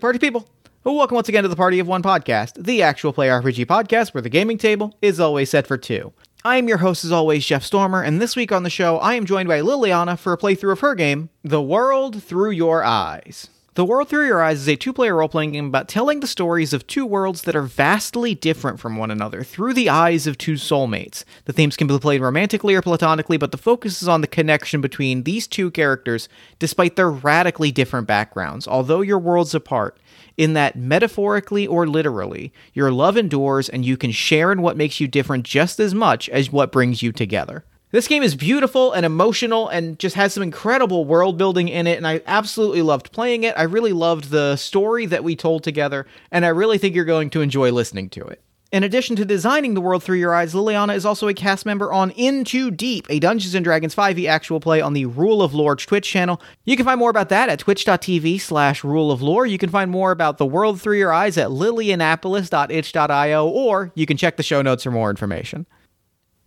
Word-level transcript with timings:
party 0.00 0.18
people. 0.18 0.48
Welcome 0.82 1.14
once 1.14 1.28
again 1.28 1.42
to 1.42 1.48
the 1.48 1.56
Party 1.56 1.78
of 1.78 1.86
One 1.86 2.02
podcast, 2.02 2.64
the 2.64 2.82
actual 2.82 3.12
play 3.12 3.28
RPG 3.28 3.66
podcast 3.66 4.14
where 4.14 4.22
the 4.22 4.30
gaming 4.30 4.56
table 4.56 4.96
is 5.02 5.20
always 5.20 5.50
set 5.50 5.66
for 5.66 5.76
two. 5.76 6.12
I 6.42 6.56
am 6.56 6.68
your 6.68 6.78
host, 6.78 7.04
as 7.04 7.12
always, 7.12 7.44
Jeff 7.44 7.62
Stormer, 7.62 8.02
and 8.02 8.20
this 8.20 8.34
week 8.34 8.50
on 8.50 8.62
the 8.62 8.70
show, 8.70 8.96
I 8.96 9.12
am 9.14 9.26
joined 9.26 9.46
by 9.48 9.60
Liliana 9.60 10.18
for 10.18 10.32
a 10.32 10.38
playthrough 10.38 10.72
of 10.72 10.80
her 10.80 10.94
game, 10.94 11.28
The 11.44 11.60
World 11.60 12.22
Through 12.22 12.52
Your 12.52 12.82
Eyes. 12.82 13.50
The 13.80 13.86
World 13.86 14.10
Through 14.10 14.26
Your 14.26 14.42
Eyes 14.42 14.60
is 14.60 14.68
a 14.68 14.76
two 14.76 14.92
player 14.92 15.16
role 15.16 15.28
playing 15.30 15.52
game 15.52 15.64
about 15.64 15.88
telling 15.88 16.20
the 16.20 16.26
stories 16.26 16.74
of 16.74 16.86
two 16.86 17.06
worlds 17.06 17.40
that 17.40 17.56
are 17.56 17.62
vastly 17.62 18.34
different 18.34 18.78
from 18.78 18.98
one 18.98 19.10
another 19.10 19.42
through 19.42 19.72
the 19.72 19.88
eyes 19.88 20.26
of 20.26 20.36
two 20.36 20.56
soulmates. 20.56 21.24
The 21.46 21.54
themes 21.54 21.78
can 21.78 21.86
be 21.86 21.98
played 21.98 22.20
romantically 22.20 22.74
or 22.74 22.82
platonically, 22.82 23.38
but 23.38 23.52
the 23.52 23.56
focus 23.56 24.02
is 24.02 24.06
on 24.06 24.20
the 24.20 24.26
connection 24.26 24.82
between 24.82 25.22
these 25.22 25.46
two 25.46 25.70
characters 25.70 26.28
despite 26.58 26.96
their 26.96 27.10
radically 27.10 27.72
different 27.72 28.06
backgrounds, 28.06 28.68
although 28.68 29.00
your 29.00 29.18
worlds 29.18 29.54
apart. 29.54 29.98
In 30.36 30.52
that, 30.52 30.76
metaphorically 30.76 31.66
or 31.66 31.86
literally, 31.86 32.52
your 32.74 32.92
love 32.92 33.16
endures 33.16 33.70
and 33.70 33.82
you 33.82 33.96
can 33.96 34.10
share 34.10 34.52
in 34.52 34.60
what 34.60 34.76
makes 34.76 35.00
you 35.00 35.08
different 35.08 35.44
just 35.46 35.80
as 35.80 35.94
much 35.94 36.28
as 36.28 36.52
what 36.52 36.70
brings 36.70 37.02
you 37.02 37.12
together. 37.12 37.64
This 37.92 38.06
game 38.06 38.22
is 38.22 38.36
beautiful 38.36 38.92
and 38.92 39.04
emotional 39.04 39.68
and 39.68 39.98
just 39.98 40.14
has 40.14 40.32
some 40.32 40.44
incredible 40.44 41.04
world 41.04 41.36
building 41.36 41.68
in 41.68 41.88
it, 41.88 41.96
and 41.96 42.06
I 42.06 42.22
absolutely 42.24 42.82
loved 42.82 43.10
playing 43.10 43.42
it. 43.42 43.52
I 43.56 43.62
really 43.62 43.92
loved 43.92 44.30
the 44.30 44.54
story 44.54 45.06
that 45.06 45.24
we 45.24 45.34
told 45.34 45.64
together, 45.64 46.06
and 46.30 46.44
I 46.44 46.50
really 46.50 46.78
think 46.78 46.94
you're 46.94 47.04
going 47.04 47.30
to 47.30 47.40
enjoy 47.40 47.72
listening 47.72 48.08
to 48.10 48.24
it. 48.24 48.40
In 48.70 48.84
addition 48.84 49.16
to 49.16 49.24
designing 49.24 49.74
the 49.74 49.80
world 49.80 50.04
through 50.04 50.18
your 50.18 50.32
eyes, 50.32 50.54
Liliana 50.54 50.94
is 50.94 51.04
also 51.04 51.26
a 51.26 51.34
cast 51.34 51.66
member 51.66 51.92
on 51.92 52.12
Into 52.12 52.70
Deep, 52.70 53.08
a 53.10 53.18
Dungeons 53.18 53.60
& 53.60 53.62
Dragons 53.64 53.96
5e 53.96 54.28
actual 54.28 54.60
play 54.60 54.80
on 54.80 54.92
the 54.92 55.06
Rule 55.06 55.42
of 55.42 55.52
Lore 55.52 55.74
Twitch 55.74 56.08
channel. 56.08 56.40
You 56.64 56.76
can 56.76 56.86
find 56.86 57.00
more 57.00 57.10
about 57.10 57.30
that 57.30 57.48
at 57.48 57.58
twitch.tv 57.58 58.40
slash 58.40 58.84
rule 58.84 59.10
of. 59.10 59.22
You 59.48 59.58
can 59.58 59.70
find 59.70 59.90
more 59.90 60.12
about 60.12 60.38
the 60.38 60.46
world 60.46 60.80
through 60.80 60.98
your 60.98 61.12
eyes 61.12 61.36
at 61.36 61.48
lilianapolis.itch.io, 61.48 63.48
or 63.48 63.90
you 63.96 64.06
can 64.06 64.16
check 64.16 64.36
the 64.36 64.44
show 64.44 64.62
notes 64.62 64.84
for 64.84 64.92
more 64.92 65.10
information. 65.10 65.66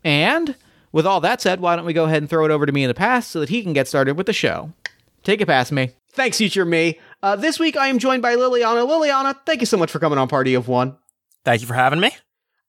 And 0.05 0.55
with 0.93 1.05
all 1.05 1.19
that 1.19 1.41
said, 1.41 1.59
why 1.59 1.75
don't 1.75 1.85
we 1.85 1.91
go 1.91 2.05
ahead 2.05 2.23
and 2.23 2.29
throw 2.29 2.45
it 2.45 2.51
over 2.51 2.65
to 2.65 2.71
me 2.71 2.83
in 2.83 2.87
the 2.87 2.93
past 2.93 3.31
so 3.31 3.41
that 3.41 3.49
he 3.49 3.61
can 3.61 3.73
get 3.73 3.89
started 3.89 4.15
with 4.15 4.27
the 4.27 4.33
show? 4.33 4.71
Take 5.23 5.41
it 5.41 5.47
past 5.47 5.73
me. 5.73 5.91
Thanks, 6.13 6.37
future 6.37 6.63
me. 6.63 6.99
Uh, 7.21 7.35
this 7.35 7.59
week 7.59 7.75
I 7.75 7.87
am 7.87 7.99
joined 7.99 8.21
by 8.21 8.35
Liliana. 8.35 8.87
Liliana, 8.87 9.35
thank 9.45 9.59
you 9.59 9.65
so 9.65 9.77
much 9.77 9.91
for 9.91 9.99
coming 9.99 10.19
on 10.19 10.29
Party 10.29 10.53
of 10.53 10.69
One. 10.69 10.95
Thank 11.43 11.61
you 11.61 11.67
for 11.67 11.73
having 11.73 11.99
me. 11.99 12.11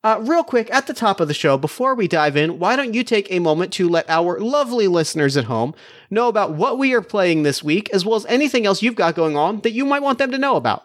Uh, 0.02 0.18
real 0.20 0.44
quick, 0.44 0.72
at 0.72 0.86
the 0.86 0.92
top 0.92 1.18
of 1.18 1.28
the 1.28 1.34
show, 1.34 1.56
before 1.56 1.94
we 1.94 2.06
dive 2.06 2.36
in, 2.36 2.58
why 2.58 2.76
don't 2.76 2.92
you 2.92 3.02
take 3.02 3.30
a 3.30 3.38
moment 3.38 3.72
to 3.72 3.88
let 3.88 4.08
our 4.10 4.38
lovely 4.38 4.86
listeners 4.86 5.34
at 5.34 5.44
home 5.44 5.74
know 6.10 6.28
about 6.28 6.52
what 6.52 6.76
we 6.76 6.92
are 6.92 7.00
playing 7.00 7.42
this 7.42 7.62
week, 7.62 7.88
as 7.90 8.04
well 8.04 8.16
as 8.16 8.26
anything 8.26 8.66
else 8.66 8.82
you've 8.82 8.96
got 8.96 9.14
going 9.14 9.34
on 9.34 9.60
that 9.60 9.72
you 9.72 9.86
might 9.86 10.02
want 10.02 10.18
them 10.18 10.30
to 10.30 10.36
know 10.36 10.56
about? 10.56 10.84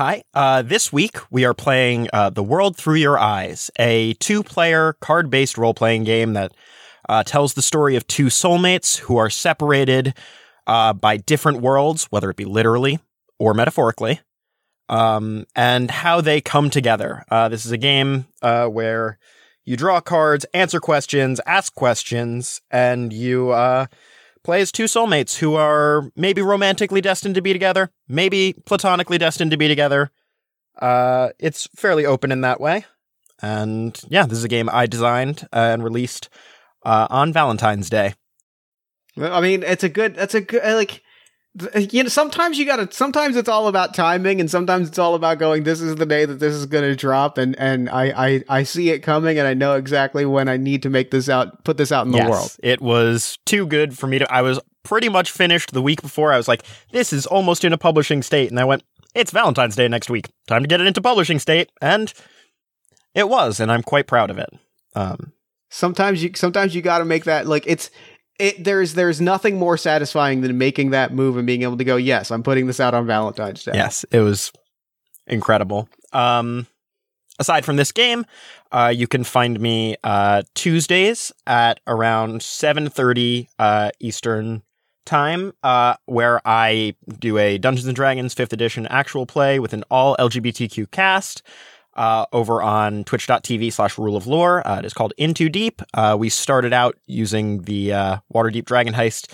Hi. 0.00 0.22
Uh, 0.32 0.62
this 0.62 0.90
week 0.90 1.18
we 1.30 1.44
are 1.44 1.52
playing 1.52 2.08
uh, 2.14 2.30
The 2.30 2.42
World 2.42 2.74
Through 2.74 2.94
Your 2.94 3.18
Eyes, 3.18 3.70
a 3.78 4.14
two 4.14 4.42
player 4.42 4.94
card 4.94 5.28
based 5.28 5.58
role 5.58 5.74
playing 5.74 6.04
game 6.04 6.32
that 6.32 6.52
uh, 7.06 7.22
tells 7.22 7.52
the 7.52 7.60
story 7.60 7.96
of 7.96 8.06
two 8.06 8.28
soulmates 8.28 8.96
who 8.96 9.18
are 9.18 9.28
separated 9.28 10.14
uh, 10.66 10.94
by 10.94 11.18
different 11.18 11.60
worlds, 11.60 12.06
whether 12.08 12.30
it 12.30 12.36
be 12.36 12.46
literally 12.46 12.98
or 13.38 13.52
metaphorically, 13.52 14.20
um, 14.88 15.44
and 15.54 15.90
how 15.90 16.22
they 16.22 16.40
come 16.40 16.70
together. 16.70 17.22
Uh, 17.30 17.50
this 17.50 17.66
is 17.66 17.72
a 17.72 17.76
game 17.76 18.26
uh, 18.40 18.68
where 18.68 19.18
you 19.66 19.76
draw 19.76 20.00
cards, 20.00 20.46
answer 20.54 20.80
questions, 20.80 21.42
ask 21.44 21.74
questions, 21.74 22.62
and 22.70 23.12
you 23.12 23.52
play 24.42 24.60
as 24.60 24.72
two 24.72 24.84
soulmates 24.84 25.38
who 25.38 25.54
are 25.54 26.10
maybe 26.16 26.42
romantically 26.42 27.00
destined 27.00 27.34
to 27.34 27.42
be 27.42 27.52
together, 27.52 27.90
maybe 28.08 28.54
platonically 28.64 29.18
destined 29.18 29.50
to 29.50 29.56
be 29.56 29.68
together. 29.68 30.10
Uh, 30.80 31.30
it's 31.38 31.68
fairly 31.76 32.06
open 32.06 32.32
in 32.32 32.40
that 32.40 32.60
way. 32.60 32.86
And 33.42 34.00
yeah, 34.08 34.26
this 34.26 34.38
is 34.38 34.44
a 34.44 34.48
game 34.48 34.68
I 34.72 34.86
designed 34.86 35.46
and 35.52 35.82
released 35.82 36.28
uh, 36.84 37.06
on 37.10 37.32
Valentine's 37.32 37.90
Day. 37.90 38.14
I 39.18 39.40
mean, 39.40 39.62
it's 39.62 39.84
a 39.84 39.88
good. 39.88 40.14
That's 40.14 40.34
a 40.34 40.40
good. 40.40 40.62
Like, 40.62 41.02
you 41.74 42.04
know, 42.04 42.08
sometimes 42.08 42.58
you 42.58 42.64
gotta. 42.64 42.88
Sometimes 42.92 43.36
it's 43.36 43.48
all 43.48 43.66
about 43.66 43.94
timing, 43.94 44.40
and 44.40 44.48
sometimes 44.48 44.88
it's 44.88 44.98
all 44.98 45.14
about 45.16 45.38
going. 45.38 45.64
This 45.64 45.80
is 45.80 45.96
the 45.96 46.06
day 46.06 46.24
that 46.24 46.38
this 46.38 46.54
is 46.54 46.66
gonna 46.66 46.94
drop, 46.94 47.38
and 47.38 47.58
and 47.58 47.90
I 47.90 48.26
I 48.26 48.44
I 48.48 48.62
see 48.62 48.90
it 48.90 49.00
coming, 49.00 49.38
and 49.38 49.48
I 49.48 49.54
know 49.54 49.74
exactly 49.74 50.24
when 50.24 50.48
I 50.48 50.56
need 50.56 50.82
to 50.84 50.90
make 50.90 51.10
this 51.10 51.28
out, 51.28 51.64
put 51.64 51.76
this 51.76 51.90
out 51.90 52.06
in 52.06 52.12
the 52.12 52.18
yes, 52.18 52.30
world. 52.30 52.56
It 52.62 52.80
was 52.80 53.38
too 53.46 53.66
good 53.66 53.98
for 53.98 54.06
me 54.06 54.20
to. 54.20 54.32
I 54.32 54.42
was 54.42 54.60
pretty 54.84 55.08
much 55.08 55.32
finished 55.32 55.72
the 55.72 55.82
week 55.82 56.02
before. 56.02 56.32
I 56.32 56.36
was 56.36 56.46
like, 56.46 56.64
this 56.92 57.12
is 57.12 57.26
almost 57.26 57.64
in 57.64 57.72
a 57.72 57.78
publishing 57.78 58.22
state, 58.22 58.50
and 58.50 58.60
I 58.60 58.64
went, 58.64 58.84
it's 59.14 59.32
Valentine's 59.32 59.74
Day 59.74 59.88
next 59.88 60.08
week. 60.08 60.28
Time 60.46 60.62
to 60.62 60.68
get 60.68 60.80
it 60.80 60.86
into 60.86 61.00
publishing 61.00 61.40
state, 61.40 61.70
and 61.82 62.12
it 63.14 63.28
was, 63.28 63.58
and 63.58 63.72
I'm 63.72 63.82
quite 63.82 64.06
proud 64.06 64.30
of 64.30 64.38
it. 64.38 64.50
Um, 64.94 65.32
sometimes 65.68 66.22
you 66.22 66.30
sometimes 66.36 66.76
you 66.76 66.82
got 66.82 66.98
to 66.98 67.04
make 67.04 67.24
that 67.24 67.46
like 67.48 67.64
it's 67.66 67.90
it, 68.40 68.64
there's 68.64 68.94
there's 68.94 69.20
nothing 69.20 69.58
more 69.58 69.76
satisfying 69.76 70.40
than 70.40 70.56
making 70.58 70.90
that 70.90 71.12
move 71.12 71.36
and 71.36 71.46
being 71.46 71.62
able 71.62 71.76
to 71.76 71.84
go, 71.84 71.96
yes, 71.96 72.30
I'm 72.30 72.42
putting 72.42 72.66
this 72.66 72.80
out 72.80 72.94
on 72.94 73.06
Valentine's 73.06 73.64
Day. 73.64 73.72
Yes, 73.74 74.04
it 74.10 74.20
was 74.20 74.52
incredible. 75.26 75.88
Um, 76.12 76.66
aside 77.38 77.64
from 77.64 77.76
this 77.76 77.92
game, 77.92 78.24
uh, 78.72 78.92
you 78.94 79.06
can 79.06 79.24
find 79.24 79.60
me 79.60 79.96
uh, 80.02 80.42
Tuesdays 80.54 81.32
at 81.46 81.80
around 81.86 82.40
7:30 82.40 83.48
uh, 83.58 83.90
Eastern 84.00 84.62
time, 85.06 85.52
uh, 85.62 85.94
where 86.06 86.40
I 86.44 86.94
do 87.18 87.38
a 87.38 87.58
Dungeons 87.58 87.86
and 87.86 87.96
Dragons 87.96 88.34
5th 88.34 88.52
edition 88.52 88.86
actual 88.86 89.26
play 89.26 89.58
with 89.58 89.72
an 89.72 89.84
all 89.90 90.16
LGBTQ 90.18 90.90
cast 90.90 91.42
uh, 91.94 92.26
over 92.32 92.62
on 92.62 93.04
twitch.tv 93.04 93.72
slash 93.72 93.98
rule 93.98 94.16
of 94.16 94.26
lore. 94.26 94.66
Uh, 94.66 94.78
it 94.78 94.84
is 94.84 94.94
called 94.94 95.12
Into 95.16 95.48
Deep. 95.48 95.82
Uh, 95.94 96.16
we 96.18 96.28
started 96.28 96.72
out 96.72 96.96
using 97.06 97.62
the 97.62 97.92
uh, 97.92 98.16
Waterdeep 98.32 98.64
Dragon 98.64 98.94
Heist 98.94 99.32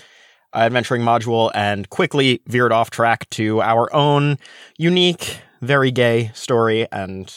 uh, 0.53 0.59
adventuring 0.59 1.01
module 1.01 1.51
and 1.53 1.89
quickly 1.89 2.41
veered 2.47 2.71
off 2.71 2.89
track 2.89 3.29
to 3.31 3.61
our 3.61 3.93
own 3.93 4.37
unique, 4.77 5.39
very 5.61 5.91
gay 5.91 6.31
story. 6.33 6.87
And 6.91 7.33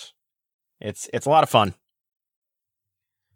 it's, 0.81 1.08
it's 1.12 1.26
a 1.26 1.31
lot 1.31 1.42
of 1.42 1.50
fun. 1.50 1.75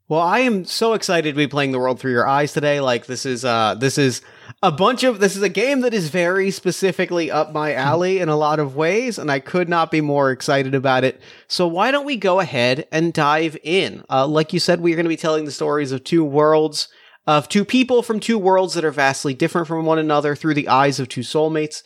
Well, 0.06 0.20
I 0.20 0.40
am 0.40 0.66
so 0.66 0.92
excited 0.92 1.30
to 1.30 1.36
be 1.36 1.46
playing 1.46 1.72
the 1.72 1.78
world 1.78 1.98
through 1.98 2.12
your 2.12 2.26
eyes 2.26 2.52
today. 2.52 2.78
Like 2.78 3.06
this 3.06 3.24
is 3.24 3.42
uh 3.42 3.74
this 3.74 3.96
is 3.96 4.20
a 4.62 4.70
bunch 4.70 5.02
of 5.02 5.18
this 5.18 5.34
is 5.34 5.40
a 5.40 5.48
game 5.48 5.80
that 5.80 5.94
is 5.94 6.10
very 6.10 6.50
specifically 6.50 7.30
up 7.30 7.54
my 7.54 7.72
alley 7.72 8.18
in 8.18 8.28
a 8.28 8.36
lot 8.36 8.58
of 8.58 8.76
ways 8.76 9.18
and 9.18 9.32
I 9.32 9.38
could 9.40 9.66
not 9.66 9.90
be 9.90 10.02
more 10.02 10.30
excited 10.30 10.74
about 10.74 11.04
it. 11.04 11.22
So 11.48 11.66
why 11.66 11.90
don't 11.90 12.04
we 12.04 12.16
go 12.16 12.40
ahead 12.40 12.86
and 12.92 13.14
dive 13.14 13.56
in? 13.62 14.04
Uh 14.10 14.26
like 14.26 14.52
you 14.52 14.60
said 14.60 14.82
we're 14.82 14.94
going 14.94 15.06
to 15.06 15.08
be 15.08 15.16
telling 15.16 15.46
the 15.46 15.50
stories 15.50 15.90
of 15.90 16.04
two 16.04 16.22
worlds 16.22 16.88
of 17.26 17.48
two 17.48 17.64
people 17.64 18.02
from 18.02 18.20
two 18.20 18.38
worlds 18.38 18.74
that 18.74 18.84
are 18.84 18.90
vastly 18.90 19.32
different 19.32 19.66
from 19.66 19.86
one 19.86 19.98
another 19.98 20.36
through 20.36 20.52
the 20.52 20.68
eyes 20.68 21.00
of 21.00 21.08
two 21.08 21.22
soulmates. 21.22 21.82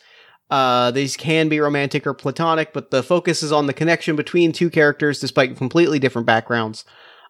Uh, 0.49 0.91
these 0.91 1.15
can 1.15 1.47
be 1.47 1.61
romantic 1.61 2.05
or 2.05 2.13
platonic, 2.13 2.73
but 2.73 2.91
the 2.91 3.03
focus 3.03 3.43
is 3.43 3.51
on 3.53 3.67
the 3.67 3.73
connection 3.73 4.17
between 4.17 4.51
two 4.51 4.69
characters 4.69 5.21
despite 5.21 5.55
completely 5.55 5.99
different 5.99 6.25
backgrounds. 6.25 6.83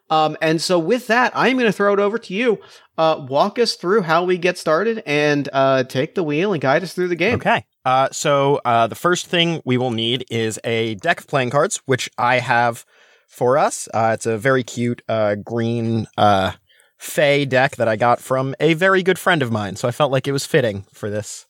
Um, 0.09 0.37
and 0.41 0.61
so 0.61 0.79
with 0.79 1.07
that, 1.07 1.31
I'm 1.35 1.57
going 1.57 1.65
to 1.67 1.71
throw 1.71 1.93
it 1.93 1.99
over 1.99 2.17
to 2.17 2.33
you. 2.33 2.59
Uh, 2.97 3.25
walk 3.29 3.59
us 3.59 3.75
through 3.75 4.01
how 4.01 4.23
we 4.23 4.37
get 4.37 4.57
started 4.57 5.01
and 5.05 5.47
uh, 5.53 5.83
take 5.83 6.15
the 6.15 6.23
wheel 6.23 6.51
and 6.53 6.61
guide 6.61 6.83
us 6.83 6.93
through 6.93 7.07
the 7.09 7.15
game. 7.15 7.35
Okay. 7.35 7.65
Uh, 7.85 8.09
so 8.11 8.59
uh, 8.65 8.87
the 8.87 8.95
first 8.95 9.27
thing 9.27 9.61
we 9.65 9.77
will 9.77 9.91
need 9.91 10.25
is 10.29 10.59
a 10.63 10.95
deck 10.95 11.19
of 11.21 11.27
playing 11.27 11.49
cards, 11.51 11.81
which 11.85 12.09
I 12.17 12.39
have 12.39 12.85
for 13.27 13.57
us. 13.57 13.87
Uh, 13.93 14.11
it's 14.15 14.25
a 14.25 14.37
very 14.37 14.63
cute 14.63 15.01
uh, 15.07 15.35
green 15.35 16.07
uh, 16.17 16.53
Fey 16.97 17.45
deck 17.45 17.77
that 17.77 17.87
I 17.87 17.95
got 17.95 18.19
from 18.19 18.53
a 18.59 18.73
very 18.73 19.01
good 19.03 19.17
friend 19.17 19.41
of 19.41 19.51
mine. 19.51 19.77
So 19.77 19.87
I 19.87 19.91
felt 19.91 20.11
like 20.11 20.27
it 20.27 20.33
was 20.33 20.45
fitting 20.45 20.85
for 20.91 21.09
this. 21.09 21.45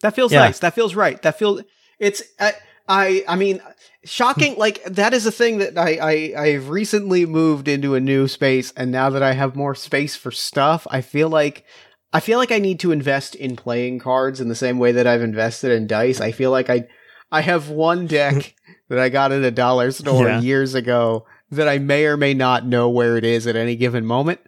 That 0.00 0.16
feels 0.16 0.32
Yeah. 0.32 0.40
nice. 0.40 0.58
That 0.58 0.74
feels 0.74 0.96
right. 0.96 1.22
That 1.22 1.38
feels 1.38 1.62
it's. 2.00 2.22
I, 2.40 2.54
I 2.88 3.24
I 3.28 3.36
mean, 3.36 3.60
shocking. 4.04 4.54
like 4.58 4.82
that 4.84 5.14
is 5.14 5.26
a 5.26 5.32
thing 5.32 5.58
that 5.58 5.76
I 5.78 5.98
I 6.34 6.42
I've 6.42 6.68
recently 6.68 7.26
moved 7.26 7.68
into 7.68 7.94
a 7.94 8.00
new 8.00 8.28
space, 8.28 8.72
and 8.76 8.90
now 8.90 9.10
that 9.10 9.22
I 9.22 9.32
have 9.32 9.56
more 9.56 9.74
space 9.74 10.16
for 10.16 10.30
stuff, 10.30 10.86
I 10.90 11.00
feel 11.00 11.28
like. 11.28 11.64
I 12.12 12.20
feel 12.20 12.38
like 12.38 12.52
I 12.52 12.60
need 12.60 12.78
to 12.78 12.92
invest 12.92 13.34
in 13.34 13.56
playing 13.56 13.98
cards 13.98 14.40
in 14.40 14.48
the 14.48 14.54
same 14.54 14.78
way 14.78 14.92
that 14.92 15.04
I've 15.04 15.20
invested 15.20 15.72
in 15.72 15.88
dice. 15.88 16.20
I 16.20 16.30
feel 16.30 16.52
like 16.52 16.70
I 16.70 16.86
I 17.32 17.40
have 17.40 17.70
one 17.70 18.06
deck 18.06 18.54
that 18.88 19.00
I 19.00 19.08
got 19.08 19.32
at 19.32 19.42
a 19.42 19.50
dollar 19.50 19.90
store 19.90 20.28
Yeah. 20.28 20.40
years 20.40 20.76
ago 20.76 21.26
that 21.50 21.66
I 21.66 21.78
may 21.80 22.04
or 22.06 22.16
may 22.16 22.32
not 22.32 22.66
know 22.66 22.88
where 22.88 23.16
it 23.16 23.24
is 23.24 23.48
at 23.48 23.56
any 23.56 23.74
given 23.74 24.06
moment. 24.06 24.38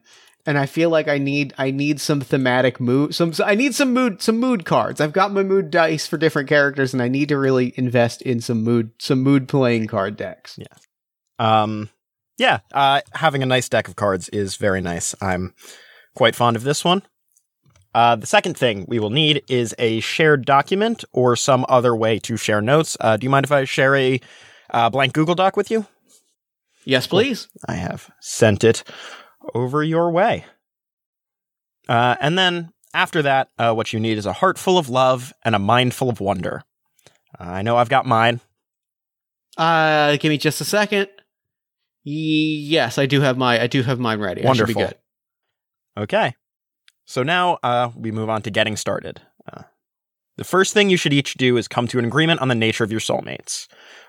And 0.46 0.56
I 0.56 0.66
feel 0.66 0.90
like 0.90 1.08
I 1.08 1.18
need 1.18 1.54
I 1.58 1.70
need 1.70 2.00
some 2.00 2.20
thematic 2.20 2.78
mood 2.78 3.14
some 3.14 3.32
I 3.44 3.54
need 3.54 3.74
some 3.74 3.92
mood 3.92 4.22
some 4.22 4.38
mood 4.38 4.64
cards. 4.64 5.00
I've 5.00 5.12
got 5.12 5.32
my 5.32 5.42
mood 5.42 5.70
dice 5.70 6.06
for 6.06 6.16
different 6.16 6.48
characters 6.48 6.92
and 6.92 7.02
I 7.02 7.08
need 7.08 7.28
to 7.30 7.38
really 7.38 7.74
invest 7.76 8.22
in 8.22 8.40
some 8.40 8.62
mood 8.62 8.92
some 8.98 9.22
mood 9.22 9.48
playing 9.48 9.88
card 9.88 10.16
decks. 10.16 10.58
Um, 11.38 11.90
yeah, 12.38 12.60
uh, 12.72 13.00
having 13.12 13.42
a 13.42 13.46
nice 13.46 13.68
deck 13.68 13.88
of 13.88 13.96
cards 13.96 14.28
is 14.28 14.56
very 14.56 14.80
nice. 14.80 15.14
I'm 15.20 15.54
quite 16.14 16.34
fond 16.34 16.56
of 16.56 16.62
this 16.62 16.84
one. 16.84 17.02
Uh, 17.94 18.14
the 18.14 18.26
second 18.26 18.58
thing 18.58 18.84
we 18.86 18.98
will 18.98 19.10
need 19.10 19.42
is 19.48 19.74
a 19.78 20.00
shared 20.00 20.44
document 20.44 21.02
or 21.12 21.34
some 21.34 21.64
other 21.68 21.96
way 21.96 22.18
to 22.18 22.36
share 22.36 22.60
notes. 22.60 22.94
Uh, 23.00 23.16
do 23.16 23.24
you 23.24 23.30
mind 23.30 23.46
if 23.46 23.52
I 23.52 23.64
share 23.64 23.96
a 23.96 24.20
uh, 24.70 24.90
blank 24.90 25.14
Google 25.14 25.34
Doc 25.34 25.56
with 25.56 25.70
you? 25.70 25.86
Yes, 26.84 27.06
please. 27.06 27.48
I 27.66 27.74
have 27.74 28.10
sent 28.20 28.64
it 28.64 28.84
over 29.54 29.82
your 29.82 30.10
way. 30.10 30.44
Uh, 31.88 32.16
and 32.20 32.38
then 32.38 32.72
after 32.94 33.22
that, 33.22 33.50
uh, 33.58 33.72
what 33.72 33.92
you 33.92 34.00
need 34.00 34.18
is 34.18 34.26
a 34.26 34.32
heart 34.32 34.58
full 34.58 34.78
of 34.78 34.88
love 34.88 35.32
and 35.44 35.54
a 35.54 35.58
mind 35.58 35.94
full 35.94 36.08
of 36.08 36.20
wonder. 36.20 36.62
I 37.38 37.62
know 37.62 37.76
I've 37.76 37.88
got 37.88 38.06
mine. 38.06 38.40
Uh, 39.56 40.16
give 40.16 40.30
me 40.30 40.38
just 40.38 40.60
a 40.60 40.64
second. 40.64 41.08
Yes, 42.04 42.98
I 42.98 43.06
do 43.06 43.20
have 43.20 43.36
my 43.36 43.60
I 43.60 43.66
do 43.66 43.82
have 43.82 43.98
mine 43.98 44.20
ready. 44.20 44.42
Wonderful. 44.42 44.70
I 44.70 44.84
should 44.84 44.88
be 44.88 44.94
good. 45.96 46.02
Okay. 46.02 46.34
So 47.04 47.22
now 47.22 47.58
uh, 47.62 47.90
we 47.96 48.10
move 48.10 48.30
on 48.30 48.42
to 48.42 48.50
getting 48.50 48.76
started. 48.76 49.20
Uh, 49.50 49.62
the 50.36 50.44
first 50.44 50.72
thing 50.72 50.90
you 50.90 50.96
should 50.96 51.12
each 51.12 51.34
do 51.34 51.56
is 51.56 51.68
come 51.68 51.88
to 51.88 51.98
an 51.98 52.04
agreement 52.04 52.40
on 52.40 52.48
the 52.48 52.54
nature 52.54 52.84
of 52.84 52.90
your 52.90 53.00
soulmates. 53.00 53.66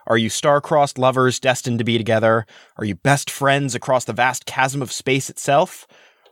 Are 0.07 0.17
you 0.17 0.29
star-crossed 0.29 0.97
lovers 0.97 1.39
destined 1.39 1.79
to 1.79 1.83
be 1.83 1.97
together? 1.97 2.45
Are 2.77 2.85
you 2.85 2.95
best 2.95 3.29
friends 3.29 3.75
across 3.75 4.05
the 4.05 4.13
vast 4.13 4.45
chasm 4.45 4.81
of 4.81 4.91
space 4.91 5.29
itself? 5.29 5.85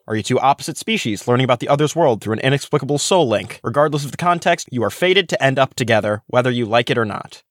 Are 0.07 0.16
you 0.16 0.24
two 0.24 0.39
opposite 0.39 0.77
species 0.77 1.27
learning 1.27 1.44
about 1.44 1.60
the 1.60 1.68
other's 1.68 1.95
world 1.95 2.22
through 2.22 2.33
an 2.33 2.39
inexplicable 2.39 2.98
soul 2.98 3.27
link? 3.27 3.60
Regardless 3.63 4.06
of 4.06 4.12
the 4.12 4.18
context, 4.18 4.69
you 4.72 4.81
are 4.83 4.89
fated 4.89 5.27
to 5.30 5.44
end 5.44 5.60
up 5.60 5.74
together, 5.74 6.24
whether 6.27 6.50
you 6.50 6.66
like 6.66 6.89
it 6.89 6.98
or 6.98 7.06
not. 7.06 7.44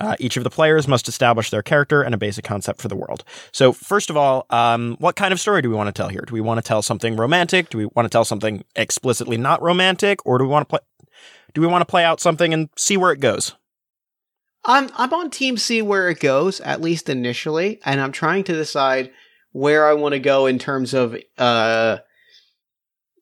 Uh, 0.00 0.14
each 0.20 0.36
of 0.36 0.44
the 0.44 0.50
players 0.50 0.86
must 0.86 1.08
establish 1.08 1.50
their 1.50 1.62
character 1.62 2.02
and 2.02 2.14
a 2.14 2.18
basic 2.18 2.44
concept 2.44 2.80
for 2.80 2.86
the 2.86 2.94
world. 2.94 3.24
So, 3.50 3.72
first 3.72 4.08
of 4.08 4.16
all, 4.16 4.46
um, 4.50 4.96
what 5.00 5.16
kind 5.16 5.32
of 5.32 5.40
story 5.40 5.62
do 5.62 5.68
we 5.68 5.74
want 5.74 5.88
to 5.88 5.92
tell 5.92 6.08
here? 6.08 6.22
Do 6.24 6.32
we 6.32 6.40
want 6.40 6.58
to 6.58 6.62
tell 6.62 6.80
something 6.80 7.16
romantic? 7.16 7.70
Do 7.70 7.78
we 7.78 7.86
want 7.86 8.06
to 8.06 8.10
tell 8.10 8.24
something 8.24 8.62
explicitly 8.76 9.36
not 9.36 9.60
romantic, 9.60 10.24
or 10.24 10.38
do 10.38 10.44
we 10.44 10.50
want 10.50 10.68
to 10.68 10.70
play? 10.70 10.78
Do 11.54 11.60
we 11.60 11.66
want 11.66 11.82
to 11.82 11.86
play 11.86 12.04
out 12.04 12.20
something 12.20 12.54
and 12.54 12.68
see 12.76 12.96
where 12.96 13.10
it 13.10 13.18
goes? 13.18 13.56
I'm 14.64 14.90
I'm 14.96 15.12
on 15.12 15.30
team 15.30 15.56
C 15.56 15.82
where 15.82 16.08
it 16.08 16.20
goes 16.20 16.60
at 16.60 16.80
least 16.80 17.08
initially, 17.08 17.80
and 17.84 18.00
I'm 18.00 18.12
trying 18.12 18.44
to 18.44 18.52
decide 18.52 19.10
where 19.52 19.88
I 19.88 19.94
want 19.94 20.12
to 20.12 20.20
go 20.20 20.46
in 20.46 20.58
terms 20.58 20.94
of 20.94 21.16
uh 21.38 21.98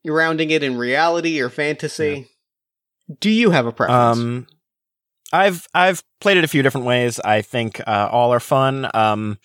rounding 0.04 0.50
it 0.50 0.62
in 0.62 0.76
reality 0.76 1.40
or 1.40 1.50
fantasy. 1.50 2.28
Do 3.20 3.30
you 3.30 3.50
have 3.50 3.66
a 3.66 3.72
preference? 3.72 4.18
Um, 4.18 4.46
I've 5.32 5.66
I've 5.74 6.02
played 6.20 6.36
it 6.36 6.44
a 6.44 6.48
few 6.48 6.62
different 6.62 6.86
ways. 6.86 7.20
I 7.20 7.42
think 7.42 7.80
uh, 7.86 8.08
all 8.10 8.32
are 8.32 8.40
fun. 8.40 8.90
Um, 8.94 9.38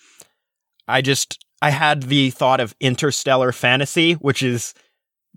I 0.88 1.02
just 1.02 1.44
I 1.62 1.70
had 1.70 2.04
the 2.04 2.30
thought 2.30 2.60
of 2.60 2.74
interstellar 2.80 3.52
fantasy, 3.52 4.14
which 4.14 4.42
is 4.42 4.74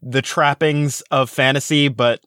the 0.02 0.22
trappings 0.22 1.02
of 1.12 1.30
fantasy, 1.30 1.88
but 1.88 2.22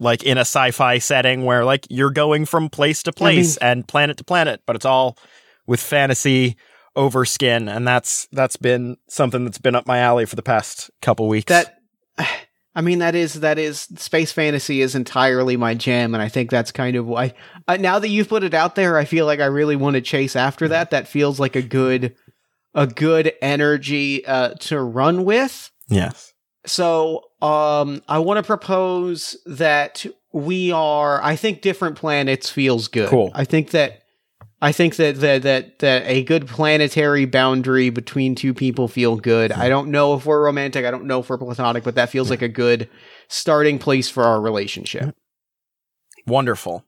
like 0.00 0.22
in 0.22 0.38
a 0.38 0.42
sci-fi 0.42 0.98
setting 0.98 1.44
where 1.44 1.64
like 1.64 1.86
you're 1.90 2.10
going 2.10 2.46
from 2.46 2.68
place 2.68 3.02
to 3.04 3.12
place 3.12 3.56
and 3.58 3.86
planet 3.86 4.16
to 4.18 4.24
planet, 4.24 4.60
but 4.66 4.76
it's 4.76 4.84
all 4.84 5.16
with 5.66 5.80
fantasy 5.80 6.56
over 6.96 7.24
skin, 7.24 7.68
and 7.68 7.86
that's 7.86 8.28
that's 8.32 8.56
been 8.56 8.96
something 9.08 9.44
that's 9.44 9.58
been 9.58 9.74
up 9.74 9.86
my 9.86 9.98
alley 9.98 10.26
for 10.26 10.36
the 10.36 10.42
past 10.42 10.90
couple 11.02 11.28
weeks. 11.28 11.48
that 11.48 11.78
I 12.76 12.80
mean 12.80 12.98
that 12.98 13.14
is 13.14 13.34
that 13.34 13.58
is 13.58 13.82
space 13.96 14.32
fantasy 14.32 14.80
is 14.80 14.94
entirely 14.94 15.56
my 15.56 15.74
jam, 15.74 16.14
and 16.14 16.22
I 16.22 16.28
think 16.28 16.50
that's 16.50 16.72
kind 16.72 16.96
of 16.96 17.06
why. 17.06 17.34
Uh, 17.68 17.76
now 17.76 17.98
that 17.98 18.08
you've 18.08 18.28
put 18.28 18.42
it 18.42 18.54
out 18.54 18.74
there, 18.74 18.98
I 18.98 19.04
feel 19.04 19.26
like 19.26 19.40
I 19.40 19.46
really 19.46 19.76
want 19.76 19.94
to 19.94 20.00
chase 20.00 20.34
after 20.36 20.68
that. 20.68 20.90
That 20.90 21.08
feels 21.08 21.38
like 21.38 21.56
a 21.56 21.62
good 21.62 22.16
a 22.74 22.86
good 22.86 23.32
energy 23.40 24.26
uh, 24.26 24.54
to 24.54 24.80
run 24.80 25.24
with. 25.24 25.70
yes. 25.88 26.33
So, 26.66 27.24
um, 27.42 28.02
I 28.08 28.18
want 28.18 28.38
to 28.38 28.42
propose 28.42 29.36
that 29.46 30.06
we 30.32 30.72
are. 30.72 31.22
I 31.22 31.36
think 31.36 31.60
different 31.60 31.96
planets 31.96 32.50
feels 32.50 32.88
good. 32.88 33.08
Cool. 33.08 33.30
I 33.34 33.44
think 33.44 33.70
that. 33.70 34.00
I 34.62 34.72
think 34.72 34.96
that, 34.96 35.20
that 35.20 35.42
that 35.42 35.78
that 35.80 36.04
a 36.06 36.24
good 36.24 36.46
planetary 36.46 37.26
boundary 37.26 37.90
between 37.90 38.34
two 38.34 38.54
people 38.54 38.88
feel 38.88 39.16
good. 39.16 39.52
I 39.52 39.68
don't 39.68 39.90
know 39.90 40.14
if 40.14 40.24
we're 40.24 40.42
romantic. 40.42 40.86
I 40.86 40.90
don't 40.90 41.04
know 41.04 41.20
if 41.20 41.28
we're 41.28 41.36
platonic, 41.36 41.84
but 41.84 41.96
that 41.96 42.08
feels 42.08 42.30
like 42.30 42.40
a 42.40 42.48
good 42.48 42.88
starting 43.28 43.78
place 43.78 44.08
for 44.08 44.24
our 44.24 44.40
relationship. 44.40 45.14
Wonderful. 46.26 46.86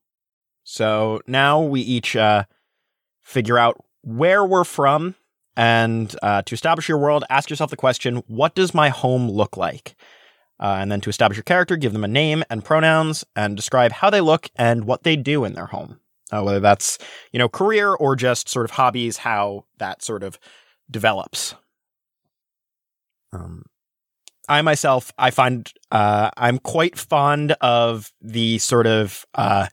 So 0.65 1.21
now 1.27 1.61
we 1.61 1.83
each 1.83 2.17
uh, 2.17 2.45
figure 3.23 3.59
out 3.59 3.85
where 4.03 4.45
we're 4.45 4.65
from. 4.65 5.15
And 5.57 6.15
uh, 6.23 6.43
to 6.43 6.55
establish 6.55 6.89
your 6.89 6.99
world, 6.99 7.25
ask 7.31 7.49
yourself 7.49 7.71
the 7.71 7.77
question 7.77 8.23
what 8.27 8.55
does 8.55 8.75
my 8.75 8.91
home 8.91 9.31
look 9.31 9.57
like? 9.57 9.97
Uh, 10.59 10.77
and 10.81 10.91
then 10.91 11.01
to 11.03 11.11
establish 11.11 11.37
your 11.37 11.45
character, 11.45 11.77
give 11.77 11.93
them 11.93 12.05
a 12.05 12.09
name 12.09 12.43
and 12.49 12.65
pronouns 12.65 13.25
and 13.35 13.57
describe 13.57 13.93
how 13.93 14.09
they 14.09 14.21
look 14.21 14.49
and 14.57 14.85
what 14.85 15.03
they 15.03 15.17
do 15.17 15.45
in 15.45 15.53
their 15.53 15.67
home. 15.67 16.01
Uh, 16.33 16.43
whether 16.43 16.59
that's, 16.59 16.99
you 17.33 17.39
know, 17.39 17.49
career 17.49 17.95
or 17.95 18.17
just 18.17 18.49
sort 18.49 18.65
of 18.65 18.73
hobbies, 18.73 19.19
how 19.19 19.65
that 19.79 20.03
sort 20.03 20.25
of 20.25 20.39
develops. 20.91 21.55
Um, 23.33 23.63
I 24.49 24.61
myself, 24.63 25.13
I 25.19 25.31
find 25.31 25.71
uh, 25.91 26.31
I'm 26.37 26.59
quite 26.59 26.99
fond 26.99 27.53
of 27.61 28.13
the 28.21 28.59
sort 28.59 28.87
of 28.87 29.25
uh, 29.35 29.69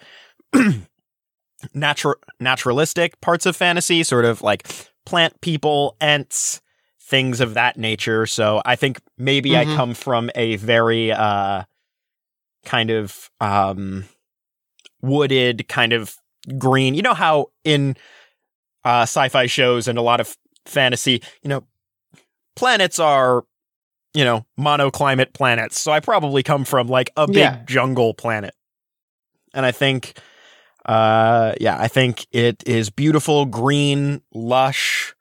natural 1.74 2.16
naturalistic 2.40 3.20
parts 3.22 3.46
of 3.46 3.56
fantasy, 3.56 4.04
sort 4.04 4.26
of 4.26 4.42
like 4.42 4.68
plant 5.06 5.40
people, 5.42 5.96
ants, 6.02 6.62
things 7.00 7.42
of 7.42 7.54
that 7.54 7.78
nature. 7.78 8.26
So 8.26 8.62
I 8.66 8.76
think 8.76 9.02
maybe 9.18 9.52
Mhm. 9.52 9.58
I 9.58 9.76
come 9.76 9.94
from 9.94 10.30
a 10.36 10.56
very 10.58 11.12
uh, 11.12 11.64
kind 12.66 12.90
of 12.90 13.30
um, 13.40 14.06
wooded, 15.02 15.68
kind 15.68 15.94
of 15.94 16.16
green. 16.58 16.96
You 16.96 17.02
know 17.02 17.14
how 17.14 17.48
in 17.64 17.96
uh, 18.86 19.04
sci-fi 19.04 19.46
shows 19.46 19.88
and 19.88 19.98
a 19.98 20.02
lot 20.02 20.20
of 20.20 20.36
fantasy, 20.66 21.22
you 21.42 21.50
know, 21.50 21.64
planets 22.56 23.00
are 23.00 23.46
you 24.16 24.24
know, 24.24 24.46
monoclimate 24.60 25.34
planets. 25.34 25.80
So 25.80 25.92
I 25.92 26.00
probably 26.00 26.44
come 26.44 26.66
from 26.66 26.88
like 26.88 27.10
a 27.18 27.26
big 27.26 27.38
Yeah. 27.38 27.64
jungle 27.66 28.14
planet. 28.14 28.54
And 29.56 29.66
I 29.66 29.72
think 29.72 30.20
uh 30.86 31.54
yeah, 31.60 31.78
I 31.80 31.88
think 31.88 32.28
it 32.32 32.64
is 32.66 32.90
beautiful, 32.90 33.46
green, 33.46 34.22
lush, 34.34 35.14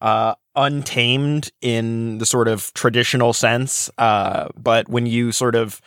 uh 0.00 0.34
untamed 0.54 1.50
in 1.60 2.18
the 2.18 2.26
sort 2.26 2.48
of 2.48 2.72
traditional 2.74 3.32
sense. 3.32 3.90
Uh 3.98 4.48
but 4.56 4.88
when 4.88 5.06
you 5.06 5.32
sort 5.32 5.54
of 5.54 5.80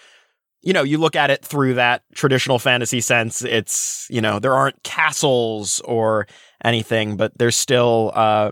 you 0.61 0.73
know, 0.73 0.83
you 0.83 0.97
look 0.97 1.15
at 1.15 1.29
it 1.29 1.43
through 1.45 1.75
that 1.75 2.03
traditional 2.13 2.59
fantasy 2.59 2.99
sense, 2.99 3.41
it's, 3.43 4.05
you 4.09 4.19
know, 4.19 4.39
there 4.39 4.53
aren't 4.53 4.83
castles 4.83 5.79
or 5.85 6.27
anything, 6.65 7.15
but 7.15 7.37
there's 7.37 7.55
still 7.55 8.11
uh 8.15 8.51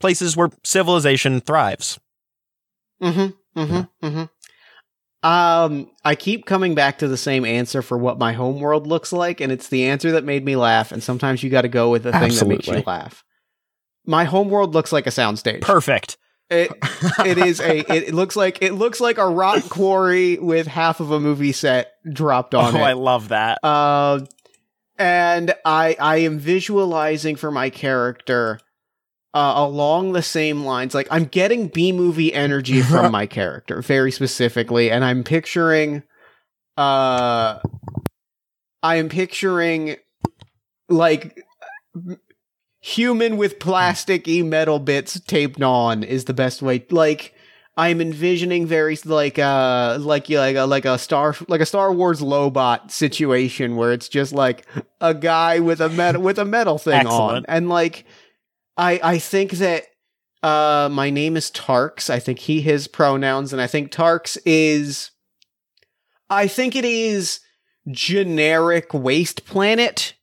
places 0.00 0.36
where 0.36 0.50
civilization 0.64 1.40
thrives. 1.40 1.98
Mm-hmm. 3.02 3.60
Mm-hmm. 3.60 4.06
Mm-hmm. 4.06 4.24
Um, 5.26 5.90
I 6.04 6.14
keep 6.14 6.46
coming 6.46 6.76
back 6.76 6.98
to 6.98 7.08
the 7.08 7.16
same 7.16 7.44
answer 7.44 7.82
for 7.82 7.98
what 7.98 8.16
my 8.16 8.32
home 8.32 8.60
world 8.60 8.86
looks 8.86 9.12
like, 9.12 9.40
and 9.40 9.50
it's 9.50 9.68
the 9.68 9.86
answer 9.86 10.12
that 10.12 10.22
made 10.22 10.44
me 10.44 10.54
laugh. 10.54 10.92
And 10.92 11.02
sometimes 11.02 11.42
you 11.42 11.50
got 11.50 11.62
to 11.62 11.68
go 11.68 11.90
with 11.90 12.04
the 12.04 12.12
thing 12.12 12.32
that 12.32 12.46
makes 12.46 12.68
you 12.68 12.84
laugh. 12.86 13.24
My 14.06 14.22
home 14.22 14.50
world 14.50 14.72
looks 14.72 14.92
like 14.92 15.08
a 15.08 15.10
soundstage. 15.10 15.62
Perfect. 15.62 16.16
It 16.48 16.70
it 17.24 17.38
is 17.38 17.58
a 17.58 17.78
it, 17.92 18.08
it 18.10 18.14
looks 18.14 18.36
like 18.36 18.62
it 18.62 18.74
looks 18.74 19.00
like 19.00 19.18
a 19.18 19.26
rock 19.26 19.68
quarry 19.68 20.38
with 20.38 20.68
half 20.68 21.00
of 21.00 21.10
a 21.10 21.18
movie 21.18 21.50
set 21.50 21.94
dropped 22.08 22.54
on 22.54 22.76
oh, 22.76 22.78
it. 22.78 22.82
I 22.82 22.92
love 22.92 23.30
that. 23.30 23.58
Uh, 23.64 24.20
and 24.96 25.52
I 25.64 25.96
I 25.98 26.18
am 26.18 26.38
visualizing 26.38 27.34
for 27.34 27.50
my 27.50 27.68
character 27.68 28.60
uh, 29.36 29.52
along 29.56 30.12
the 30.12 30.22
same 30.22 30.64
lines. 30.64 30.94
Like 30.94 31.08
I'm 31.10 31.26
getting 31.26 31.68
B 31.68 31.92
movie 31.92 32.32
energy 32.32 32.80
from 32.80 33.12
my 33.18 33.26
character 33.26 33.82
very 33.82 34.10
specifically, 34.10 34.90
and 34.90 35.04
I'm 35.04 35.22
picturing 35.22 36.02
uh 36.78 37.58
I 38.82 38.96
am 38.96 39.10
picturing 39.10 39.96
like 40.88 41.38
human 42.80 43.36
with 43.36 43.58
plasticky 43.58 44.42
metal 44.42 44.78
bits 44.78 45.20
taped 45.20 45.62
on 45.62 46.02
is 46.02 46.24
the 46.24 46.34
best 46.34 46.62
way 46.62 46.86
like 46.90 47.34
I'm 47.76 48.00
envisioning 48.00 48.66
very 48.66 48.96
like 49.04 49.38
uh 49.38 49.98
like 50.00 50.30
like 50.30 50.56
a 50.56 50.64
like 50.64 50.86
a 50.86 50.96
star 50.96 51.34
like 51.48 51.60
a 51.60 51.66
Star 51.66 51.92
Wars 51.92 52.22
Lobot 52.22 52.90
situation 52.90 53.76
where 53.76 53.92
it's 53.92 54.08
just 54.08 54.32
like 54.32 54.64
a 55.02 55.12
guy 55.12 55.60
with 55.60 55.82
a 55.82 55.90
metal 55.90 56.22
with 56.22 56.38
a 56.38 56.46
metal 56.46 56.78
thing 56.78 57.06
on 57.06 57.44
and 57.48 57.68
like 57.68 58.06
I 58.76 59.00
I 59.02 59.18
think 59.18 59.52
that 59.52 59.84
uh 60.42 60.88
my 60.90 61.10
name 61.10 61.36
is 61.36 61.50
Tarks 61.50 62.10
I 62.10 62.18
think 62.18 62.40
he 62.40 62.60
his 62.60 62.88
pronouns 62.88 63.52
and 63.52 63.62
I 63.62 63.66
think 63.66 63.90
Tarks 63.90 64.38
is 64.44 65.10
I 66.28 66.46
think 66.46 66.76
it 66.76 66.84
is 66.84 67.40
generic 67.90 68.92
waste 68.92 69.46
planet 69.46 70.14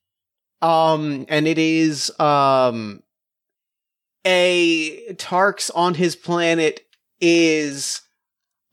um 0.62 1.26
and 1.30 1.48
it 1.48 1.58
is 1.58 2.12
um 2.20 3.02
a 4.26 5.14
Tarks 5.16 5.72
on 5.76 5.96
his 5.96 6.16
planet 6.16 6.86
is 7.20 8.02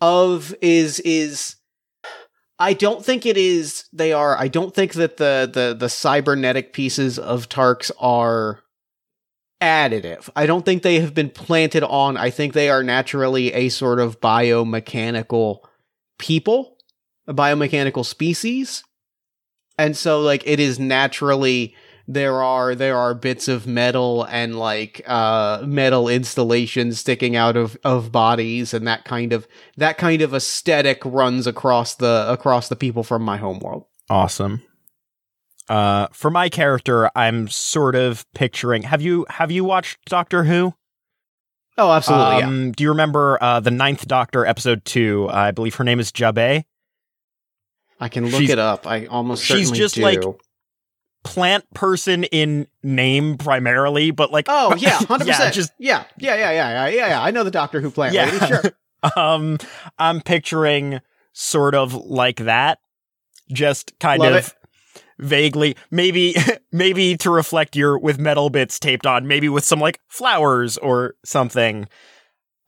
of 0.01 0.55
is 0.61 1.01
is 1.01 1.57
I 2.59 2.75
don't 2.75 3.03
think 3.03 3.25
it 3.25 3.39
is. 3.39 3.85
They 3.91 4.13
are. 4.13 4.37
I 4.37 4.49
don't 4.49 4.75
think 4.75 4.93
that 4.93 5.17
the 5.17 5.51
the 5.51 5.75
the 5.75 5.89
cybernetic 5.89 6.75
pieces 6.75 7.19
of 7.19 7.49
Tarks 7.49 7.91
are 7.99 8.61
additive. 9.61 10.29
I 10.35 10.47
don't 10.47 10.65
think 10.65 10.83
they 10.83 11.01
have 11.01 11.15
been 11.15 11.31
planted 11.31 11.83
on. 11.83 12.17
I 12.17 12.31
think 12.31 12.53
they 12.53 12.71
are 12.71 12.83
naturally 12.83 13.53
a 13.53 13.69
sort 13.69 14.01
of 14.01 14.21
biomechanical 14.21 15.59
people, 16.19 16.77
a 17.27 17.35
biomechanical 17.35 18.05
species. 18.05 18.85
And 19.79 19.97
so 19.97 20.21
like 20.21 20.43
it 20.47 20.61
is 20.61 20.79
naturally 20.79 21.75
there 22.07 22.43
are 22.43 22.75
there 22.75 22.97
are 22.97 23.15
bits 23.15 23.47
of 23.47 23.69
metal 23.69 24.25
and 24.25 24.59
like 24.59 25.01
uh 25.07 25.63
metal 25.65 26.09
installations 26.09 26.99
sticking 26.99 27.37
out 27.37 27.57
of 27.57 27.79
of 27.85 28.11
bodies 28.11 28.75
and 28.75 28.87
that 28.87 29.05
kind 29.05 29.33
of 29.33 29.47
that 29.77 29.97
kind 29.97 30.21
of 30.21 30.35
aesthetic 30.35 31.01
runs 31.05 31.47
across 31.47 31.95
the 31.95 32.27
across 32.29 32.69
the 32.69 32.75
people 32.75 33.05
from 33.05 33.23
my 33.23 33.37
homeworld. 33.37 33.85
Awesome. 34.09 34.61
Uh, 35.71 36.09
for 36.13 36.31
my 36.31 36.49
character, 36.49 37.11
I'm 37.15 37.47
sort 37.49 37.95
of 37.95 38.27
picturing. 38.35 38.83
Have 38.83 39.01
you 39.01 39.25
have 39.31 39.51
you 39.53 39.63
watched 39.65 39.99
Doctor 40.07 40.45
Who? 40.45 40.75
Oh, 41.79 41.93
absolutely. 41.93 42.43
Um, 42.43 42.67
yeah. 42.67 42.73
Do 42.77 42.83
you 42.85 42.91
remember 42.91 43.39
uh, 43.41 43.61
the 43.61 43.71
Ninth 43.71 44.07
Doctor, 44.09 44.45
episode 44.45 44.85
two? 44.85 45.29
I 45.31 45.53
believe 45.53 45.77
her 45.77 45.85
name 45.85 46.01
is 46.01 46.11
Jabe. 46.13 46.65
I 48.01 48.09
can 48.09 48.25
look 48.25 48.41
She's- 48.41 48.51
it 48.51 48.59
up. 48.59 48.87
I 48.87 49.07
almost 49.07 49.45
she's 49.45 49.69
certainly 49.69 49.79
just 49.79 49.95
do. 49.95 50.03
like- 50.03 50.23
Plant 51.23 51.65
person 51.75 52.25
in 52.25 52.67
name 52.83 53.37
primarily, 53.37 54.11
but 54.11 54.33
like 54.33 54.47
Oh 54.49 54.75
yeah, 54.79 54.93
hundred 55.07 55.27
yeah, 55.29 55.35
percent. 55.37 55.55
just 55.55 55.73
yeah, 55.79 56.05
yeah, 56.19 56.35
yeah, 56.35 56.51
yeah, 56.51 56.89
yeah, 56.89 57.09
yeah. 57.09 57.23
I 57.23 57.31
know 57.31 57.45
the 57.45 57.51
Doctor 57.51 57.81
Who 57.83 57.91
plant 57.91 58.15
Yeah. 58.15 58.25
lady. 58.25 58.47
Sure. 58.47 58.63
um, 59.23 59.59
I'm 59.99 60.23
picturing 60.23 61.01
sort 61.35 61.75
of 61.75 61.93
like 61.95 62.37
that, 62.39 62.79
just 63.53 63.99
kind 64.01 64.21
Love 64.23 64.33
of 64.33 64.55
vaguely, 65.21 65.77
maybe 65.91 66.35
maybe 66.73 67.17
to 67.19 67.31
reflect 67.31 67.77
your 67.77 67.99
with 67.99 68.19
metal 68.19 68.51
bits 68.51 68.79
taped 68.79 69.07
on, 69.07 69.27
maybe 69.27 69.49
with 69.49 69.65
some 69.65 69.81
like 69.81 70.01
flowers 70.09 70.79
or 70.79 71.15
something. 71.25 71.89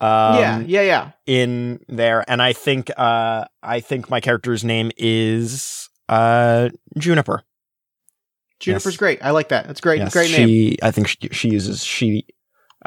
Um, 0.00 0.34
yeah, 0.36 0.58
yeah, 0.60 0.80
yeah. 0.82 1.10
in 1.26 1.78
there, 1.88 2.24
and 2.28 2.42
I 2.42 2.52
think 2.52 2.90
uh, 2.96 3.44
I 3.62 3.80
think 3.80 4.10
my 4.10 4.20
character's 4.20 4.64
name 4.64 4.90
is 4.96 5.88
uh, 6.08 6.70
Juniper. 6.98 7.44
Juniper's 8.58 8.94
Yes. 8.94 8.96
great. 8.96 9.24
I 9.24 9.30
like 9.30 9.48
that. 9.48 9.66
That's 9.66 9.80
great. 9.80 9.98
Yes, 9.98 10.12
great 10.12 10.30
she, 10.30 10.44
name. 10.70 10.76
I 10.82 10.90
think 10.90 11.08
she, 11.08 11.18
she 11.30 11.48
uses 11.50 11.84
she. 11.84 12.26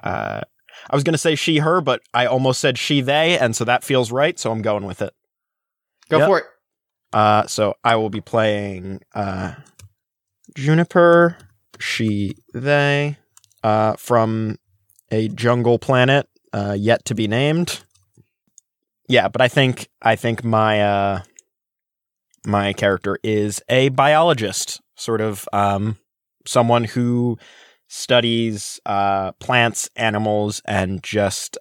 Uh, 0.04 0.42
I 0.90 0.96
was 0.96 1.04
gonna 1.04 1.18
say 1.18 1.36
she 1.36 1.60
her, 1.60 1.80
but 1.82 2.02
I 2.14 2.26
almost 2.26 2.60
said 2.60 2.78
she 2.78 3.00
they, 3.02 3.38
and 3.40 3.56
so 3.56 3.64
that 3.64 3.84
feels 3.84 4.12
right. 4.12 4.38
So 4.38 4.52
I'm 4.52 4.62
going 4.62 4.86
with 4.86 5.02
it. 5.02 5.14
Go 6.10 6.20
Yep. 6.20 6.28
for 6.28 6.38
it. 6.40 6.46
Uh, 7.16 7.48
so 7.48 7.76
I 7.82 7.96
will 7.96 8.10
be 8.10 8.20
playing 8.20 9.00
uh, 9.16 9.56
Juniper, 10.54 11.38
she, 11.80 12.36
they, 12.54 13.18
uh, 13.64 13.94
from 13.94 14.58
a 15.12 15.30
jungle 15.30 15.80
planet 15.80 16.28
uh, 16.52 16.76
yet 16.78 17.06
to 17.06 17.16
be 17.16 17.30
named. 17.30 17.80
Yeah, 19.08 19.30
but 19.30 19.42
I 19.42 19.48
think 19.48 19.88
I 20.02 20.18
think 20.18 20.44
my 20.44 20.82
uh, 20.82 21.22
my 22.46 22.74
character 22.74 23.18
is 23.24 23.62
a 23.70 23.90
biologist, 23.90 24.82
sort 24.98 25.22
of 25.22 25.48
um, 25.54 25.98
someone 26.46 26.84
who 26.84 27.38
studies 27.88 28.82
uh, 28.86 29.32
plants, 29.34 29.90
animals, 29.96 30.62
and 30.66 31.02
just 31.02 31.58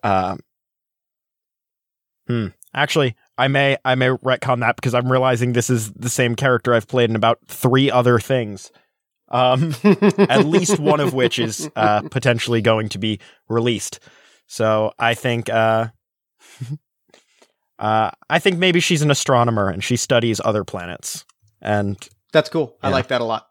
hmm. 2.27 2.49
Actually, 2.75 3.15
I 3.37 3.49
may 3.49 3.77
I 3.85 3.95
may 3.95 4.09
retcon 4.09 4.61
that 4.61 4.77
because 4.77 4.95
I'm 4.95 5.11
realizing 5.11 5.53
this 5.53 5.71
is 5.71 5.93
the 5.93 6.09
same 6.09 6.35
character 6.35 6.75
I've 6.75 6.87
played 6.87 7.11
in 7.11 7.17
about 7.17 7.39
three 7.47 7.91
other 7.91 8.19
things. 8.19 8.71
Um, 9.29 9.75
at 9.85 10.45
least 10.45 10.79
one 10.79 11.01
of 11.01 11.15
which 11.15 11.39
is 11.39 11.69
uh, 11.75 12.03
potentially 12.03 12.61
going 12.61 12.91
to 12.91 12.99
be 12.99 13.19
released. 13.49 13.99
So 14.47 14.93
I 14.99 15.15
think 15.15 15.51
uh, 15.51 15.89
uh, 17.79 18.11
I 18.31 18.39
think 18.39 18.59
maybe 18.59 18.81
she's 18.81 19.03
an 19.03 19.11
astronomer 19.11 19.69
and 19.69 19.83
she 19.83 19.97
studies 19.97 20.41
other 20.45 20.63
planets. 20.63 21.25
And 21.61 21.97
That's 22.33 22.51
cool. 22.51 22.77
I 22.83 22.91
like 22.91 23.09
that 23.09 23.21
a 23.21 23.25
lot. 23.25 23.49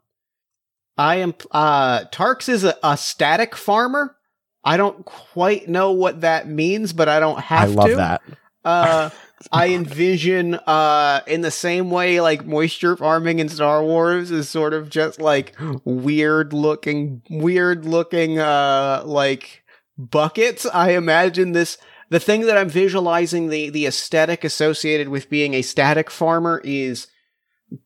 I 0.97 1.15
am 1.15 1.33
uh 1.51 2.05
Tarks 2.11 2.47
is 2.47 2.63
a, 2.63 2.77
a 2.83 2.95
static 2.95 3.55
farmer. 3.55 4.15
I 4.63 4.77
don't 4.77 5.03
quite 5.03 5.67
know 5.67 5.91
what 5.91 6.21
that 6.21 6.47
means, 6.47 6.93
but 6.93 7.09
I 7.09 7.19
don't 7.19 7.39
have 7.39 7.69
I 7.69 7.73
love 7.73 7.89
to. 7.89 7.95
that. 7.95 8.21
Uh 8.63 9.09
I 9.51 9.69
envision 9.69 10.55
uh 10.55 11.21
in 11.27 11.41
the 11.41 11.51
same 11.51 11.91
way 11.91 12.21
like 12.21 12.45
moisture 12.45 12.95
farming 12.95 13.39
in 13.39 13.49
Star 13.49 13.83
Wars 13.83 14.31
is 14.31 14.49
sort 14.49 14.73
of 14.73 14.89
just 14.89 15.19
like 15.19 15.55
weird 15.83 16.53
looking 16.53 17.21
weird 17.29 17.85
looking 17.85 18.39
uh 18.39 19.03
like 19.05 19.63
buckets. 19.97 20.65
I 20.65 20.91
imagine 20.91 21.51
this 21.51 21.77
the 22.09 22.19
thing 22.19 22.41
that 22.41 22.57
I'm 22.57 22.69
visualizing 22.69 23.49
the 23.49 23.69
the 23.69 23.85
aesthetic 23.85 24.43
associated 24.43 25.09
with 25.09 25.29
being 25.29 25.53
a 25.53 25.61
static 25.61 26.09
farmer 26.09 26.61
is 26.63 27.07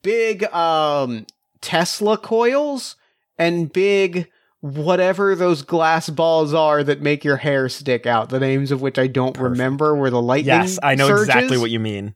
big 0.04 0.44
um 0.54 1.26
Tesla 1.62 2.18
coils 2.18 2.96
and 3.38 3.72
big 3.72 4.30
whatever 4.62 5.36
those 5.36 5.62
glass 5.62 6.10
balls 6.10 6.54
are 6.54 6.84
that 6.84 7.02
make 7.02 7.24
your 7.24 7.38
hair 7.38 7.70
stick 7.70 8.06
out. 8.06 8.30
The 8.30 8.40
names 8.40 8.72
of 8.72 8.82
which 8.82 8.98
I 8.98 9.08
don't 9.08 9.34
Perfect. 9.34 9.52
remember 9.52 9.96
where 9.96 10.10
the 10.10 10.22
lightning 10.22 10.48
Yes, 10.56 10.80
I 10.82 10.96
know 10.96 11.08
surges. 11.08 11.28
exactly 11.30 11.58
what 11.58 11.70
you 11.72 11.80
mean. 11.80 12.16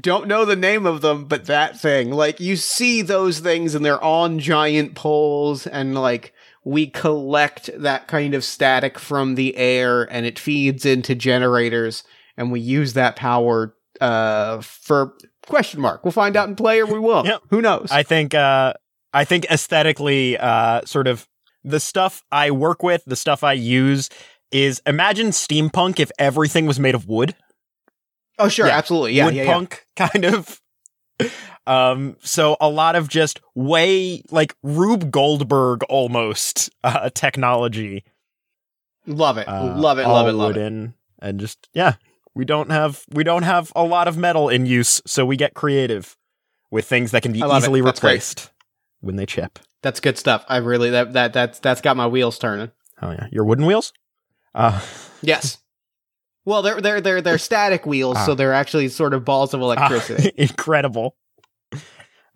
don't 0.00 0.26
know 0.28 0.44
the 0.44 0.56
name 0.56 0.86
of 0.86 1.00
them, 1.00 1.24
but 1.26 1.46
that 1.46 1.78
thing. 1.80 2.10
Like 2.10 2.40
you 2.40 2.56
see 2.56 3.02
those 3.02 3.40
things 3.40 3.74
and 3.74 3.84
they're 3.84 4.02
on 4.02 4.38
giant 4.38 4.94
poles 4.94 5.66
and 5.66 5.94
like 5.94 6.32
we 6.64 6.86
collect 6.86 7.70
that 7.74 8.08
kind 8.08 8.34
of 8.34 8.44
static 8.44 8.98
from 8.98 9.34
the 9.34 9.56
air 9.56 10.02
and 10.12 10.26
it 10.26 10.38
feeds 10.38 10.84
into 10.84 11.14
generators 11.14 12.04
and 12.36 12.52
we 12.52 12.60
use 12.60 12.92
that 12.94 13.16
power 13.16 13.74
uh 14.00 14.60
for 14.60 15.14
question 15.46 15.80
mark. 15.80 16.04
We'll 16.04 16.12
find 16.12 16.36
out 16.36 16.48
in 16.48 16.56
play 16.56 16.80
or 16.80 16.86
we 16.86 16.98
will. 16.98 17.24
Yep. 17.26 17.42
Who 17.50 17.62
knows? 17.62 17.88
I 17.90 18.02
think 18.02 18.34
uh 18.34 18.74
I 19.12 19.24
think 19.24 19.46
aesthetically 19.50 20.36
uh 20.38 20.82
sort 20.84 21.06
of 21.06 21.28
the 21.64 21.80
stuff 21.80 22.22
I 22.32 22.50
work 22.50 22.82
with, 22.82 23.04
the 23.04 23.16
stuff 23.16 23.44
I 23.44 23.52
use 23.52 24.08
is 24.50 24.80
imagine 24.86 25.28
steampunk 25.28 26.00
if 26.00 26.10
everything 26.18 26.66
was 26.66 26.80
made 26.80 26.94
of 26.94 27.06
wood. 27.06 27.34
oh 28.38 28.48
sure, 28.48 28.66
yeah. 28.66 28.76
absolutely. 28.76 29.12
Yeah, 29.14 29.26
wood 29.26 29.34
yeah, 29.34 29.44
yeah. 29.44 29.52
punk 29.52 29.86
kind 29.96 30.24
of. 30.24 30.60
Um, 31.66 32.16
so 32.22 32.56
a 32.60 32.68
lot 32.68 32.96
of 32.96 33.08
just 33.08 33.40
way 33.54 34.22
like 34.30 34.54
Rube 34.62 35.10
Goldberg 35.10 35.82
almost 35.88 36.70
uh, 36.82 37.10
technology. 37.10 38.04
Love 39.06 39.36
it. 39.36 39.48
Uh, 39.48 39.74
love 39.76 39.98
it, 39.98 40.06
love 40.06 40.28
it, 40.28 40.32
love 40.32 40.50
it. 40.50 40.60
wooden 40.60 40.94
and 41.20 41.40
just 41.40 41.68
yeah, 41.74 41.94
we 42.34 42.44
don't 42.44 42.70
have 42.70 43.04
we 43.10 43.24
don't 43.24 43.42
have 43.42 43.72
a 43.74 43.84
lot 43.84 44.08
of 44.08 44.16
metal 44.16 44.48
in 44.48 44.66
use, 44.66 45.02
so 45.06 45.26
we 45.26 45.36
get 45.36 45.54
creative 45.54 46.16
with 46.70 46.86
things 46.86 47.10
that 47.10 47.22
can 47.22 47.32
be 47.32 47.40
it. 47.40 47.56
easily 47.56 47.80
That's 47.80 48.00
great. 48.00 48.50
When 49.00 49.16
they 49.16 49.26
chip. 49.26 49.58
That's 49.82 50.00
good 50.00 50.18
stuff. 50.18 50.44
I 50.48 50.56
really 50.58 50.90
that 50.90 51.12
that 51.12 51.32
that's 51.32 51.58
that's 51.60 51.80
got 51.80 51.96
my 51.96 52.06
wheels 52.06 52.38
turning. 52.38 52.70
Oh 53.00 53.10
yeah, 53.12 53.26
your 53.30 53.44
wooden 53.44 53.66
wheels. 53.66 53.92
Uh, 54.54 54.80
Yes. 55.20 55.58
Well, 56.44 56.62
they're 56.62 56.80
they're 56.80 57.00
they're 57.00 57.20
they're 57.20 57.38
static 57.38 57.84
wheels, 57.86 58.16
Ah. 58.18 58.24
so 58.26 58.34
they're 58.34 58.52
actually 58.54 58.88
sort 58.88 59.12
of 59.14 59.24
balls 59.24 59.52
of 59.52 59.60
electricity. 59.60 60.32
incredible. 60.36 61.16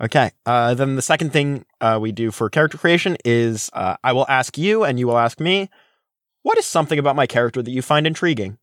Okay. 0.00 0.32
Uh, 0.44 0.74
then 0.74 0.96
the 0.96 1.02
second 1.02 1.32
thing 1.32 1.64
uh, 1.80 1.98
we 2.00 2.10
do 2.12 2.30
for 2.30 2.50
character 2.50 2.76
creation 2.76 3.16
is 3.24 3.70
uh, 3.72 3.96
I 4.02 4.12
will 4.12 4.26
ask 4.28 4.58
you, 4.58 4.82
and 4.84 4.98
you 4.98 5.06
will 5.06 5.16
ask 5.18 5.38
me, 5.40 5.70
what 6.42 6.58
is 6.58 6.66
something 6.66 6.98
about 6.98 7.14
my 7.16 7.26
character 7.26 7.62
that 7.62 7.70
you 7.70 7.82
find 7.82 8.06
intriguing? 8.06 8.58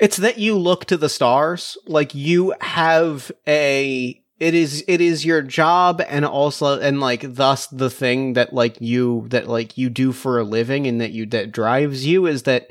it's 0.00 0.16
that 0.18 0.38
you 0.38 0.56
look 0.56 0.84
to 0.86 0.96
the 0.96 1.08
stars, 1.08 1.76
like 1.86 2.14
you 2.14 2.54
have 2.60 3.32
a 3.46 4.22
it 4.38 4.54
is 4.54 4.84
it 4.86 5.00
is 5.00 5.24
your 5.24 5.42
job 5.42 6.00
and 6.06 6.24
also 6.24 6.78
and 6.80 7.00
like 7.00 7.34
thus 7.34 7.66
the 7.68 7.90
thing 7.90 8.34
that 8.34 8.52
like 8.52 8.80
you 8.80 9.26
that 9.30 9.48
like 9.48 9.76
you 9.76 9.90
do 9.90 10.12
for 10.12 10.38
a 10.38 10.44
living 10.44 10.86
and 10.86 11.00
that 11.00 11.10
you 11.10 11.26
that 11.26 11.52
drives 11.52 12.06
you 12.06 12.26
is 12.26 12.44
that 12.44 12.68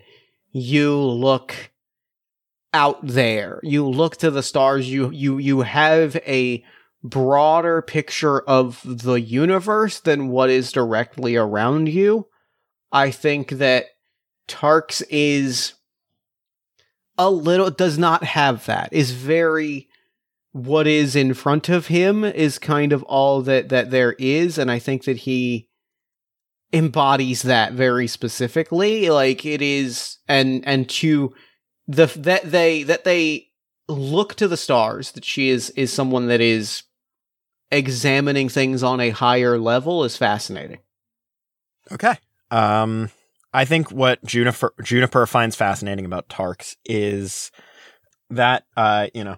you 0.51 0.95
look 0.97 1.71
out 2.74 3.05
there. 3.05 3.59
You 3.63 3.88
look 3.88 4.17
to 4.17 4.31
the 4.31 4.43
stars, 4.43 4.89
you 4.89 5.09
you 5.12 5.38
you 5.38 5.62
have 5.62 6.15
a 6.27 6.63
broader 7.03 7.81
picture 7.81 8.39
of 8.41 8.81
the 8.86 9.19
universe 9.19 10.00
than 10.00 10.29
what 10.29 10.50
is 10.50 10.71
directly 10.71 11.36
around 11.36 11.89
you. 11.89 12.27
I 12.91 13.12
think 13.12 13.50
that 13.50 13.86
Tarks 14.47 15.03
is 15.09 15.74
a 17.17 17.29
little 17.29 17.71
does 17.71 17.97
not 17.97 18.24
have 18.24 18.65
that. 18.65 18.89
Is 18.91 19.12
very 19.12 19.87
what 20.51 20.88
is 20.88 21.16
in 21.16 21.34
front 21.34 21.70
of 21.70 21.88
him 21.88 22.24
is 22.24 22.58
kind 22.60 22.94
of 22.94 23.04
all 23.04 23.42
that 23.42 23.70
that 23.70 23.92
there 23.92 24.13
is 24.13 24.58
and 24.58 24.72
I 24.72 24.80
think 24.80 25.04
that 25.04 25.18
he 25.18 25.68
embodies 26.74 27.44
that 27.44 27.74
very 27.74 28.08
specifically 28.08 29.10
like 29.10 29.46
it 29.46 29.62
is 29.62 30.18
and 30.27 30.66
and 30.68 30.89
to 30.89 31.34
the 31.88 32.08
that 32.18 32.51
they 32.51 32.84
that 32.84 33.04
they 33.04 33.48
look 33.88 34.36
to 34.36 34.48
the 34.48 34.58
stars 34.58 35.13
that 35.13 35.24
she 35.24 35.50
is 35.50 35.70
is 35.72 35.94
someone 35.94 36.27
that 36.27 36.42
is 36.42 36.84
examining 37.72 38.50
things 38.50 38.84
on 38.84 39.00
a 39.00 39.10
higher 39.10 39.58
level 39.58 40.04
is 40.04 40.18
fascinating. 40.18 40.80
Okay. 41.92 42.16
Um, 42.51 43.10
I 43.54 43.66
think 43.66 43.92
what 43.92 44.24
Juniper 44.24 44.74
Juniper 44.84 45.25
finds 45.25 45.56
fascinating 45.56 46.06
about 46.06 46.30
Tarks 46.30 46.75
is 46.86 47.51
that 48.30 48.63
uh, 48.75 49.08
you 49.13 49.24
know, 49.24 49.38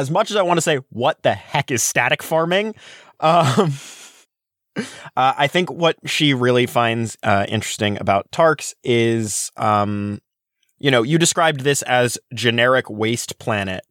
as 0.00 0.10
much 0.10 0.30
as 0.30 0.36
I 0.36 0.42
want 0.42 0.58
to 0.58 0.62
say 0.62 0.76
what 0.90 1.22
the 1.22 1.34
heck 1.34 1.70
is 1.70 1.82
static 1.82 2.22
farming, 2.22 2.74
um, 3.20 3.72
uh, 4.76 4.82
I 5.16 5.46
think 5.46 5.70
what 5.70 5.96
she 6.04 6.34
really 6.34 6.66
finds 6.66 7.16
uh, 7.22 7.46
interesting 7.48 7.98
about 8.00 8.30
Tarks 8.30 8.74
is, 8.84 9.50
um, 9.56 10.20
you 10.78 10.90
know, 10.90 11.02
you 11.02 11.18
described 11.18 11.60
this 11.60 11.82
as 11.82 12.18
generic 12.34 12.90
waste 12.90 13.38
planet. 13.38 13.82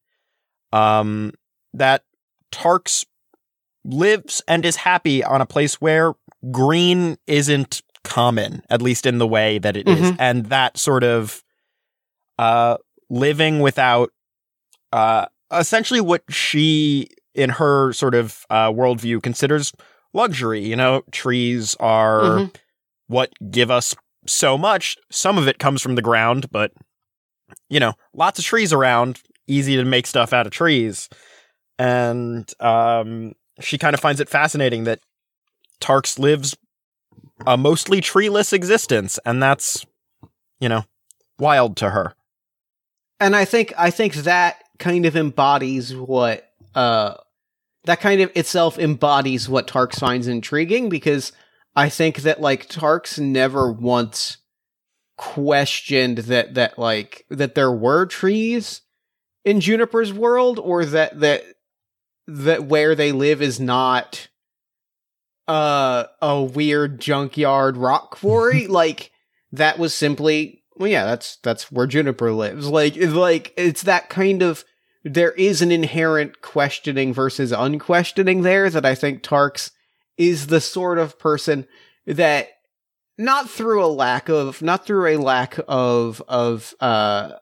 Um, 0.72 1.32
that 1.74 2.04
Tarks 2.52 3.06
lives 3.84 4.42
and 4.48 4.66
is 4.66 4.76
happy 4.78 5.24
on 5.24 5.42
a 5.42 5.46
place 5.46 5.76
where 5.82 6.14
green 6.52 7.18
isn't 7.28 7.82
common, 8.04 8.62
at 8.70 8.82
least 8.82 9.06
in 9.06 9.18
the 9.18 9.28
way 9.28 9.58
that 9.60 9.76
it 9.78 9.88
is, 9.88 10.12
Mhm. 10.12 10.16
and 10.20 10.46
that 10.48 10.78
sort 10.78 11.04
of 11.04 11.44
uh, 12.38 12.78
living 13.10 13.62
without 13.62 14.12
uh, 14.92 15.26
essentially 15.52 16.02
what 16.02 16.24
she, 16.30 17.08
in 17.34 17.50
her 17.52 17.94
sort 17.94 18.16
of 18.16 18.46
uh, 18.50 18.72
worldview, 18.72 19.22
considers 19.22 19.72
luxury. 20.14 20.66
You 20.66 20.76
know, 20.76 21.04
trees 21.12 21.76
are 21.80 22.22
Mhm. 22.22 22.56
what 23.08 23.32
give 23.52 23.70
us 23.72 23.96
so 24.28 24.58
much. 24.58 24.98
Some 25.12 25.38
of 25.38 25.48
it 25.48 25.60
comes 25.60 25.82
from 25.82 25.96
the 25.96 26.02
ground, 26.02 26.50
but 26.52 26.72
you 27.70 27.80
know, 27.80 27.94
lots 28.14 28.40
of 28.40 28.46
trees 28.46 28.74
around, 28.74 29.20
easy 29.48 29.76
to 29.76 29.86
make 29.86 30.08
stuff 30.08 30.34
out 30.34 30.48
of 30.48 30.52
trees. 30.52 31.10
And 31.78 32.52
um, 32.60 33.34
she 33.60 33.78
kind 33.78 33.94
of 33.94 34.00
finds 34.00 34.20
it 34.20 34.30
fascinating 34.30 34.86
that 34.86 35.00
Tarks 35.82 36.18
lives 36.18 36.56
a 37.46 37.56
mostly 37.58 38.02
treeless 38.02 38.52
existence, 38.54 39.20
and 39.26 39.44
that's, 39.44 39.86
you 40.60 40.70
know, 40.70 40.86
wild 41.38 41.76
to 41.78 41.90
her. 41.92 42.16
and 43.20 43.36
I 43.36 43.46
think 43.46 43.74
I 43.78 43.92
think 43.92 44.14
that 44.16 44.64
kind 44.80 45.06
of 45.06 45.16
embodies 45.16 45.96
what 45.96 46.50
uh 46.74 47.16
that 47.86 48.02
kind 48.02 48.22
of 48.22 48.32
itself 48.36 48.80
embodies 48.80 49.48
what 49.48 49.68
Tarks 49.68 50.00
finds 50.00 50.28
intriguing 50.28 50.90
because 50.90 51.32
I 51.76 51.90
think 51.90 52.18
that 52.18 52.42
like 52.42 52.68
Tarks 52.68 53.20
never 53.20 53.72
once 53.72 54.38
questioned 55.18 56.20
that 56.20 56.56
that 56.56 56.78
like 56.78 57.26
that 57.30 57.56
there 57.56 57.72
were 57.72 58.06
trees 58.06 58.82
in 59.44 59.62
Juniper's 59.62 60.12
world 60.12 60.60
or 60.60 60.86
that 60.86 61.20
that 61.20 61.44
that 62.28 62.66
where 62.66 62.96
they 62.96 63.12
live 63.12 63.42
is 63.42 63.60
not 63.60 64.28
uh 65.48 66.06
a 66.22 66.42
weird 66.42 67.00
junkyard 67.00 67.78
rock 67.78 68.12
quarry. 68.12 68.68
Like 68.76 69.12
that 69.52 69.80
was 69.80 69.94
simply 69.94 70.64
well 70.78 70.90
yeah 70.90 71.06
that's 71.06 71.38
that's 71.38 71.72
where 71.72 71.88
juniper 71.88 72.32
lives 72.32 72.68
like 72.68 72.96
it's 72.98 73.14
like 73.14 73.54
it's 73.58 73.84
that 73.84 74.10
kind 74.10 74.42
of 74.42 74.64
there 75.04 75.32
is 75.34 75.62
an 75.62 75.72
inherent 75.72 76.42
questioning 76.42 77.14
versus 77.14 77.52
unquestioning 77.52 78.42
there 78.42 78.70
that 78.70 78.86
i 78.86 78.96
think 78.96 79.22
tarks 79.24 79.72
is 80.18 80.48
the 80.48 80.62
sort 80.62 80.98
of 80.98 81.20
person 81.20 81.68
that 82.06 82.50
not 83.18 83.50
through 83.50 83.84
a 83.84 83.88
lack 83.88 84.30
of 84.30 84.62
not 84.62 84.86
through 84.86 85.08
a 85.08 85.18
lack 85.18 85.58
of 85.68 86.22
of 86.28 86.74
uh 86.80 87.34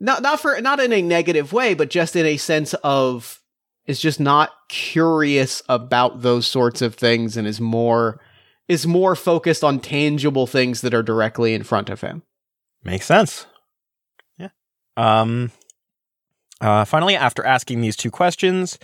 not 0.00 0.22
not 0.22 0.40
for 0.40 0.60
not 0.60 0.80
in 0.80 0.92
a 0.92 1.02
negative 1.02 1.52
way 1.52 1.74
but 1.74 1.90
just 1.90 2.16
in 2.16 2.24
a 2.24 2.36
sense 2.36 2.74
of 2.84 3.40
is 3.88 3.98
just 3.98 4.20
not 4.20 4.52
curious 4.68 5.62
about 5.68 6.20
those 6.20 6.46
sorts 6.46 6.82
of 6.82 6.94
things 6.94 7.36
and 7.36 7.48
is 7.48 7.60
more 7.60 8.20
is 8.68 8.86
more 8.86 9.16
focused 9.16 9.64
on 9.64 9.80
tangible 9.80 10.46
things 10.46 10.82
that 10.82 10.94
are 10.94 11.02
directly 11.02 11.54
in 11.54 11.62
front 11.62 11.88
of 11.88 12.02
him. 12.02 12.22
Makes 12.82 13.06
sense. 13.06 13.46
Yeah. 14.38 14.48
Um. 14.96 15.50
Uh, 16.60 16.84
finally, 16.84 17.14
after 17.14 17.44
asking 17.44 17.80
these 17.80 17.96
two 17.96 18.10
questions, 18.10 18.78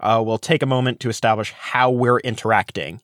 uh, 0.00 0.22
we'll 0.24 0.38
take 0.38 0.62
a 0.62 0.66
moment 0.66 1.00
to 1.00 1.10
establish 1.10 1.52
how 1.52 1.90
we're 1.90 2.20
interacting. 2.20 3.02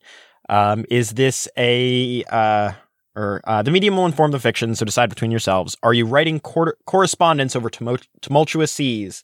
Um, 0.48 0.85
is 0.90 1.11
this 1.11 1.48
a 1.57 2.24
uh, 2.24 2.72
or 3.16 3.40
uh, 3.44 3.62
the 3.62 3.70
medium 3.70 3.96
will 3.96 4.07
inform 4.07 4.33
the 4.33 4.40
fiction, 4.40 4.74
so 4.74 4.85
decide 4.85 5.09
between 5.09 5.30
yourselves. 5.30 5.76
Are 5.83 5.94
you 5.94 6.04
writing 6.07 6.40
cor- 6.40 6.76
correspondence 6.87 7.54
over 7.54 7.70
tumult- 7.70 8.09
tumultuous 8.20 8.72
seas? 8.72 9.22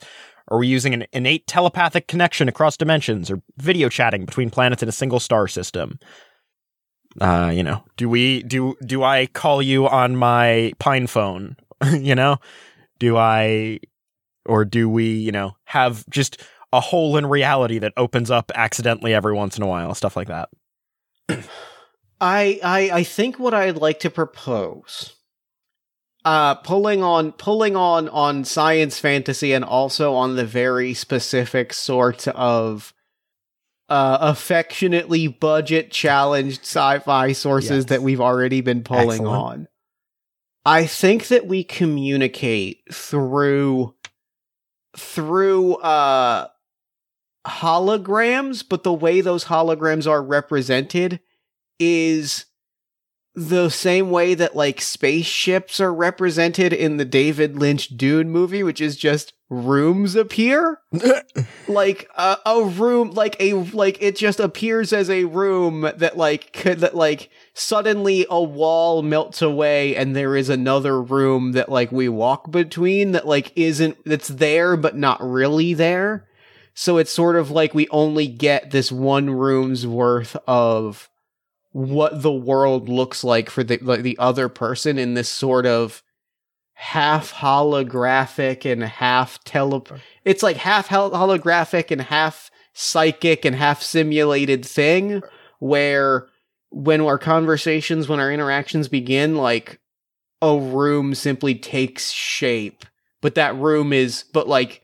Are 0.49 0.59
we 0.59 0.67
using 0.67 0.95
an 0.95 1.07
innate 1.13 1.47
telepathic 1.47 2.07
connection 2.09 2.49
across 2.49 2.77
dimensions, 2.77 3.31
or 3.31 3.43
video 3.57 3.89
chatting 3.89 4.25
between 4.25 4.51
planets 4.51 4.83
in 4.83 4.89
a 4.89 4.93
single 4.93 5.21
star 5.21 5.49
system? 5.49 5.99
Uh, 7.21 7.51
you 7.55 7.63
know, 7.63 7.83
do 7.97 8.09
we 8.09 8.43
do 8.43 8.77
do 8.85 9.03
I 9.03 9.27
call 9.27 9.63
you 9.63 9.89
on 9.89 10.17
my 10.17 10.73
pine 10.79 11.07
phone? 11.07 11.57
you 11.93 12.15
know, 12.15 12.37
do 12.99 13.17
I 13.17 13.81
or 14.47 14.65
do 14.65 14.89
we, 14.89 15.13
you 15.13 15.33
know, 15.33 15.57
have 15.65 16.09
just 16.09 16.43
a 16.73 16.81
hole 16.81 17.17
in 17.17 17.27
reality 17.27 17.79
that 17.79 17.93
opens 17.97 18.31
up 18.31 18.53
accidentally 18.55 19.13
every 19.13 19.35
once 19.35 19.57
in 19.57 19.63
a 19.63 19.67
while, 19.67 19.95
stuff 19.95 20.17
like 20.17 20.29
that. 20.29 20.49
I 22.21 22.61
I 22.63 22.91
I 22.93 23.05
think 23.05 23.39
what 23.39 23.55
I'd 23.55 23.77
like 23.77 24.01
to 24.01 24.11
propose 24.11 25.15
uh 26.23 26.55
pulling 26.57 27.03
on 27.03 27.33
pulling 27.33 27.77
on 27.77 28.09
on 28.11 28.45
science 28.45 28.99
fantasy 28.99 29.55
and 29.55 29.65
also 29.65 30.13
on 30.13 30.37
the 30.37 30.45
very 30.45 30.93
specific 30.93 31.73
sort 31.73 32.29
of 32.29 32.93
uh 33.91 34.19
affectionately 34.21 35.27
budget 35.27 35.91
challenged 35.91 36.61
sci-fi 36.63 37.33
sources 37.33 37.71
Yes. 37.71 37.85
that 37.87 38.03
we've 38.03 38.21
already 38.21 38.61
been 38.61 38.83
pulling 38.85 39.11
Excellent. 39.23 39.43
on. 39.43 39.69
I 40.65 40.87
think 40.87 41.29
that 41.29 41.47
we 41.47 41.65
communicate 41.65 42.83
through 42.93 43.95
through 44.97 45.75
uh 45.77 46.49
holograms, 47.47 48.63
but 48.69 48.83
the 48.83 48.93
way 48.93 49.21
those 49.21 49.45
holograms 49.47 50.07
are 50.07 50.23
represented 50.23 51.21
is 51.79 52.45
the 53.35 53.69
same 53.69 54.11
way 54.11 54.35
that 54.35 54.57
like 54.57 54.81
spaceships 54.81 55.79
are 55.79 55.95
represented 55.95 56.73
in 56.73 56.97
the 56.97 57.05
David 57.05 57.57
Lynch 57.57 57.97
Dune 57.97 58.31
movie, 58.31 58.63
which 58.63 58.81
is 58.81 58.97
just 58.97 59.33
rooms 59.49 60.17
appear. 60.17 60.81
like 61.69 62.09
a, 62.17 62.39
a 62.45 62.65
room, 62.65 63.13
like 63.13 63.37
a 63.39 63.53
like 63.53 64.03
it 64.03 64.17
just 64.17 64.41
appears 64.41 64.93
as 64.93 65.09
a 65.09 65.25
room 65.25 65.83
that 65.83 66.17
like 66.17 66.53
could 66.53 66.81
that 66.81 66.97
like 66.97 67.31
suddenly 67.55 68.27
a 68.29 68.43
wall 68.43 69.03
melts 69.03 69.43
away 69.43 69.95
and 69.95 70.17
there 70.17 70.35
is 70.35 70.49
another 70.49 71.01
room 71.01 71.53
that 71.53 71.69
like 71.69 71.93
we 71.93 72.09
walk 72.09 72.51
between 72.51 73.13
that 73.13 73.27
like 73.27 73.53
isn't 73.55 73.97
that's 74.05 74.29
there 74.29 74.77
but 74.77 74.97
not 74.97 75.21
really 75.23 75.73
there. 75.73 76.27
So 76.75 76.97
it's 76.97 77.13
sort 77.13 77.37
of 77.37 77.51
like 77.51 77.75
we 77.75 77.89
only 77.91 78.27
get 78.27 78.71
this 78.71 78.91
one 78.91 79.31
room's 79.31 79.87
worth 79.87 80.37
of 80.49 81.09
what 81.73 82.23
the 82.23 82.33
world 82.33 82.89
looks 82.89 83.23
like 83.23 83.49
for 83.49 83.63
the 83.63 83.79
like 83.79 84.03
the 84.03 84.19
other 84.19 84.49
person 84.49 84.99
in 84.99 85.15
this 85.15 85.29
sort 85.29 85.67
of 85.67 86.03
half 86.75 87.33
holographic 87.33 88.71
and 88.71 88.83
half 88.83 89.43
tele 89.45 89.83
it's 90.25 90.43
like 90.43 90.57
half 90.57 90.89
hol- 90.89 91.11
holographic 91.11 91.91
and 91.91 92.01
half 92.01 92.51
psychic 92.73 93.45
and 93.45 93.55
half 93.55 93.83
simulated 93.83 94.65
thing 94.65 95.23
where 95.59 96.27
when 96.71 97.01
our 97.01 97.19
conversations 97.19 98.09
when 98.09 98.19
our 98.19 98.33
interactions 98.33 98.89
begin 98.89 99.37
like 99.37 99.79
a 100.43 100.57
room 100.59 101.15
simply 101.15 101.55
takes 101.55 102.11
shape 102.11 102.85
but 103.21 103.35
that 103.35 103.55
room 103.57 103.93
is 103.93 104.25
but 104.33 104.49
like 104.49 104.83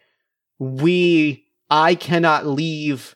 we 0.58 1.44
i 1.70 1.94
cannot 1.94 2.46
leave 2.46 3.15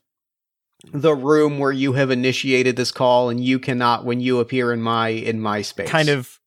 the 0.92 1.14
room 1.14 1.58
where 1.58 1.72
you 1.72 1.92
have 1.94 2.10
initiated 2.10 2.76
this 2.76 2.90
call 2.92 3.28
and 3.28 3.42
you 3.44 3.58
cannot 3.58 4.04
when 4.04 4.20
you 4.20 4.38
appear 4.40 4.72
in 4.72 4.80
my 4.80 5.08
in 5.08 5.40
my 5.40 5.62
space 5.62 5.88
kind 5.88 6.08
of 6.08 6.38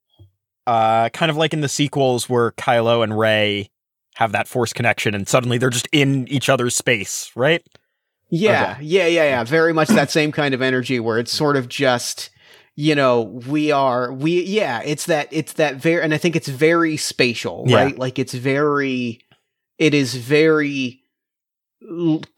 uh 0.67 1.10
kind 1.10 1.30
of 1.30 1.38
like 1.38 1.54
in 1.54 1.62
the 1.62 1.69
sequels 1.69 2.30
where 2.30 2.52
Kylo 2.52 3.04
and 3.04 3.17
Rey 3.17 3.69
have 4.15 4.32
that 4.32 4.48
force 4.48 4.74
connection 4.74 5.13
and 5.15 5.28
suddenly 5.28 5.58
they're 5.58 5.69
just 5.69 5.88
in 5.91 6.28
each 6.28 6.50
other's 6.50 6.76
space, 6.76 7.32
right? 7.36 7.65
Yeah, 8.30 8.78
yeah, 8.82 9.06
yeah, 9.06 9.24
yeah. 9.26 9.43
Very 9.43 9.74
much 9.74 9.89
that 9.89 10.10
same 10.10 10.32
kind 10.32 10.56
of 10.56 10.62
energy 10.62 11.00
where 11.00 11.19
it's 11.19 11.32
sort 11.32 11.56
of 11.56 11.67
just, 11.69 12.32
you 12.76 12.96
know, 12.96 13.22
we 13.22 13.72
are, 13.72 14.12
we, 14.12 14.41
yeah, 14.43 14.82
it's 14.84 15.06
that, 15.06 15.28
it's 15.30 15.54
that 15.54 15.76
very, 15.76 16.02
and 16.02 16.15
I 16.15 16.17
think 16.17 16.36
it's 16.36 16.48
very 16.48 16.98
spatial, 16.98 17.65
Yeah. 17.67 17.84
right? 17.84 18.00
Like 18.00 18.17
it's 18.17 18.34
very, 18.34 19.22
it 19.78 19.93
is 19.93 20.15
very, 20.15 21.03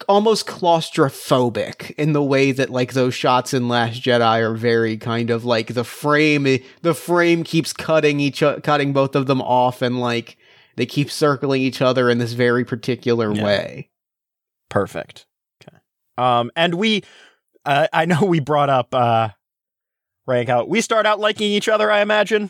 almost 0.08 0.48
claustrophobic 0.48 1.92
in 1.92 2.14
the 2.14 2.24
way 2.24 2.52
that 2.52 2.70
like 2.70 2.94
those 2.94 3.14
shots 3.14 3.54
in 3.54 3.68
Last 3.68 4.02
Jedi 4.02 4.42
are 4.42 4.54
very 4.56 4.98
kind 4.98 5.30
of 5.30 5.46
like 5.46 5.74
the 5.74 5.84
frame, 5.84 6.60
the 6.82 6.94
frame 6.94 7.44
keeps 7.44 7.72
cutting 7.74 8.20
each, 8.20 8.42
cutting 8.64 8.92
both 8.94 9.16
of 9.16 9.28
them 9.28 9.42
off 9.42 9.82
and 9.82 10.00
like, 10.00 10.38
they 10.78 10.86
keep 10.86 11.10
circling 11.10 11.62
each 11.62 11.82
other 11.82 12.10
in 12.10 12.18
this 12.18 12.34
very 12.34 12.66
particular 12.66 13.32
Yeah. 13.34 13.44
way. 13.46 13.90
Perfect. 14.70 15.26
Okay. 15.62 15.78
Um, 16.18 16.52
and 16.56 16.76
we, 16.76 17.04
uh, 17.66 17.88
I 17.94 18.06
know 18.06 18.26
we 18.26 18.40
brought 18.40 18.70
up 18.70 18.94
uh, 18.94 19.30
rank 20.26 20.50
out. 20.50 20.68
We 20.68 20.82
start 20.82 21.06
out 21.06 21.20
liking 21.20 21.52
each 21.52 21.70
other. 21.70 21.90
I 21.90 22.02
imagine. 22.02 22.50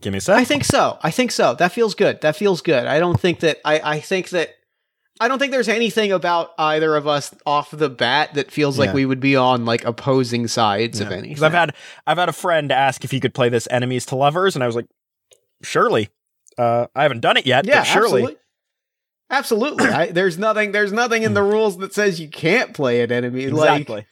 Give 0.00 0.12
me 0.12 0.18
a 0.18 0.20
sec. 0.20 0.36
I 0.36 0.44
think 0.44 0.64
so. 0.64 0.98
I 1.02 1.10
think 1.10 1.30
so. 1.30 1.54
That 1.54 1.72
feels 1.72 1.94
good. 1.94 2.20
That 2.22 2.36
feels 2.36 2.60
good. 2.62 2.86
I 2.86 2.98
don't 2.98 3.20
think 3.20 3.40
that 3.40 3.58
I, 3.64 3.80
I 3.84 4.00
think 4.00 4.30
that 4.30 4.54
I 5.20 5.28
don't 5.28 5.38
think 5.38 5.52
there's 5.52 5.68
anything 5.68 6.10
about 6.10 6.52
either 6.58 6.96
of 6.96 7.06
us 7.06 7.32
off 7.46 7.70
the 7.70 7.88
bat 7.88 8.34
that 8.34 8.50
feels 8.50 8.78
like 8.78 8.92
we 8.92 9.06
would 9.06 9.20
be 9.20 9.36
on 9.36 9.64
like 9.64 9.84
opposing 9.84 10.48
sides 10.48 11.00
of 11.00 11.10
Yeah. 11.10 11.16
anything. 11.18 11.34
'Cause 11.36 11.42
I've 11.44 11.52
had 11.52 11.74
I've 12.06 12.18
had 12.18 12.28
a 12.28 12.32
friend 12.32 12.72
ask 12.72 13.04
if 13.04 13.10
he 13.12 13.20
could 13.20 13.32
play 13.34 13.48
this 13.48 13.68
enemies 13.70 14.06
to 14.06 14.16
lovers, 14.16 14.56
and 14.56 14.64
I 14.64 14.66
was 14.66 14.74
like, 14.76 14.86
surely. 15.62 16.08
Uh, 16.58 16.86
I 16.94 17.02
haven't 17.02 17.20
done 17.20 17.36
it 17.36 17.46
yet, 17.46 17.64
yeah, 17.66 17.80
but 17.80 17.84
surely. 17.84 18.22
absolutely. 18.22 18.36
Absolutely. 19.30 19.86
I, 19.88 20.06
there's 20.12 20.36
nothing 20.38 20.72
there's 20.72 20.92
nothing 20.92 21.22
in 21.22 21.34
the 21.34 21.42
rules 21.42 21.78
that 21.78 21.94
says 21.94 22.20
you 22.20 22.28
can't 22.28 22.74
play 22.74 23.00
an 23.02 23.10
enemy. 23.10 23.46
Like 23.48 23.80
Exactly. 23.82 24.06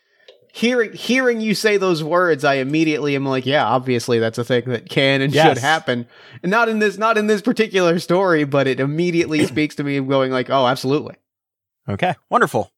Hearing 0.53 0.93
hearing 0.93 1.41
you 1.41 1.55
say 1.55 1.77
those 1.77 2.05
words, 2.05 2.45
I 2.45 2.55
immediately 2.55 3.17
am 3.17 3.27
like, 3.27 3.47
yeah, 3.47 3.65
obviously 3.67 4.19
that's 4.19 4.39
a 4.39 4.45
thing 4.45 4.65
that 4.67 4.89
can 4.89 5.21
and 5.21 5.35
Yes. 5.35 5.49
should 5.49 5.59
happen. 5.59 6.07
And 6.43 6.51
not 6.51 6.69
in 6.69 6.79
this 6.79 6.99
not 6.99 7.19
in 7.19 7.27
this 7.27 7.43
particular 7.43 7.99
story, 7.99 8.45
but 8.45 8.67
it 8.67 8.79
immediately 8.79 9.45
speaks 9.47 9.75
to 9.77 9.85
me 9.85 9.97
of 9.97 10.09
going 10.09 10.31
like, 10.31 10.51
oh, 10.51 10.67
absolutely. 10.67 11.17
Okay, 11.89 12.15
wonderful. 12.31 12.71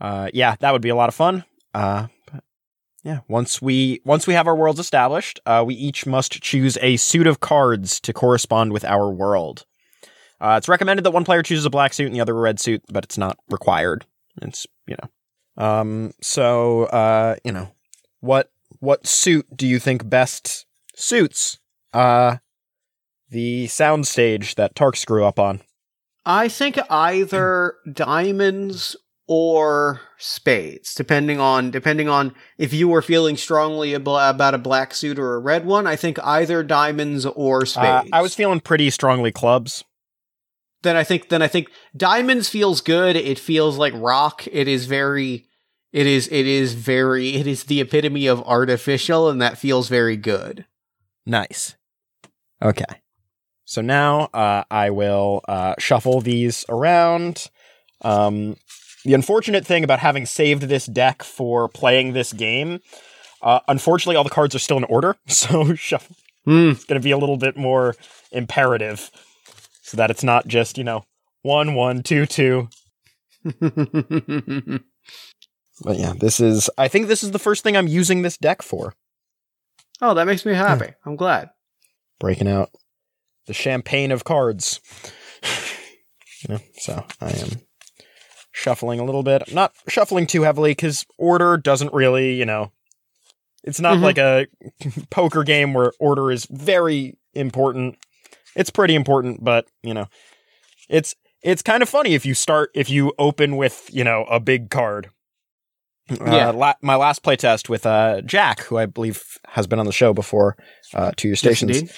Uh, 0.00 0.28
yeah, 0.32 0.54
that 0.60 0.72
would 0.72 0.82
be 0.82 0.90
a 0.90 0.94
lot 0.94 1.08
of 1.08 1.14
fun. 1.14 1.44
Uh, 1.74 2.06
but 2.30 2.44
yeah, 3.02 3.20
once 3.28 3.60
we 3.62 4.00
once 4.04 4.26
we 4.26 4.34
have 4.34 4.46
our 4.46 4.54
worlds 4.54 4.78
established, 4.78 5.40
uh, 5.46 5.64
we 5.66 5.74
each 5.74 6.06
must 6.06 6.32
choose 6.42 6.78
a 6.82 6.96
suit 6.96 7.26
of 7.26 7.40
cards 7.40 7.98
to 8.00 8.12
correspond 8.12 8.72
with 8.72 8.84
our 8.84 9.10
world. 9.10 9.64
Uh, 10.38 10.56
it's 10.58 10.68
recommended 10.68 11.02
that 11.02 11.12
one 11.12 11.24
player 11.24 11.42
chooses 11.42 11.64
a 11.64 11.70
black 11.70 11.94
suit 11.94 12.06
and 12.06 12.14
the 12.14 12.20
other 12.20 12.36
a 12.36 12.40
red 12.40 12.60
suit, 12.60 12.82
but 12.90 13.04
it's 13.04 13.16
not 13.16 13.38
required. 13.50 14.04
It's 14.42 14.66
you 14.86 14.96
know. 15.02 15.08
Um. 15.56 16.12
So 16.20 16.84
uh, 16.84 17.36
you 17.44 17.52
know, 17.52 17.68
what 18.20 18.50
what 18.80 19.06
suit 19.06 19.46
do 19.56 19.66
you 19.66 19.78
think 19.78 20.08
best 20.08 20.66
suits 20.94 21.58
uh 21.92 22.36
the 23.30 23.66
soundstage 23.66 24.54
that 24.54 24.74
Tark 24.74 24.96
grew 25.06 25.24
up 25.24 25.38
on? 25.38 25.60
I 26.24 26.48
think 26.48 26.78
either 26.90 27.74
diamonds 27.92 28.96
or 29.28 30.00
spades, 30.18 30.94
depending 30.94 31.40
on 31.40 31.70
depending 31.70 32.08
on 32.08 32.34
if 32.58 32.72
you 32.72 32.88
were 32.88 33.02
feeling 33.02 33.36
strongly 33.36 33.94
about 33.94 34.54
a 34.54 34.58
black 34.58 34.94
suit 34.94 35.18
or 35.18 35.34
a 35.34 35.38
red 35.38 35.64
one. 35.64 35.86
I 35.86 35.96
think 35.96 36.18
either 36.22 36.62
diamonds 36.62 37.26
or 37.26 37.62
Uh, 37.62 37.64
spades. 37.66 38.08
I 38.12 38.22
was 38.22 38.34
feeling 38.34 38.60
pretty 38.60 38.90
strongly 38.90 39.32
clubs. 39.32 39.84
Then 40.86 40.96
I 40.96 41.04
think 41.04 41.28
then 41.28 41.42
I 41.42 41.48
think 41.48 41.70
diamonds 41.96 42.48
feels 42.48 42.80
good. 42.80 43.16
It 43.16 43.38
feels 43.38 43.78
like 43.78 43.92
rock. 43.96 44.46
It 44.50 44.68
is 44.68 44.86
very 44.86 45.46
it 45.92 46.06
is 46.06 46.28
it 46.28 46.46
is 46.46 46.74
very 46.74 47.34
it 47.36 47.46
is 47.46 47.64
the 47.64 47.80
epitome 47.80 48.26
of 48.26 48.42
artificial 48.42 49.28
and 49.28 49.40
that 49.42 49.58
feels 49.58 49.88
very 49.88 50.16
good. 50.16 50.66
Nice. 51.26 51.74
Okay. 52.62 52.84
So 53.64 53.80
now 53.80 54.28
uh, 54.32 54.64
I 54.70 54.90
will 54.90 55.42
uh, 55.48 55.74
shuffle 55.78 56.20
these 56.20 56.64
around. 56.68 57.50
Um, 58.02 58.56
the 59.04 59.14
unfortunate 59.14 59.66
thing 59.66 59.82
about 59.84 59.98
having 59.98 60.26
saved 60.26 60.62
this 60.64 60.86
deck 60.86 61.22
for 61.22 61.68
playing 61.68 62.12
this 62.12 62.32
game, 62.32 62.80
uh, 63.42 63.60
unfortunately, 63.66 64.16
all 64.16 64.24
the 64.24 64.30
cards 64.30 64.54
are 64.54 64.60
still 64.60 64.76
in 64.76 64.84
order. 64.84 65.16
So 65.26 65.74
shuffle 65.74 66.16
Hmm. 66.44 66.70
is 66.70 66.84
going 66.84 67.00
to 67.00 67.04
be 67.04 67.10
a 67.10 67.18
little 67.18 67.36
bit 67.36 67.56
more 67.56 67.96
imperative, 68.30 69.10
so 69.86 69.96
that 69.96 70.10
it's 70.10 70.24
not 70.24 70.46
just 70.48 70.76
you 70.78 70.84
know 70.84 71.04
one 71.42 71.74
one 71.74 72.02
two 72.02 72.26
two. 72.26 72.68
But 75.84 75.98
yeah, 75.98 76.14
this 76.18 76.40
is. 76.40 76.70
I 76.78 76.88
think 76.88 77.06
this 77.06 77.22
is 77.22 77.32
the 77.32 77.38
first 77.38 77.62
thing 77.62 77.76
I'm 77.76 77.86
using 77.86 78.22
this 78.22 78.38
deck 78.38 78.62
for. 78.62 78.94
oh, 80.00 80.14
that 80.14 80.26
makes 80.26 80.46
me 80.46 80.54
happy. 80.54 80.94
I'm 81.04 81.16
glad. 81.16 81.50
breaking 82.18 82.48
out 82.48 82.70
the 83.46 83.52
champagne 83.52 84.10
of 84.12 84.24
cards. 84.24 84.80
Yeah, 86.48 86.58
so 86.78 87.04
I 87.20 87.30
am 87.30 87.48
shuffling 88.52 89.00
a 89.00 89.04
little 89.04 89.22
bit. 89.22 89.42
I'm 89.48 89.54
not 89.54 89.72
shuffling 89.88 90.26
too 90.26 90.42
heavily 90.42 90.72
because 90.72 91.04
order 91.18 91.56
doesn't 91.56 91.92
really, 91.94 92.34
you 92.34 92.44
know, 92.44 92.72
it's 93.64 93.80
not 93.80 93.96
Mhm. 93.96 94.02
like 94.02 94.18
a 94.18 94.46
poker 95.10 95.42
game 95.44 95.72
where 95.72 95.92
order 95.98 96.30
is 96.30 96.44
very 96.46 97.16
important. 97.32 97.96
It's 98.56 98.70
pretty 98.70 98.94
important, 98.96 99.44
but 99.44 99.66
you 99.82 99.94
know, 99.94 100.06
it's 100.88 101.14
it's 101.42 101.62
kind 101.62 101.82
of 101.82 101.88
funny 101.88 102.14
if 102.14 102.26
you 102.26 102.34
start 102.34 102.70
if 102.74 102.90
you 102.90 103.12
open 103.18 103.56
with 103.56 103.88
you 103.92 104.02
know 104.02 104.24
a 104.24 104.40
big 104.40 104.70
card. 104.70 105.10
Yeah. 106.08 106.48
Uh, 106.50 106.52
la- 106.52 106.74
my 106.82 106.94
last 106.96 107.22
playtest 107.22 107.68
with 107.68 107.84
uh, 107.84 108.20
Jack, 108.22 108.60
who 108.60 108.78
I 108.78 108.86
believe 108.86 109.22
has 109.48 109.66
been 109.66 109.78
on 109.80 109.86
the 109.86 109.92
show 109.92 110.12
before, 110.12 110.56
uh, 110.94 111.10
to 111.16 111.28
your 111.28 111.32
Yes, 111.34 111.38
stations 111.38 111.78
indeed. 111.78 111.92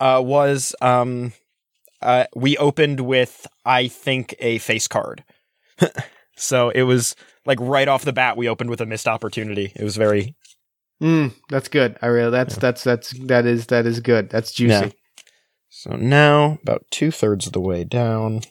uh, 0.00 0.22
was 0.24 0.74
um, 0.82 1.32
uh, 2.02 2.24
we 2.36 2.56
opened 2.58 3.00
with 3.00 3.46
I 3.64 3.88
think 3.88 4.34
a 4.38 4.58
face 4.58 4.86
card. 4.86 5.24
so 6.36 6.70
it 6.70 6.82
was 6.82 7.16
like 7.46 7.58
right 7.60 7.88
off 7.88 8.04
the 8.04 8.12
bat 8.12 8.36
we 8.36 8.48
opened 8.48 8.70
with 8.70 8.80
a 8.80 8.86
missed 8.86 9.08
opportunity. 9.08 9.72
It 9.74 9.82
was 9.82 9.96
very 9.96 10.34
Mm, 11.02 11.34
that's 11.48 11.68
good. 11.68 11.96
I 12.02 12.06
really 12.06 12.30
that's 12.30 12.56
that's 12.56 12.84
that's 12.84 13.10
that 13.26 13.46
is 13.46 13.66
that 13.66 13.84
is 13.84 13.98
good. 14.00 14.30
That's 14.30 14.52
juicy. 14.52 14.72
Yeah. 14.86 14.90
So 15.76 15.96
now 15.96 16.60
about 16.62 16.86
two 16.92 17.10
thirds 17.10 17.48
of 17.48 17.52
the 17.52 17.60
way 17.60 17.82
down. 17.82 18.42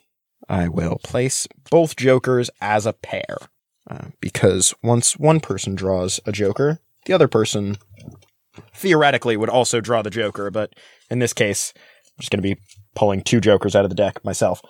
I 0.50 0.68
will 0.68 1.00
place 1.02 1.48
both 1.72 1.96
jokers 1.96 2.50
as 2.60 2.86
a 2.86 2.92
pair 2.92 3.38
uh, 3.90 4.08
because 4.20 4.74
once 4.84 5.18
one 5.18 5.40
person 5.40 5.74
draws 5.74 6.20
a 6.26 6.34
joker, 6.34 6.82
the 7.06 7.14
other 7.14 7.30
person 7.30 7.78
theoretically 8.76 9.38
would 9.38 9.50
also 9.50 9.80
draw 9.80 10.02
the 10.02 10.10
joker. 10.10 10.52
But 10.52 10.74
in 11.10 11.20
this 11.20 11.32
case, 11.32 11.72
I'm 11.78 12.20
just 12.20 12.30
going 12.30 12.44
to 12.44 12.56
be 12.56 12.62
pulling 12.94 13.22
two 13.22 13.40
jokers 13.40 13.74
out 13.74 13.86
of 13.86 13.90
the 13.90 13.96
deck 13.96 14.26
myself. 14.26 14.62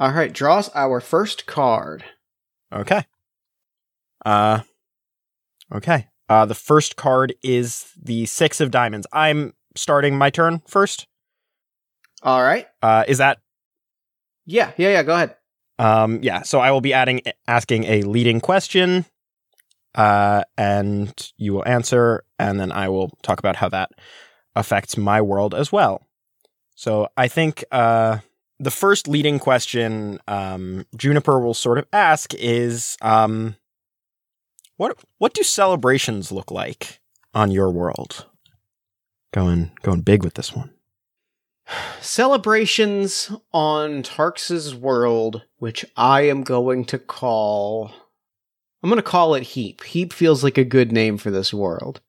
All 0.00 0.12
right, 0.12 0.32
draws 0.32 0.70
our 0.70 1.00
first 1.00 1.44
card. 1.44 2.02
Okay. 2.72 3.04
Uh 4.24 4.60
okay. 5.70 6.08
Uh 6.30 6.46
the 6.46 6.54
first 6.54 6.96
card 6.96 7.34
is 7.42 7.92
the 8.02 8.24
6 8.24 8.62
of 8.62 8.70
diamonds. 8.70 9.06
I'm 9.12 9.52
starting 9.76 10.16
my 10.16 10.30
turn 10.30 10.62
first. 10.66 11.06
All 12.22 12.42
right. 12.42 12.66
Uh 12.80 13.04
is 13.08 13.18
that 13.18 13.38
Yeah, 14.46 14.72
yeah, 14.76 14.90
yeah. 14.90 15.02
Go 15.02 15.14
ahead. 15.14 15.36
um 15.78 16.20
yeah, 16.22 16.42
so 16.42 16.60
I 16.60 16.70
will 16.70 16.80
be 16.80 16.92
adding 16.92 17.22
asking 17.46 17.84
a 17.84 18.02
leading 18.02 18.40
question 18.40 19.04
uh 19.94 20.44
and 20.56 21.32
you 21.36 21.52
will 21.54 21.66
answer 21.66 22.24
and 22.38 22.58
then 22.58 22.72
I 22.72 22.88
will 22.88 23.10
talk 23.22 23.38
about 23.38 23.56
how 23.56 23.68
that 23.70 23.90
affects 24.54 24.96
my 24.96 25.20
world 25.20 25.54
as 25.54 25.72
well. 25.72 26.02
So 26.74 27.08
I 27.16 27.28
think 27.28 27.64
uh 27.70 28.18
the 28.62 28.70
first 28.70 29.08
leading 29.08 29.40
question 29.40 30.20
um, 30.28 30.86
Juniper 30.96 31.40
will 31.40 31.54
sort 31.54 31.78
of 31.78 31.86
ask 31.92 32.32
is 32.34 32.96
um, 33.02 33.56
what 34.76 34.96
what 35.18 35.34
do 35.34 35.42
celebrations 35.42 36.30
look 36.30 36.50
like 36.50 37.00
on 37.34 37.50
your 37.50 37.70
world? 37.70 38.26
Going 39.32 39.72
going 39.82 40.02
big 40.02 40.22
with 40.22 40.34
this 40.34 40.54
one. 40.54 40.70
Celebrations 42.00 43.30
on 43.52 44.02
Tarks's 44.02 44.74
world, 44.74 45.42
which 45.58 45.84
I 45.96 46.22
am 46.22 46.42
going 46.42 46.84
to 46.86 46.98
call. 46.98 47.92
I'm 48.82 48.90
going 48.90 48.96
to 48.96 49.02
call 49.02 49.34
it 49.34 49.42
Heap. 49.44 49.84
Heap 49.84 50.12
feels 50.12 50.42
like 50.42 50.58
a 50.58 50.64
good 50.64 50.92
name 50.92 51.16
for 51.16 51.30
this 51.30 51.54
world. 51.54 52.00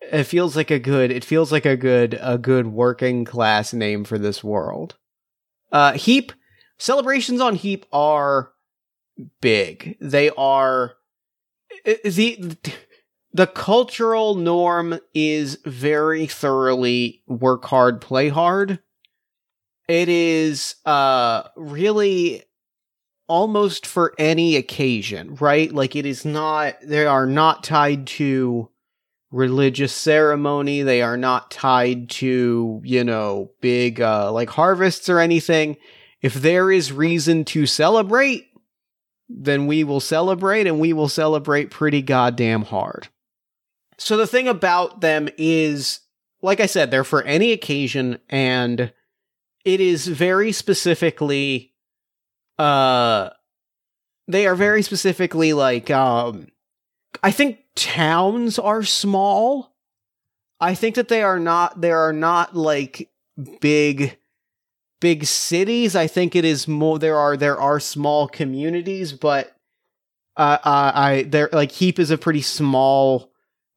It 0.00 0.24
feels 0.24 0.56
like 0.56 0.70
a 0.70 0.78
good. 0.78 1.10
It 1.10 1.24
feels 1.24 1.52
like 1.52 1.66
a 1.66 1.76
good 1.76 2.18
a 2.20 2.38
good 2.38 2.68
working 2.68 3.24
class 3.24 3.72
name 3.72 4.04
for 4.04 4.18
this 4.18 4.42
world. 4.42 4.96
Uh, 5.70 5.92
Heap 5.92 6.32
celebrations 6.78 7.40
on 7.40 7.54
Heap 7.54 7.86
are 7.92 8.52
big. 9.40 9.96
They 10.00 10.30
are 10.30 10.94
the 11.84 12.56
the 13.34 13.46
cultural 13.46 14.34
norm 14.34 14.98
is 15.14 15.58
very 15.64 16.26
thoroughly 16.26 17.22
work 17.26 17.64
hard, 17.64 18.00
play 18.00 18.28
hard. 18.28 18.78
It 19.88 20.08
is 20.08 20.76
uh 20.84 21.44
really 21.56 22.44
almost 23.28 23.86
for 23.86 24.14
any 24.18 24.56
occasion, 24.56 25.34
right? 25.36 25.72
Like 25.72 25.96
it 25.96 26.06
is 26.06 26.24
not 26.24 26.76
they 26.82 27.06
are 27.06 27.26
not 27.26 27.64
tied 27.64 28.06
to 28.08 28.68
religious 29.30 29.94
ceremony, 29.94 30.82
they 30.82 31.00
are 31.00 31.16
not 31.16 31.50
tied 31.50 32.10
to, 32.10 32.80
you 32.84 33.04
know, 33.04 33.50
big 33.60 34.00
uh 34.00 34.30
like 34.30 34.50
harvests 34.50 35.08
or 35.08 35.18
anything. 35.18 35.76
If 36.20 36.34
there 36.34 36.70
is 36.70 36.92
reason 36.92 37.44
to 37.46 37.66
celebrate, 37.66 38.46
then 39.28 39.66
we 39.66 39.82
will 39.82 40.00
celebrate 40.00 40.66
and 40.66 40.78
we 40.78 40.92
will 40.92 41.08
celebrate 41.08 41.70
pretty 41.70 42.02
goddamn 42.02 42.62
hard. 42.62 43.08
So 44.04 44.16
the 44.16 44.26
thing 44.26 44.48
about 44.48 45.00
them 45.00 45.28
is, 45.38 46.00
like 46.42 46.58
I 46.58 46.66
said, 46.66 46.90
they're 46.90 47.04
for 47.04 47.22
any 47.22 47.52
occasion 47.52 48.18
and 48.28 48.92
it 49.64 49.80
is 49.80 50.08
very 50.08 50.50
specifically 50.50 51.72
uh 52.58 53.30
they 54.28 54.46
are 54.46 54.56
very 54.56 54.82
specifically 54.82 55.52
like 55.52 55.90
um 55.90 56.48
I 57.22 57.30
think 57.30 57.60
towns 57.76 58.58
are 58.58 58.82
small. 58.82 59.74
I 60.60 60.74
think 60.74 60.96
that 60.96 61.08
they 61.08 61.22
are 61.22 61.38
not 61.38 61.80
there 61.80 61.98
are 61.98 62.12
not 62.12 62.56
like 62.56 63.08
big 63.60 64.18
big 65.00 65.26
cities. 65.26 65.94
I 65.94 66.08
think 66.08 66.34
it 66.34 66.44
is 66.44 66.66
more 66.66 66.98
there 66.98 67.18
are 67.18 67.36
there 67.36 67.60
are 67.60 67.78
small 67.78 68.26
communities, 68.26 69.12
but 69.12 69.56
uh, 70.36 70.58
uh 70.64 70.92
I 70.92 71.22
there 71.22 71.48
like 71.52 71.70
Heap 71.70 72.00
is 72.00 72.10
a 72.10 72.18
pretty 72.18 72.42
small 72.42 73.31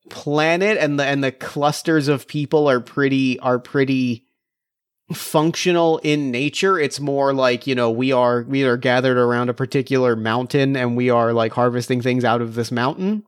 planet 0.10 0.78
and 0.78 1.00
the 1.00 1.06
and 1.06 1.24
the 1.24 1.32
clusters 1.32 2.08
of 2.08 2.28
people 2.28 2.70
are 2.70 2.80
pretty 2.80 3.40
are 3.40 3.60
pretty 3.60 4.26
functional 5.14 6.00
in 6.00 6.32
nature. 6.32 6.80
It's 6.80 7.00
more 7.00 7.34
like 7.34 7.68
you 7.68 7.76
know 7.76 7.92
we 7.92 8.12
are 8.12 8.44
we 8.44 8.64
are 8.64 8.78
gathered 8.78 9.18
around 9.18 9.50
a 9.50 9.54
particular 9.54 10.16
mountain 10.16 10.76
and 10.76 10.96
we 10.96 11.10
are 11.10 11.34
like 11.34 11.54
harvesting 11.54 12.02
things 12.02 12.24
out 12.24 12.42
of 12.42 12.56
this 12.56 12.72
mountain. 12.72 13.24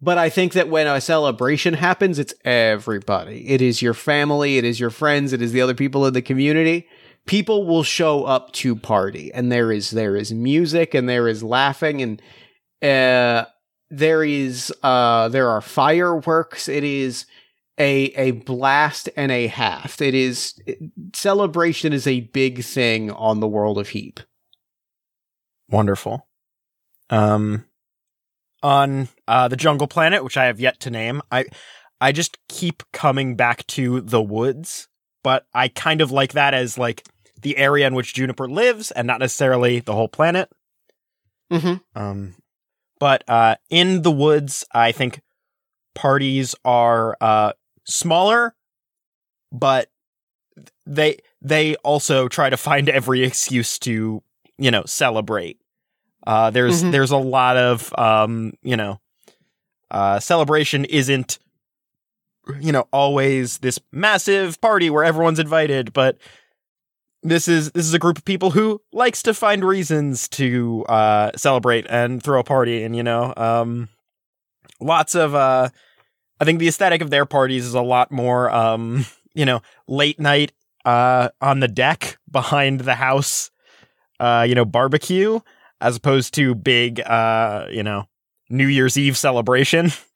But 0.00 0.16
i 0.16 0.28
think 0.28 0.52
that 0.52 0.68
when 0.68 0.86
a 0.86 1.00
celebration 1.00 1.74
happens 1.74 2.18
it's 2.18 2.34
everybody. 2.44 3.48
It 3.48 3.60
is 3.60 3.82
your 3.82 3.94
family 3.94 4.58
it 4.58 4.64
is 4.64 4.78
your 4.78 4.90
friends 4.90 5.32
it 5.32 5.42
is 5.42 5.52
the 5.52 5.60
other 5.60 5.74
people 5.74 6.06
in 6.06 6.14
the 6.14 6.22
community. 6.22 6.86
People 7.26 7.66
will 7.66 7.82
show 7.82 8.24
up 8.24 8.52
to 8.52 8.76
party 8.76 9.32
and 9.32 9.50
there 9.50 9.72
is 9.72 9.90
there 9.90 10.16
is 10.16 10.32
music 10.32 10.94
and 10.94 11.08
there 11.08 11.28
is 11.28 11.42
laughing 11.42 12.00
and 12.02 12.22
uh 12.80 13.46
there 13.90 14.22
is 14.22 14.72
uh 14.82 15.28
there 15.28 15.48
are 15.48 15.60
fireworks 15.60 16.68
it 16.68 16.84
is 16.84 17.26
a 17.78 18.06
a 18.16 18.32
blast 18.32 19.08
and 19.16 19.32
a 19.32 19.46
half 19.46 20.00
it 20.02 20.14
is 20.14 20.54
celebration 21.14 21.92
is 21.92 22.06
a 22.06 22.20
big 22.20 22.62
thing 22.62 23.10
on 23.10 23.40
the 23.40 23.48
world 23.48 23.78
of 23.78 23.90
heap 23.90 24.20
Wonderful. 25.70 26.26
Um, 27.10 27.64
on 28.62 29.08
uh, 29.26 29.48
the 29.48 29.56
jungle 29.56 29.86
planet, 29.86 30.24
which 30.24 30.36
I 30.36 30.46
have 30.46 30.60
yet 30.60 30.80
to 30.80 30.90
name, 30.90 31.22
I 31.30 31.44
I 32.00 32.12
just 32.12 32.38
keep 32.48 32.82
coming 32.92 33.36
back 33.36 33.66
to 33.68 34.00
the 34.00 34.22
woods, 34.22 34.88
but 35.22 35.46
I 35.54 35.68
kind 35.68 36.00
of 36.00 36.10
like 36.10 36.32
that 36.32 36.54
as 36.54 36.78
like 36.78 37.06
the 37.40 37.56
area 37.56 37.86
in 37.86 37.94
which 37.94 38.14
Juniper 38.14 38.48
lives, 38.48 38.90
and 38.90 39.06
not 39.06 39.20
necessarily 39.20 39.80
the 39.80 39.94
whole 39.94 40.08
planet. 40.08 40.50
mm-hmm. 41.52 41.76
Um, 42.00 42.34
but 42.98 43.24
uh, 43.28 43.56
in 43.70 44.02
the 44.02 44.10
woods, 44.10 44.64
I 44.72 44.92
think 44.92 45.20
parties 45.94 46.54
are 46.64 47.16
uh, 47.20 47.52
smaller, 47.84 48.54
but 49.52 49.90
they 50.86 51.18
they 51.40 51.76
also 51.76 52.28
try 52.28 52.50
to 52.50 52.56
find 52.56 52.88
every 52.88 53.22
excuse 53.24 53.78
to 53.80 54.22
you 54.58 54.70
know 54.70 54.84
celebrate. 54.86 55.58
Uh, 56.26 56.50
there's 56.50 56.82
Mhm. 56.82 56.92
there's 56.92 57.10
a 57.10 57.16
lot 57.16 57.56
of 57.56 57.96
um, 57.98 58.52
you 58.62 58.76
know 58.76 59.00
uh, 59.90 60.20
celebration 60.20 60.84
isn't 60.84 61.38
you 62.60 62.72
know 62.72 62.86
always 62.92 63.58
this 63.58 63.78
massive 63.92 64.60
party 64.60 64.90
where 64.90 65.04
everyone's 65.04 65.38
invited, 65.38 65.92
but 65.92 66.16
this 67.30 67.48
is 67.48 67.70
this 67.72 67.86
is 67.86 67.94
a 67.94 67.98
group 67.98 68.18
of 68.18 68.24
people 68.24 68.50
who 68.50 68.80
likes 68.92 69.22
to 69.22 69.34
find 69.34 69.64
reasons 69.64 70.28
to 70.30 70.84
uh, 70.88 71.30
celebrate 71.36 71.86
and 71.88 72.22
throw 72.22 72.40
a 72.40 72.44
party, 72.44 72.82
and 72.82 72.94
you 72.96 73.02
know, 73.02 73.32
um, 73.36 73.88
lots 74.80 75.14
of. 75.14 75.34
Uh, 75.34 75.68
I 76.40 76.44
think 76.44 76.60
the 76.60 76.68
aesthetic 76.68 77.00
of 77.00 77.10
their 77.10 77.26
parties 77.26 77.66
is 77.66 77.74
a 77.74 77.82
lot 77.82 78.12
more, 78.12 78.50
um, 78.50 79.04
you 79.34 79.44
know, 79.44 79.60
late 79.86 80.20
night 80.20 80.52
uh, 80.84 81.30
on 81.40 81.60
the 81.60 81.68
deck 81.68 82.18
behind 82.30 82.80
the 82.80 82.94
house, 82.94 83.50
uh, 84.20 84.46
you 84.48 84.54
know, 84.54 84.64
barbecue, 84.64 85.40
as 85.80 85.96
opposed 85.96 86.34
to 86.34 86.54
big, 86.54 87.00
uh, 87.00 87.66
you 87.70 87.82
know, 87.82 88.04
New 88.50 88.66
Year's 88.66 88.96
Eve 88.96 89.16
celebration. 89.16 89.90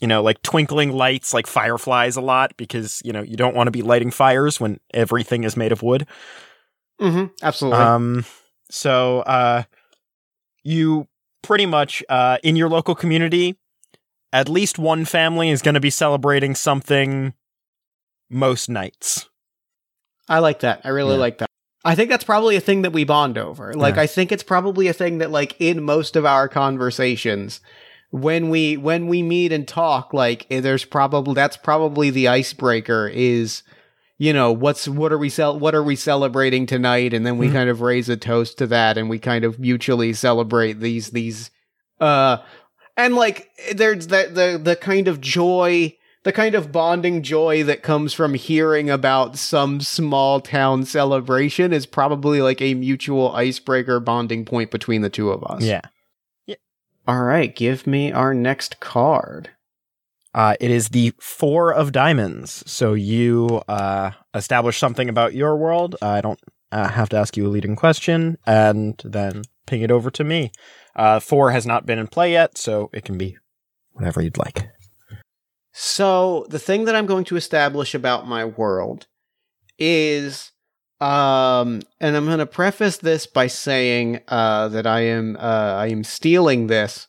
You 0.00 0.08
know, 0.08 0.22
like 0.22 0.40
twinkling 0.42 0.92
lights, 0.92 1.34
like 1.34 1.46
fireflies 1.46 2.16
a 2.16 2.20
lot, 2.22 2.56
because 2.56 3.02
you 3.04 3.12
know 3.12 3.22
you 3.22 3.36
don't 3.36 3.54
want 3.54 3.66
to 3.66 3.70
be 3.72 3.82
lighting 3.82 4.10
fires 4.10 4.58
when 4.58 4.80
everything 4.94 5.44
is 5.44 5.56
made 5.56 5.72
of 5.72 5.82
wood. 5.82 6.06
Mm-hmm. 7.00 7.26
absolutely 7.42 7.80
Um, 7.80 8.24
so 8.70 9.20
uh, 9.20 9.62
you 10.62 11.06
pretty 11.42 11.66
much 11.66 12.02
uh, 12.08 12.38
in 12.42 12.56
your 12.56 12.68
local 12.68 12.94
community, 12.94 13.56
at 14.32 14.48
least 14.48 14.78
one 14.78 15.04
family 15.04 15.50
is 15.50 15.62
going 15.62 15.74
to 15.74 15.80
be 15.80 15.90
celebrating 15.90 16.54
something 16.54 17.32
most 18.28 18.68
nights. 18.68 19.28
I 20.28 20.38
like 20.38 20.60
that. 20.60 20.82
I 20.84 20.88
really 20.90 21.14
Yeah. 21.14 21.20
like 21.20 21.38
that. 21.38 21.48
I 21.84 21.94
think 21.94 22.10
that's 22.10 22.24
probably 22.24 22.56
a 22.56 22.60
thing 22.60 22.82
that 22.82 22.92
we 22.92 23.04
bond 23.04 23.38
over. 23.38 23.72
Like 23.74 23.96
Yeah. 23.96 24.02
I 24.02 24.06
think 24.06 24.30
it's 24.30 24.42
probably 24.42 24.86
a 24.88 24.92
thing 24.92 25.18
that 25.18 25.30
like 25.30 25.56
in 25.58 25.82
most 25.82 26.14
of 26.14 26.24
our 26.26 26.46
conversations 26.48 27.60
when 28.10 28.50
we 28.50 28.76
when 28.76 29.06
we 29.06 29.22
meet 29.22 29.52
and 29.52 29.66
talk 29.68 30.12
like 30.12 30.46
eh, 30.50 30.60
there's 30.60 30.84
probably 30.84 31.34
that's 31.34 31.56
probably 31.56 32.10
the 32.10 32.26
icebreaker 32.28 33.08
is 33.08 33.62
you 34.18 34.32
know 34.32 34.50
what's 34.52 34.88
what 34.88 35.12
are 35.12 35.18
we 35.18 35.28
cel- 35.28 35.58
what 35.58 35.74
are 35.74 35.82
we 35.82 35.94
celebrating 35.96 36.66
tonight 36.66 37.14
and 37.14 37.24
then 37.24 37.38
we 37.38 37.48
Mhm. 37.48 37.52
kind 37.52 37.70
of 37.70 37.80
raise 37.80 38.08
a 38.08 38.16
toast 38.16 38.58
to 38.58 38.66
that 38.66 38.98
and 38.98 39.08
we 39.08 39.18
kind 39.18 39.44
of 39.44 39.58
mutually 39.58 40.12
celebrate 40.12 40.80
these 40.80 41.10
these 41.10 41.50
uh 42.00 42.38
and 42.96 43.14
like 43.14 43.48
there's 43.74 44.08
that 44.08 44.34
the 44.34 44.60
the 44.62 44.74
kind 44.76 45.06
of 45.06 45.20
joy 45.20 45.96
the 46.24 46.32
kind 46.32 46.54
of 46.54 46.70
bonding 46.70 47.22
joy 47.22 47.62
that 47.62 47.82
comes 47.82 48.12
from 48.12 48.34
hearing 48.34 48.90
about 48.90 49.38
some 49.38 49.80
small 49.80 50.38
town 50.40 50.84
celebration 50.84 51.72
is 51.72 51.86
probably 51.86 52.42
like 52.42 52.60
a 52.60 52.74
mutual 52.74 53.32
icebreaker 53.34 54.00
bonding 54.00 54.44
point 54.44 54.70
between 54.70 55.00
the 55.00 55.08
two 55.08 55.30
of 55.30 55.42
us. 55.44 55.62
Yeah. 55.62 55.80
All 57.10 57.24
right, 57.24 57.52
give 57.52 57.88
me 57.88 58.12
our 58.12 58.32
next 58.32 58.78
card. 58.78 59.50
Uh, 60.32 60.54
it 60.60 60.70
is 60.70 60.90
the 60.90 61.12
four 61.18 61.74
of 61.74 61.90
diamonds. 61.90 62.62
So 62.70 62.94
you 62.94 63.62
uh, 63.66 64.12
establish 64.32 64.78
something 64.78 65.08
about 65.08 65.34
your 65.34 65.56
world. 65.56 65.96
I 66.00 66.20
don't 66.20 66.38
uh, 66.70 66.86
have 66.86 67.08
to 67.08 67.16
ask 67.16 67.36
you 67.36 67.48
a 67.48 67.50
leading 67.50 67.74
question, 67.74 68.38
and 68.46 69.02
then 69.04 69.42
ping 69.66 69.82
it 69.82 69.90
over 69.90 70.08
to 70.12 70.22
me. 70.22 70.52
Uh, 70.94 71.18
four 71.18 71.50
has 71.50 71.66
not 71.66 71.84
been 71.84 71.98
in 71.98 72.06
play 72.06 72.30
yet, 72.30 72.56
so 72.56 72.90
it 72.92 73.04
can 73.04 73.18
be 73.18 73.36
whatever 73.90 74.22
you'd 74.22 74.38
like. 74.38 74.68
So, 75.72 76.46
the 76.48 76.60
thing 76.60 76.84
that 76.84 76.94
I'm 76.94 77.06
going 77.06 77.24
to 77.24 77.36
establish 77.36 77.92
about 77.92 78.28
my 78.28 78.44
world 78.44 79.08
is 79.80 80.52
um 81.00 81.80
and 82.00 82.16
I'm 82.16 82.26
going 82.26 82.38
to 82.38 82.46
preface 82.46 82.98
this 82.98 83.26
by 83.26 83.46
saying 83.46 84.20
uh 84.28 84.68
that 84.68 84.86
I 84.86 85.00
am 85.00 85.36
uh 85.36 85.74
I 85.78 85.88
am 85.88 86.04
stealing 86.04 86.66
this. 86.66 87.08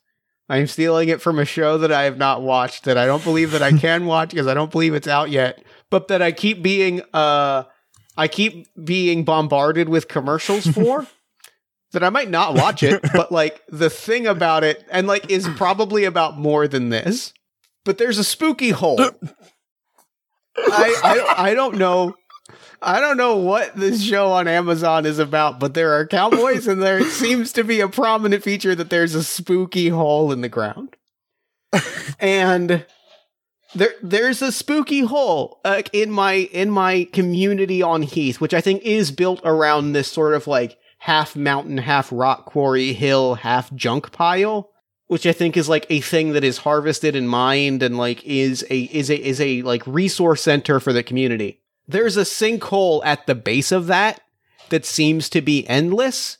I 0.49 0.57
am 0.57 0.67
stealing 0.67 1.09
it 1.09 1.21
from 1.21 1.39
a 1.39 1.45
show 1.45 1.77
that 1.77 1.91
I 1.91 2.03
have 2.03 2.17
not 2.17 2.41
watched 2.41 2.83
that 2.85 2.97
I 2.97 3.05
don't 3.05 3.23
believe 3.23 3.51
that 3.51 3.61
I 3.61 3.71
can 3.77 4.05
watch 4.05 4.31
because 4.31 4.47
I 4.47 4.53
don't 4.53 4.71
believe 4.71 4.93
it's 4.93 5.07
out 5.07 5.29
yet, 5.29 5.63
but 5.89 6.07
that 6.09 6.21
I 6.21 6.31
keep 6.31 6.61
being 6.61 7.01
uh 7.13 7.63
I 8.17 8.27
keep 8.27 8.67
being 8.83 9.23
bombarded 9.23 9.89
with 9.89 10.07
commercials 10.07 10.67
for. 10.67 11.07
that 11.91 12.03
I 12.03 12.09
might 12.09 12.29
not 12.29 12.55
watch 12.55 12.83
it, 12.83 13.01
but 13.13 13.31
like 13.31 13.61
the 13.69 13.89
thing 13.89 14.25
about 14.27 14.63
it, 14.63 14.85
and 14.91 15.07
like 15.07 15.29
is 15.29 15.47
probably 15.55 16.05
about 16.05 16.37
more 16.37 16.67
than 16.67 16.89
this. 16.89 17.33
But 17.83 17.97
there's 17.97 18.17
a 18.17 18.23
spooky 18.23 18.69
hole. 18.69 18.99
I, 20.57 20.95
I 21.03 21.49
I 21.49 21.53
don't 21.53 21.77
know. 21.77 22.15
I 22.81 22.99
don't 22.99 23.17
know 23.17 23.37
what 23.37 23.75
this 23.75 24.03
show 24.03 24.31
on 24.31 24.47
Amazon 24.47 25.05
is 25.05 25.19
about, 25.19 25.59
but 25.59 25.73
there 25.73 25.93
are 25.93 26.07
cowboys, 26.07 26.67
and 26.67 26.81
there 26.81 27.03
seems 27.09 27.53
to 27.53 27.63
be 27.63 27.79
a 27.79 27.87
prominent 27.87 28.43
feature 28.43 28.73
that 28.75 28.89
there's 28.89 29.15
a 29.15 29.23
spooky 29.23 29.89
hole 29.89 30.31
in 30.31 30.41
the 30.41 30.49
ground, 30.49 30.95
and 32.19 32.85
there 33.75 33.93
there's 34.01 34.41
a 34.41 34.51
spooky 34.51 35.01
hole 35.01 35.61
like 35.63 35.89
in 35.93 36.11
my 36.11 36.33
in 36.33 36.71
my 36.71 37.07
community 37.13 37.81
on 37.81 38.01
Heap, 38.01 38.41
which 38.41 38.53
I 38.53 38.61
think 38.61 38.81
is 38.83 39.11
built 39.11 39.41
around 39.43 39.93
this 39.93 40.11
sort 40.11 40.33
of 40.33 40.47
like 40.47 40.77
half 40.99 41.35
mountain, 41.35 41.77
half 41.77 42.09
rock 42.11 42.45
quarry 42.45 42.93
hill, 42.93 43.35
half 43.35 43.73
junk 43.73 44.11
pile 44.11 44.71
which 45.11 45.25
I 45.25 45.33
think 45.33 45.57
is 45.57 45.67
like 45.67 45.85
a 45.89 45.99
thing 45.99 46.31
that 46.31 46.43
is 46.45 46.59
harvested 46.59 47.17
and 47.17 47.27
mined 47.27 47.83
and 47.83 47.97
like 47.97 48.23
is 48.23 48.65
a 48.69 48.83
is 48.83 49.09
a 49.09 49.21
is 49.21 49.41
a 49.41 49.61
like 49.63 49.85
resource 49.85 50.41
center 50.41 50.79
for 50.79 50.93
the 50.93 51.03
community. 51.03 51.59
There's 51.91 52.17
a 52.17 52.21
sinkhole 52.21 53.01
at 53.05 53.27
the 53.27 53.35
base 53.35 53.71
of 53.71 53.87
that 53.87 54.21
that 54.69 54.85
seems 54.85 55.29
to 55.29 55.41
be 55.41 55.67
endless 55.67 56.37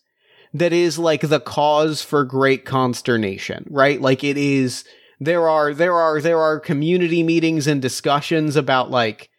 that 0.53 0.73
is 0.73 0.99
like 0.99 1.21
the 1.21 1.39
cause 1.39 2.01
for 2.01 2.23
great 2.23 2.65
consternation, 2.65 3.65
right? 3.69 4.01
Like 4.01 4.23
it 4.23 4.37
is 4.37 4.83
there 5.19 5.47
are 5.47 5.73
there 5.73 5.95
are 5.95 6.19
there 6.19 6.39
are 6.39 6.59
community 6.59 7.23
meetings 7.23 7.67
and 7.67 7.81
discussions 7.81 8.55
about 8.55 8.89
like 8.89 9.29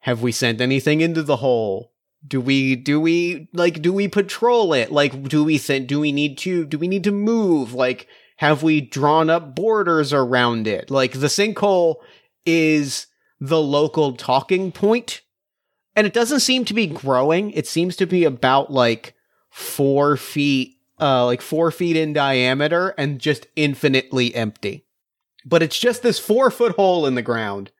have 0.00 0.22
we 0.22 0.32
sent 0.32 0.60
anything 0.60 1.00
into 1.00 1.22
the 1.22 1.36
hole? 1.36 1.92
Do 2.26 2.40
we 2.40 2.76
do 2.76 3.00
we 3.00 3.48
like 3.52 3.82
do 3.82 3.92
we 3.92 4.08
patrol 4.08 4.72
it? 4.72 4.92
Like 4.92 5.28
do 5.28 5.44
we 5.44 5.58
think 5.58 5.88
do 5.88 6.00
we 6.00 6.12
need 6.12 6.38
to 6.38 6.64
do 6.64 6.78
we 6.78 6.88
need 6.88 7.04
to 7.04 7.12
move? 7.12 7.74
Like 7.74 8.06
have 8.36 8.62
we 8.62 8.80
drawn 8.80 9.28
up 9.28 9.54
borders 9.54 10.12
around 10.12 10.66
it? 10.66 10.90
Like 10.90 11.12
the 11.12 11.26
sinkhole 11.26 11.96
is 12.46 13.06
the 13.40 13.60
local 13.60 14.12
talking 14.14 14.72
point. 14.72 15.22
And 15.98 16.06
it 16.06 16.12
doesn't 16.12 16.40
seem 16.40 16.64
to 16.66 16.74
be 16.74 16.86
growing. 16.86 17.50
It 17.50 17.66
seems 17.66 17.96
to 17.96 18.06
be 18.06 18.22
about 18.22 18.72
like 18.72 19.14
four 19.50 20.16
feet, 20.16 20.76
uh, 21.00 21.26
like 21.26 21.42
four 21.42 21.72
feet 21.72 21.96
in 21.96 22.12
diameter 22.12 22.94
and 22.96 23.18
just 23.18 23.48
infinitely 23.56 24.32
empty. 24.32 24.86
But 25.44 25.60
it's 25.60 25.76
just 25.76 26.04
this 26.04 26.20
four 26.20 26.52
foot 26.52 26.76
hole 26.76 27.04
in 27.04 27.16
the 27.16 27.22
ground 27.22 27.72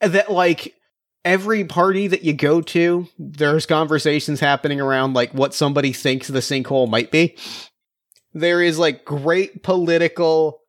that 0.00 0.30
like 0.30 0.76
every 1.24 1.64
party 1.64 2.06
that 2.06 2.22
you 2.22 2.32
go 2.32 2.60
to, 2.60 3.08
there's 3.18 3.66
conversations 3.66 4.38
happening 4.38 4.80
around 4.80 5.14
like 5.14 5.34
what 5.34 5.52
somebody 5.52 5.92
thinks 5.92 6.28
the 6.28 6.38
sinkhole 6.38 6.88
might 6.88 7.10
be. 7.10 7.36
There 8.34 8.62
is 8.62 8.78
like 8.78 9.04
great 9.04 9.64
political 9.64 10.60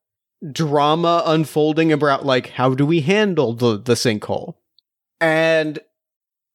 drama 0.52 1.22
unfolding 1.28 1.92
about 1.92 2.26
like 2.26 2.50
how 2.50 2.74
do 2.74 2.84
we 2.84 3.02
handle 3.02 3.54
the 3.54 3.78
the 3.78 3.94
sinkhole. 3.94 4.56
And 5.22 5.78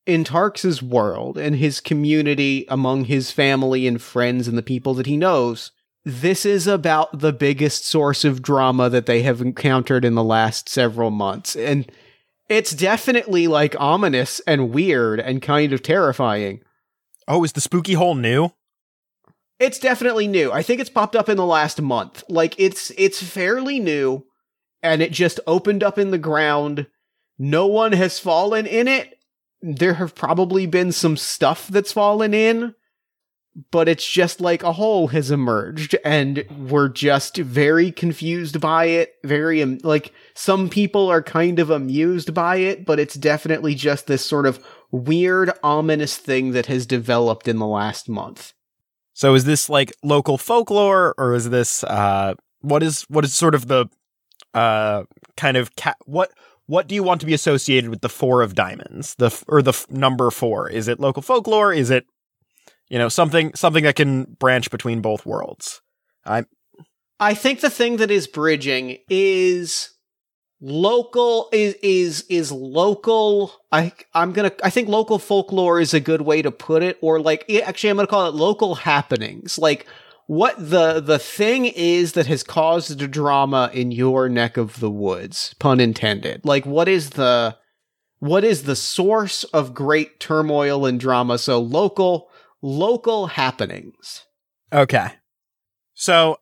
in 0.06 0.24
Tarks's 0.24 0.82
world 0.82 1.38
and 1.38 1.56
his 1.56 1.80
community 1.80 2.66
among 2.68 3.04
his 3.04 3.30
family 3.30 3.86
and 3.86 4.00
friends 4.00 4.48
and 4.48 4.56
the 4.56 4.62
people 4.62 4.94
that 4.94 5.06
he 5.06 5.16
knows, 5.16 5.72
this 6.04 6.46
is 6.46 6.66
about 6.66 7.20
the 7.20 7.32
biggest 7.32 7.86
source 7.86 8.24
of 8.24 8.42
drama 8.42 8.88
that 8.88 9.06
they 9.06 9.22
have 9.22 9.40
encountered 9.40 10.04
in 10.04 10.14
the 10.14 10.24
last 10.24 10.68
several 10.68 11.10
months. 11.10 11.54
And 11.54 11.90
it's 12.48 12.72
definitely 12.72 13.46
like 13.46 13.76
ominous 13.78 14.40
and 14.46 14.72
weird 14.72 15.20
and 15.20 15.42
kind 15.42 15.72
of 15.72 15.82
terrifying. 15.82 16.62
Oh, 17.28 17.44
is 17.44 17.52
the 17.52 17.60
spooky 17.60 17.92
hole 17.92 18.14
new? 18.14 18.50
It's 19.60 19.78
definitely 19.78 20.26
new. 20.26 20.50
I 20.50 20.62
think 20.62 20.80
it's 20.80 20.90
popped 20.90 21.14
up 21.14 21.28
in 21.28 21.36
the 21.36 21.46
last 21.46 21.80
month. 21.82 22.24
Like 22.28 22.58
it's 22.58 22.90
it's 22.96 23.22
fairly 23.22 23.78
new 23.78 24.24
and 24.82 25.02
it 25.02 25.12
just 25.12 25.38
opened 25.46 25.84
up 25.84 25.98
in 25.98 26.10
the 26.10 26.18
ground. 26.18 26.86
No 27.38 27.66
one 27.66 27.92
has 27.92 28.18
fallen 28.18 28.66
in 28.66 28.88
it. 28.88 29.19
There 29.62 29.94
have 29.94 30.14
probably 30.14 30.66
been 30.66 30.92
some 30.92 31.16
stuff 31.16 31.68
that's 31.68 31.92
fallen 31.92 32.32
in, 32.32 32.74
but 33.70 33.88
it's 33.88 34.08
just 34.08 34.40
like 34.40 34.62
a 34.62 34.72
hole 34.72 35.08
has 35.08 35.30
emerged 35.30 35.96
and 36.04 36.44
we're 36.68 36.88
just 36.88 37.36
very 37.36 37.90
confused 37.90 38.60
by 38.60 38.84
it 38.84 39.14
very 39.24 39.64
like 39.64 40.12
some 40.34 40.68
people 40.68 41.10
are 41.10 41.20
kind 41.22 41.58
of 41.58 41.68
amused 41.68 42.32
by 42.32 42.56
it 42.56 42.86
but 42.86 43.00
it's 43.00 43.16
definitely 43.16 43.74
just 43.74 44.06
this 44.06 44.24
sort 44.24 44.46
of 44.46 44.64
weird 44.90 45.52
ominous 45.62 46.16
thing 46.16 46.52
that 46.52 46.66
has 46.66 46.86
developed 46.86 47.48
in 47.48 47.58
the 47.58 47.66
last 47.66 48.08
month. 48.08 48.52
So 49.12 49.34
is 49.34 49.44
this 49.44 49.68
like 49.68 49.92
local 50.02 50.38
folklore 50.38 51.14
or 51.18 51.34
is 51.34 51.50
this 51.50 51.84
uh 51.84 52.34
what 52.60 52.82
is 52.82 53.02
what 53.02 53.24
is 53.24 53.34
sort 53.34 53.54
of 53.54 53.68
the 53.68 53.86
uh 54.54 55.04
kind 55.36 55.56
of 55.56 55.74
ca- 55.76 55.94
what 56.06 56.30
what 56.70 56.86
do 56.86 56.94
you 56.94 57.02
want 57.02 57.20
to 57.20 57.26
be 57.26 57.34
associated 57.34 57.90
with 57.90 58.00
the 58.00 58.08
four 58.08 58.42
of 58.42 58.54
diamonds? 58.54 59.16
The 59.16 59.36
or 59.48 59.60
the 59.60 59.74
number 59.90 60.30
4 60.30 60.70
is 60.70 60.86
it 60.86 61.00
local 61.00 61.20
folklore? 61.20 61.72
Is 61.72 61.90
it 61.90 62.06
you 62.88 62.96
know 62.96 63.08
something 63.08 63.52
something 63.56 63.82
that 63.82 63.96
can 63.96 64.36
branch 64.38 64.70
between 64.70 65.00
both 65.00 65.26
worlds? 65.26 65.82
I 66.24 66.44
i 67.18 67.34
think 67.34 67.60
the 67.60 67.70
thing 67.70 67.96
that 67.96 68.10
is 68.12 68.28
bridging 68.28 68.98
is 69.08 69.90
local 70.60 71.48
is 71.52 71.74
is 71.82 72.24
is 72.28 72.52
local 72.52 73.52
i 73.72 73.92
i'm 74.14 74.32
gonna 74.32 74.52
i 74.62 74.70
think 74.70 74.88
local 74.88 75.18
folklore 75.18 75.80
is 75.80 75.92
a 75.92 76.00
good 76.00 76.20
way 76.20 76.40
to 76.42 76.50
put 76.50 76.82
it 76.82 76.98
or 77.00 77.18
like 77.18 77.50
actually 77.64 77.90
i'm 77.90 77.96
gonna 77.96 78.06
call 78.06 78.28
it 78.28 78.34
local 78.34 78.76
happenings. 78.76 79.58
Like 79.58 79.86
what 80.30 80.54
the 80.58 81.00
the 81.00 81.18
thing 81.18 81.66
is 81.66 82.12
that 82.12 82.26
has 82.26 82.42
caused 82.42 82.98
the 82.98 83.08
drama 83.08 83.70
in 83.72 83.90
your 83.90 84.28
neck 84.28 84.56
of 84.56 84.78
the 84.78 84.90
woods 84.90 85.54
pun 85.58 85.80
intended 85.80 86.40
like 86.44 86.64
what 86.64 86.88
is 86.88 87.10
the 87.10 87.56
what 88.20 88.44
is 88.44 88.62
the 88.62 88.76
source 88.76 89.44
of 89.44 89.74
great 89.74 90.20
turmoil 90.20 90.86
and 90.86 91.00
drama 91.00 91.36
so 91.38 91.58
local 91.58 92.30
local 92.62 93.28
happenings. 93.28 94.26
Okay. 94.72 95.08
So, 95.94 96.38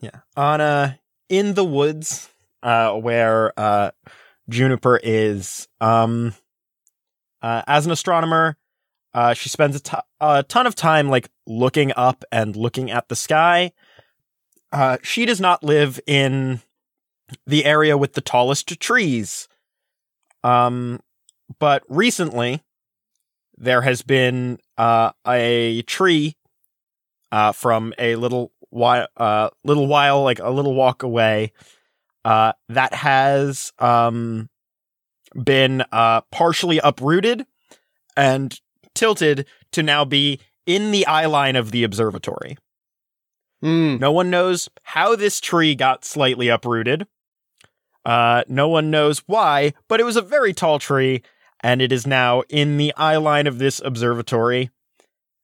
yeah, 0.00 0.20
on 0.36 0.60
uh 0.60 0.94
in 1.28 1.54
the 1.54 1.64
woods 1.64 2.28
uh 2.62 2.92
where 2.92 3.52
uh 3.58 3.90
Juniper 4.48 5.00
is 5.02 5.68
um 5.80 6.34
uh 7.42 7.62
as 7.66 7.86
an 7.86 7.92
astronomer, 7.92 8.56
uh 9.14 9.34
she 9.34 9.48
spends 9.48 9.76
a, 9.76 9.80
t- 9.80 9.96
a 10.20 10.42
ton 10.44 10.66
of 10.66 10.74
time 10.74 11.08
like 11.08 11.30
looking 11.46 11.92
up 11.96 12.24
and 12.30 12.56
looking 12.56 12.90
at 12.90 13.08
the 13.08 13.16
sky. 13.16 13.72
Uh 14.72 14.98
she 15.02 15.26
does 15.26 15.40
not 15.40 15.62
live 15.62 16.00
in 16.06 16.60
the 17.46 17.64
area 17.64 17.96
with 17.96 18.14
the 18.14 18.20
tallest 18.20 18.80
trees. 18.80 19.48
Um 20.42 21.00
but 21.58 21.82
recently 21.88 22.62
there 23.60 23.82
has 23.82 24.02
been 24.02 24.58
uh, 24.78 25.12
a 25.26 25.82
tree 25.82 26.34
uh, 27.30 27.52
from 27.52 27.92
a 27.98 28.16
little 28.16 28.52
while, 28.70 29.06
uh, 29.16 29.50
little 29.62 29.86
while, 29.86 30.22
like 30.22 30.38
a 30.38 30.50
little 30.50 30.74
walk 30.74 31.02
away, 31.02 31.52
uh, 32.24 32.52
that 32.70 32.94
has 32.94 33.72
um, 33.78 34.48
been 35.44 35.84
uh, 35.92 36.22
partially 36.32 36.80
uprooted 36.82 37.46
and 38.16 38.58
tilted 38.94 39.46
to 39.72 39.82
now 39.82 40.04
be 40.04 40.40
in 40.66 40.90
the 40.90 41.06
eye 41.06 41.26
line 41.26 41.56
of 41.56 41.70
the 41.70 41.84
observatory. 41.84 42.56
Mm. 43.62 44.00
No 44.00 44.12
one 44.12 44.30
knows 44.30 44.68
how 44.82 45.16
this 45.16 45.40
tree 45.40 45.74
got 45.74 46.04
slightly 46.04 46.48
uprooted. 46.48 47.06
Uh, 48.04 48.42
no 48.48 48.68
one 48.68 48.90
knows 48.90 49.18
why, 49.26 49.74
but 49.88 50.00
it 50.00 50.04
was 50.04 50.16
a 50.16 50.22
very 50.22 50.54
tall 50.54 50.78
tree 50.78 51.22
and 51.62 51.82
it 51.82 51.92
is 51.92 52.06
now 52.06 52.42
in 52.48 52.78
the 52.78 52.94
eye 52.96 53.16
line 53.16 53.46
of 53.46 53.58
this 53.58 53.80
observatory. 53.84 54.70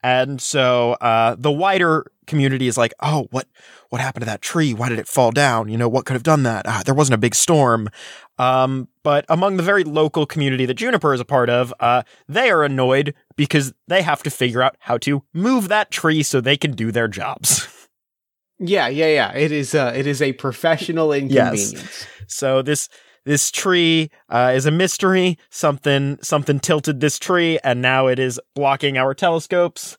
And 0.07 0.41
so 0.41 0.93
uh, 1.01 1.35
the 1.37 1.51
wider 1.51 2.07
community 2.29 2.69
is 2.69 2.79
like, 2.79 2.95
oh, 3.01 3.27
what 3.33 3.49
what 3.89 4.01
happened 4.01 4.23
to 4.23 4.27
that 4.27 4.41
tree? 4.41 4.73
Why 4.73 4.89
did 4.89 5.01
it 5.01 5.09
fall 5.09 5.33
down? 5.33 5.69
You 5.69 5.77
know, 5.77 5.89
what 5.89 6.07
could 6.07 6.15
have 6.15 6.23
done 6.23 6.45
that? 6.45 6.65
Ah, 6.69 6.83
there 6.87 6.95
wasn't 6.95 7.15
a 7.15 7.19
big 7.19 7.35
storm. 7.35 7.89
Um, 8.39 8.87
but 9.03 9.25
among 9.29 9.57
the 9.57 9.65
very 9.65 9.83
local 9.83 10.25
community 10.25 10.65
that 10.65 10.75
Juniper 10.75 11.13
is 11.13 11.19
a 11.19 11.25
part 11.25 11.51
of, 11.51 11.75
uh, 11.81 12.03
they 12.29 12.51
are 12.51 12.63
annoyed 12.63 13.15
because 13.35 13.75
they 13.89 14.03
have 14.03 14.23
to 14.23 14.31
figure 14.31 14.63
out 14.63 14.77
how 14.79 14.97
to 14.99 15.25
move 15.33 15.67
that 15.69 15.91
tree 15.91 16.23
so 16.23 16.41
they 16.41 16.57
can 16.57 16.71
do 16.71 16.93
their 16.93 17.09
jobs. 17.09 17.67
Yeah, 18.59 18.89
yeah, 18.89 19.09
yeah. 19.09 19.33
It 19.35 19.53
is. 19.53 19.75
Uh, 19.75 19.93
it 19.95 20.07
is 20.07 20.23
a 20.23 20.33
professional 20.33 21.13
inconvenience. 21.13 21.75
Yes. 21.75 22.07
So 22.27 22.63
this 22.63 22.89
this 23.27 23.51
tree 23.51 24.09
uh, 24.31 24.53
is 24.55 24.67
a 24.67 24.71
mystery. 24.71 25.37
Something 25.51 26.17
something 26.23 26.61
tilted 26.61 27.01
this 27.01 27.19
tree, 27.19 27.59
and 27.63 27.83
now 27.83 28.07
it 28.07 28.19
is 28.19 28.41
blocking 28.55 28.97
our 28.97 29.15
telescopes. 29.15 29.99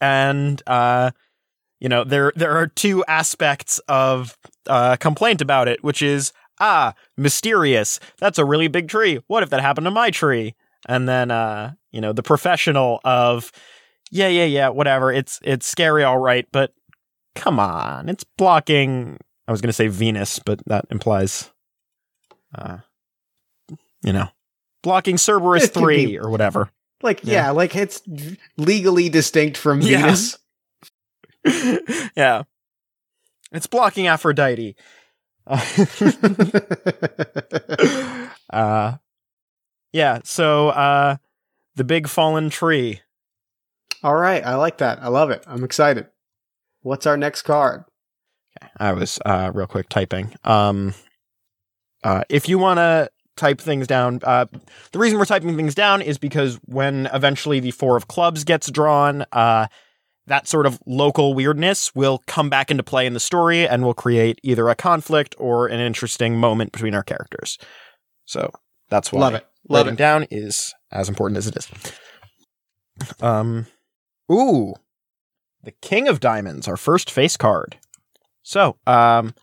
And 0.00 0.62
uh, 0.66 1.10
you 1.80 1.88
know 1.88 2.04
there 2.04 2.32
there 2.36 2.52
are 2.52 2.66
two 2.68 3.02
aspects 3.06 3.80
of 3.88 4.36
uh, 4.68 4.96
complaint 4.96 5.40
about 5.40 5.66
it, 5.66 5.82
which 5.82 6.02
is 6.02 6.32
ah 6.60 6.92
mysterious. 7.16 7.98
That's 8.18 8.38
a 8.38 8.44
really 8.44 8.68
big 8.68 8.88
tree. 8.88 9.18
What 9.26 9.42
if 9.42 9.50
that 9.50 9.60
happened 9.62 9.86
to 9.86 9.90
my 9.90 10.10
tree? 10.10 10.54
And 10.86 11.08
then 11.08 11.30
uh, 11.30 11.72
you 11.90 12.02
know 12.02 12.12
the 12.12 12.22
professional 12.22 13.00
of 13.02 13.50
yeah 14.10 14.28
yeah 14.28 14.44
yeah 14.44 14.68
whatever. 14.68 15.10
It's 15.10 15.40
it's 15.42 15.66
scary 15.66 16.04
all 16.04 16.18
right, 16.18 16.46
but 16.52 16.74
come 17.34 17.58
on, 17.58 18.10
it's 18.10 18.24
blocking. 18.24 19.16
I 19.48 19.52
was 19.52 19.62
going 19.62 19.68
to 19.68 19.72
say 19.72 19.86
Venus, 19.86 20.38
but 20.38 20.60
that 20.66 20.84
implies 20.90 21.50
uh, 22.56 22.78
you 24.02 24.12
know, 24.12 24.28
blocking 24.82 25.18
Cerberus 25.18 25.68
three 25.68 26.06
be, 26.06 26.18
or 26.18 26.30
whatever. 26.30 26.70
Like 27.02 27.24
yeah. 27.24 27.46
yeah. 27.46 27.50
like 27.50 27.76
it's 27.76 28.02
legally 28.56 29.08
distinct 29.08 29.56
from 29.56 29.80
yeah. 29.80 30.02
Venus. 30.02 30.38
yeah, 32.16 32.42
it's 33.52 33.66
blocking 33.66 34.06
Aphrodite. 34.06 34.76
uh, 38.52 38.96
yeah. 39.92 40.20
So 40.24 40.68
uh, 40.70 41.16
the 41.76 41.84
big 41.84 42.08
fallen 42.08 42.50
tree. 42.50 43.02
All 44.02 44.16
right, 44.16 44.44
I 44.44 44.56
like 44.56 44.78
that. 44.78 45.02
I 45.02 45.08
love 45.08 45.30
it. 45.30 45.44
I'm 45.46 45.64
excited. 45.64 46.06
What's 46.82 47.06
our 47.06 47.16
next 47.16 47.42
card? 47.42 47.84
Okay, 48.62 48.70
I 48.78 48.92
was 48.92 49.18
uh, 49.24 49.50
real 49.54 49.66
quick 49.66 49.88
typing. 49.88 50.34
Um, 50.44 50.94
uh, 52.06 52.22
if 52.28 52.48
you 52.48 52.56
want 52.56 52.78
to 52.78 53.10
type 53.36 53.60
things 53.60 53.88
down, 53.88 54.20
uh, 54.22 54.46
the 54.92 54.98
reason 55.00 55.18
we're 55.18 55.24
typing 55.24 55.56
things 55.56 55.74
down 55.74 56.00
is 56.00 56.18
because 56.18 56.60
when 56.66 57.06
eventually 57.12 57.58
the 57.58 57.72
four 57.72 57.96
of 57.96 58.06
clubs 58.06 58.44
gets 58.44 58.70
drawn, 58.70 59.26
uh, 59.32 59.66
that 60.28 60.46
sort 60.46 60.66
of 60.66 60.78
local 60.86 61.34
weirdness 61.34 61.92
will 61.96 62.22
come 62.28 62.48
back 62.48 62.70
into 62.70 62.84
play 62.84 63.06
in 63.06 63.12
the 63.12 63.18
story 63.18 63.66
and 63.66 63.82
will 63.82 63.92
create 63.92 64.38
either 64.44 64.68
a 64.68 64.76
conflict 64.76 65.34
or 65.36 65.66
an 65.66 65.80
interesting 65.80 66.38
moment 66.38 66.70
between 66.70 66.94
our 66.94 67.02
characters. 67.02 67.58
So 68.24 68.52
that's 68.88 69.10
why 69.12 69.20
Love 69.20 69.34
it. 69.34 69.46
Love 69.68 69.86
writing 69.86 69.94
it. 69.94 69.98
down 69.98 70.26
is 70.30 70.74
as 70.92 71.08
important 71.08 71.38
as 71.38 71.48
it 71.48 71.56
is. 71.56 71.68
Um, 73.20 73.66
ooh, 74.30 74.74
the 75.64 75.72
King 75.72 76.06
of 76.06 76.20
Diamonds, 76.20 76.68
our 76.68 76.76
first 76.76 77.10
face 77.10 77.36
card. 77.36 77.78
So, 78.44 78.76
um, 78.86 79.34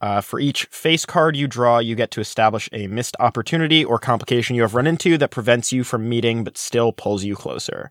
Uh, 0.00 0.20
for 0.20 0.38
each 0.38 0.64
face 0.66 1.04
card 1.04 1.36
you 1.36 1.48
draw, 1.48 1.78
you 1.78 1.96
get 1.96 2.10
to 2.12 2.20
establish 2.20 2.68
a 2.72 2.86
missed 2.86 3.16
opportunity 3.18 3.84
or 3.84 3.98
complication 3.98 4.54
you 4.54 4.62
have 4.62 4.74
run 4.74 4.86
into 4.86 5.18
that 5.18 5.30
prevents 5.30 5.72
you 5.72 5.82
from 5.82 6.08
meeting 6.08 6.44
but 6.44 6.56
still 6.56 6.92
pulls 6.92 7.24
you 7.24 7.34
closer. 7.34 7.90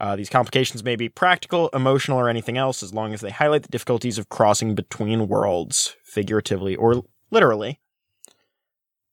Uh, 0.00 0.16
these 0.16 0.30
complications 0.30 0.84
may 0.84 0.96
be 0.96 1.08
practical, 1.08 1.68
emotional, 1.70 2.18
or 2.18 2.28
anything 2.28 2.56
else, 2.56 2.82
as 2.82 2.94
long 2.94 3.12
as 3.12 3.20
they 3.20 3.30
highlight 3.30 3.62
the 3.62 3.68
difficulties 3.68 4.16
of 4.16 4.28
crossing 4.28 4.74
between 4.74 5.28
worlds, 5.28 5.96
figuratively 6.04 6.76
or 6.76 7.02
literally. 7.30 7.80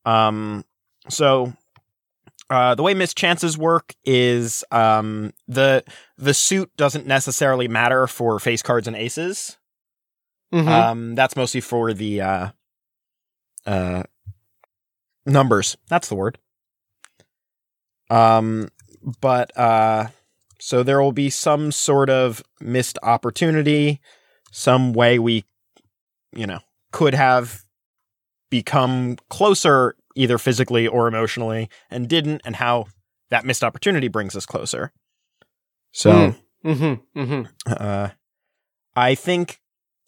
Um, 0.05 0.63
so 1.09 1.53
uh, 2.49 2.75
the 2.75 2.83
way 2.83 2.93
mischances 2.93 3.57
work 3.57 3.95
is 4.05 4.63
um, 4.71 5.33
the 5.47 5.83
the 6.17 6.33
suit 6.33 6.71
doesn't 6.77 7.07
necessarily 7.07 7.67
matter 7.67 8.05
for 8.05 8.39
face 8.39 8.61
cards 8.61 8.87
and 8.87 8.95
aces. 8.95 9.57
Mhm. 10.53 10.67
Um, 10.67 11.15
that's 11.15 11.35
mostly 11.35 11.61
for 11.61 11.93
the 11.93 12.21
uh, 12.21 12.49
uh, 13.65 14.03
numbers. 15.25 15.77
That's 15.89 16.07
the 16.07 16.15
word. 16.15 16.37
Um, 18.09 18.69
but 19.21 19.57
uh, 19.57 20.07
so 20.59 20.83
there 20.83 21.01
will 21.01 21.11
be 21.11 21.29
some 21.29 21.71
sort 21.71 22.09
of 22.09 22.43
missed 22.59 22.97
opportunity, 23.03 23.99
some 24.51 24.93
way 24.93 25.19
we, 25.19 25.43
you 26.35 26.47
know, 26.47 26.59
could 26.91 27.13
have 27.13 27.63
become 28.49 29.17
closer 29.29 29.95
either 30.15 30.37
physically 30.37 30.87
or 30.87 31.07
emotionally 31.07 31.69
and 31.89 32.07
didn't, 32.07 32.41
and 32.45 32.55
how 32.55 32.85
that 33.29 33.45
missed 33.45 33.63
opportunity 33.63 34.07
brings 34.07 34.35
us 34.35 34.45
closer. 34.45 34.91
So. 35.91 36.11
Mm. 36.11 36.35
Mm-hmm. 36.65 37.19
Mm-hmm. 37.19 37.73
Uh, 37.77 38.09
I 38.95 39.13
think 39.13 39.59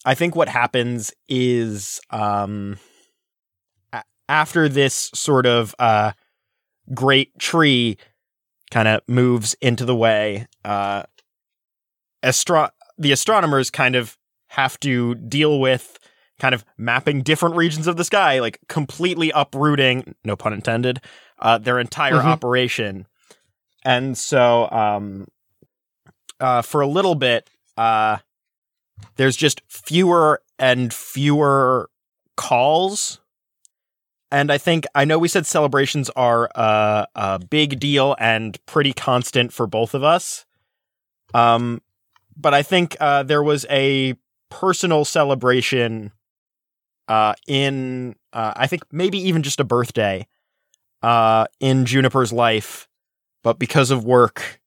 I 0.07 0.15
think 0.15 0.37
what 0.37 0.47
happens 0.47 1.11
is 1.27 1.99
um, 2.11 2.79
a- 3.91 4.03
after 4.29 4.69
this 4.69 5.11
sort 5.13 5.45
of 5.45 5.75
uh, 5.79 6.13
great 6.93 7.37
tree 7.39 7.97
kind 8.71 8.87
of 8.87 9.01
moves 9.09 9.53
into 9.61 9.83
the 9.83 9.95
way, 9.95 10.47
uh, 10.63 11.03
astro- 12.23 12.69
the 12.97 13.11
astronomers 13.11 13.69
kind 13.69 13.97
of 13.97 14.17
have 14.47 14.79
to 14.79 15.15
deal 15.15 15.59
with 15.59 15.99
kind 16.39 16.55
of 16.55 16.63
mapping 16.77 17.21
different 17.21 17.57
regions 17.57 17.85
of 17.85 17.97
the 17.97 18.05
sky, 18.05 18.39
like 18.39 18.59
completely 18.69 19.31
uprooting, 19.35 20.15
no 20.23 20.37
pun 20.37 20.53
intended, 20.53 21.01
uh, 21.39 21.57
their 21.57 21.79
entire 21.79 22.13
Mhm. 22.13 22.25
operation. 22.25 23.07
And 23.83 24.17
so, 24.17 24.69
um, 24.71 25.27
uh, 26.39 26.61
for 26.61 26.79
a 26.79 26.87
little 26.87 27.15
bit, 27.15 27.49
uh, 27.75 28.19
there's 29.15 29.35
just 29.35 29.61
fewer 29.67 30.41
and 30.59 30.93
fewer 30.93 31.89
calls. 32.35 33.19
And 34.31 34.51
I 34.51 34.57
think 34.57 34.85
I 34.93 35.05
know 35.05 35.17
we 35.19 35.27
said 35.27 35.45
celebrations 35.45 36.09
are 36.11 36.49
a, 36.53 37.07
a 37.15 37.39
big 37.39 37.79
deal 37.79 38.15
and 38.19 38.57
pretty 38.65 38.93
constant 38.93 39.53
for 39.53 39.67
both 39.67 39.93
of 39.93 40.03
us. 40.03 40.45
Um, 41.33 41.81
but 42.35 42.53
I 42.53 42.61
think 42.61 42.95
uh, 42.99 43.23
there 43.23 43.43
was 43.43 43.65
a 43.69 44.15
personal 44.49 45.05
celebration 45.05 46.11
uh, 47.07 47.33
in 47.47 48.15
uh, 48.33 48.53
I 48.55 48.67
think 48.67 48.83
maybe 48.91 49.17
even 49.17 49.43
just 49.43 49.59
a 49.59 49.63
birthday 49.63 50.27
uh, 51.01 51.45
in 51.59 51.85
Juniper's 51.85 52.33
life, 52.33 52.87
but 53.43 53.59
because 53.59 53.91
of 53.91 54.03
work 54.03 54.59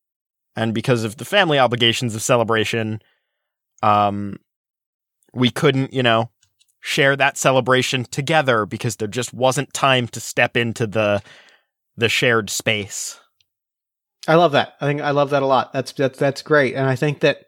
and 0.57 0.75
because 0.75 1.05
of 1.05 1.17
the 1.17 1.25
family 1.25 1.59
obligations 1.59 2.15
of 2.15 2.23
celebration, 2.23 3.01
um, 3.83 4.39
we 5.33 5.51
couldn't, 5.51 5.93
you 5.93 6.03
know, 6.03 6.31
share 6.81 7.17
that 7.17 7.37
celebration 7.37 8.05
together 8.05 8.67
because 8.67 8.97
there 8.97 9.09
just 9.09 9.33
wasn't 9.35 9.73
time 9.73 10.09
to 10.09 10.21
step 10.21 10.57
into 10.57 10.87
the 10.87 11.23
the 11.97 12.09
shared 12.09 12.49
space. 12.51 13.21
I 14.27 14.35
love 14.35 14.53
that. 14.53 14.75
I 14.81 14.87
think 14.87 15.01
I 15.01 15.11
love 15.11 15.31
that 15.31 15.43
a 15.43 15.47
lot. 15.47 15.73
That's 15.73 15.93
that's 15.93 16.19
that's 16.19 16.43
great, 16.43 16.75
and 16.75 16.87
I 16.87 16.97
think 16.97 17.21
that 17.21 17.47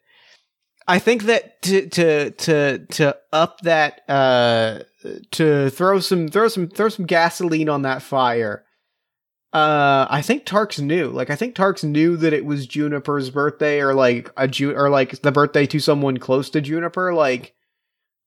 I 0.86 0.98
think 0.98 1.24
that 1.24 1.62
to 1.62 1.88
to 1.88 2.30
to 2.30 2.78
to 2.78 3.16
up 3.32 3.60
that 3.60 4.02
uh 4.08 4.80
to 5.32 5.70
throw 5.70 6.00
some 6.00 6.28
throw 6.28 6.48
some 6.48 6.68
throw 6.68 6.88
some 6.88 7.06
gasoline 7.06 7.68
on 7.68 7.82
that 7.82 8.02
fire. 8.02 8.64
Uh, 9.52 10.06
I 10.08 10.22
think 10.22 10.46
Tarks 10.46 10.80
knew. 10.80 11.08
Like, 11.08 11.28
I 11.28 11.36
think 11.36 11.54
Tarks 11.54 11.84
knew 11.84 12.16
that 12.16 12.32
it 12.32 12.46
was 12.46 12.66
Juniper's 12.66 13.28
birthday, 13.28 13.80
or 13.80 13.92
like 13.94 14.30
a 14.36 14.48
Ju- 14.48 14.74
or 14.74 14.88
like 14.88 15.20
the 15.22 15.32
birthday 15.32 15.66
to 15.66 15.78
someone 15.78 16.16
close 16.18 16.48
to 16.50 16.60
Juniper. 16.62 17.12
Like, 17.12 17.54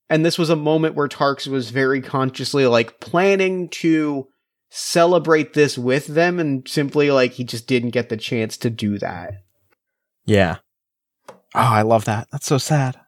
and 0.10 0.24
this 0.24 0.38
was 0.38 0.52
a 0.52 0.56
moment 0.56 0.94
where 0.96 1.08
Tarks 1.08 1.48
was 1.48 1.72
very 1.72 2.00
consciously 2.02 2.68
like 2.68 3.00
planning 3.00 3.70
to 3.70 4.28
celebrate 4.70 5.54
this 5.54 5.78
with 5.78 6.08
them 6.08 6.40
and 6.40 6.68
simply 6.68 7.10
like 7.10 7.32
he 7.34 7.44
just 7.44 7.66
didn't 7.66 7.92
get 7.92 8.10
the 8.10 8.18
chance 8.18 8.58
to 8.58 8.70
do 8.70 9.00
that. 9.00 9.44
Yeah. 10.26 10.58
Oh, 11.30 11.34
I 11.54 11.82
love 11.84 12.06
that. 12.06 12.28
That's 12.32 12.46
so 12.46 12.58
sad. 12.58 13.00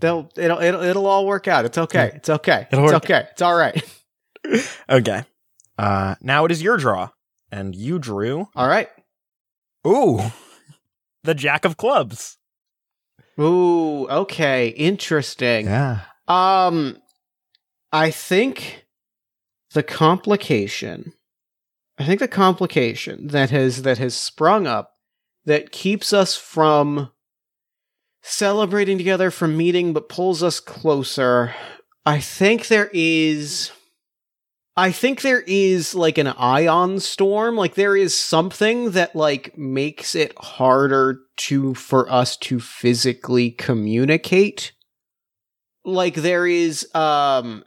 They'll 0.00 0.30
it'll 0.36 0.60
it'll, 0.60 0.82
it'll 0.82 1.06
all 1.06 1.26
work 1.26 1.48
out. 1.48 1.64
It's 1.64 1.78
okay. 1.78 2.10
It's 2.14 2.28
okay. 2.28 2.66
It'll 2.70 2.84
it's 2.84 2.92
work 2.92 3.04
okay. 3.04 3.26
It's 3.32 3.42
all 3.42 3.56
right. 3.56 3.82
Okay. 4.88 5.22
Uh, 5.80 6.14
now 6.20 6.44
it 6.44 6.52
is 6.52 6.62
your 6.62 6.76
draw, 6.76 7.08
and 7.50 7.74
you 7.74 7.98
drew. 7.98 8.48
All 8.54 8.68
right. 8.68 8.88
Ooh, 9.86 10.20
the 11.24 11.34
Jack 11.34 11.64
of 11.64 11.78
Clubs. 11.78 12.36
Ooh, 13.40 14.06
okay. 14.10 14.68
Interesting. 14.68 15.64
Yeah. 15.66 16.00
Um 16.28 16.98
I 17.92 18.10
think 18.10 18.84
the 19.72 19.82
complication 19.82 21.14
I 21.98 22.04
think 22.04 22.20
the 22.20 22.28
complication 22.28 23.28
that 23.28 23.48
has 23.48 23.80
that 23.82 23.96
has 23.96 24.14
sprung 24.14 24.66
up 24.66 24.92
that 25.46 25.72
keeps 25.72 26.12
us 26.12 26.36
from 26.36 27.10
celebrating 28.22 28.98
together 28.98 29.30
from 29.30 29.56
meeting 29.56 29.94
but 29.94 30.10
pulls 30.10 30.42
us 30.42 30.60
closer. 30.60 31.54
I 32.04 32.20
think 32.20 32.66
there 32.66 32.90
is 32.92 33.70
I 34.80 34.92
think 34.92 35.20
there 35.20 35.42
is 35.46 35.94
like 35.94 36.16
an 36.16 36.28
ion 36.28 37.00
storm, 37.00 37.54
like 37.54 37.74
there 37.74 37.94
is 37.94 38.18
something 38.18 38.92
that 38.92 39.14
like 39.14 39.58
makes 39.58 40.14
it 40.14 40.32
harder 40.38 41.20
to 41.36 41.74
for 41.74 42.10
us 42.10 42.38
to 42.38 42.58
physically 42.60 43.50
communicate. 43.50 44.72
Like 45.84 46.14
there 46.14 46.46
is 46.46 46.88
um 46.94 47.62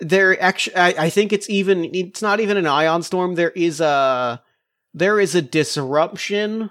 there 0.00 0.42
actually 0.42 0.74
I, 0.74 0.88
I 1.04 1.10
think 1.10 1.32
it's 1.32 1.48
even 1.48 1.94
it's 1.94 2.20
not 2.20 2.40
even 2.40 2.56
an 2.56 2.66
ion 2.66 3.04
storm, 3.04 3.36
there 3.36 3.52
is 3.52 3.80
a 3.80 4.42
there 4.92 5.20
is 5.20 5.36
a 5.36 5.42
disruption 5.42 6.70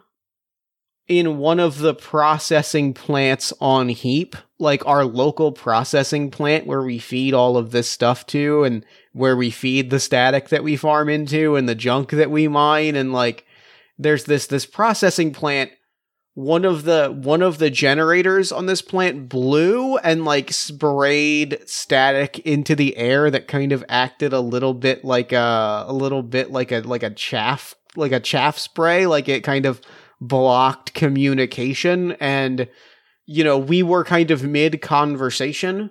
in 1.11 1.37
one 1.37 1.59
of 1.59 1.79
the 1.79 1.93
processing 1.93 2.93
plants 2.93 3.51
on 3.59 3.89
heap 3.89 4.33
like 4.59 4.81
our 4.87 5.03
local 5.03 5.51
processing 5.51 6.31
plant 6.31 6.65
where 6.65 6.81
we 6.81 6.97
feed 6.97 7.33
all 7.33 7.57
of 7.57 7.71
this 7.71 7.89
stuff 7.89 8.25
to 8.25 8.63
and 8.63 8.85
where 9.11 9.35
we 9.35 9.51
feed 9.51 9.89
the 9.89 9.99
static 9.99 10.47
that 10.47 10.63
we 10.63 10.77
farm 10.77 11.09
into 11.09 11.57
and 11.57 11.67
the 11.67 11.75
junk 11.75 12.11
that 12.11 12.31
we 12.31 12.47
mine 12.47 12.95
and 12.95 13.11
like 13.11 13.45
there's 13.99 14.23
this 14.23 14.47
this 14.47 14.65
processing 14.65 15.33
plant 15.33 15.69
one 16.33 16.63
of 16.63 16.83
the 16.83 17.09
one 17.09 17.41
of 17.41 17.57
the 17.57 17.69
generators 17.69 18.49
on 18.53 18.65
this 18.65 18.81
plant 18.81 19.27
blew 19.27 19.97
and 19.97 20.23
like 20.23 20.53
sprayed 20.53 21.59
static 21.65 22.39
into 22.39 22.73
the 22.73 22.95
air 22.95 23.29
that 23.29 23.49
kind 23.49 23.73
of 23.73 23.83
acted 23.89 24.31
a 24.31 24.39
little 24.39 24.73
bit 24.73 25.03
like 25.03 25.33
a 25.33 25.83
a 25.89 25.93
little 25.93 26.23
bit 26.23 26.51
like 26.51 26.71
a 26.71 26.79
like 26.79 27.03
a 27.03 27.09
chaff 27.09 27.75
like 27.97 28.13
a 28.13 28.19
chaff 28.21 28.57
spray 28.57 29.05
like 29.05 29.27
it 29.27 29.43
kind 29.43 29.65
of 29.65 29.81
blocked 30.21 30.93
communication 30.93 32.11
and 32.13 32.67
you 33.25 33.43
know 33.43 33.57
we 33.57 33.81
were 33.81 34.03
kind 34.03 34.29
of 34.29 34.43
mid 34.43 34.79
conversation 34.79 35.89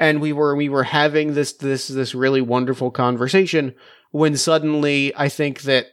and 0.00 0.20
we 0.20 0.32
were 0.32 0.56
we 0.56 0.68
were 0.68 0.82
having 0.82 1.34
this 1.34 1.52
this 1.52 1.86
this 1.86 2.16
really 2.16 2.40
wonderful 2.40 2.90
conversation 2.90 3.72
when 4.10 4.36
suddenly 4.36 5.14
i 5.16 5.28
think 5.28 5.62
that 5.62 5.86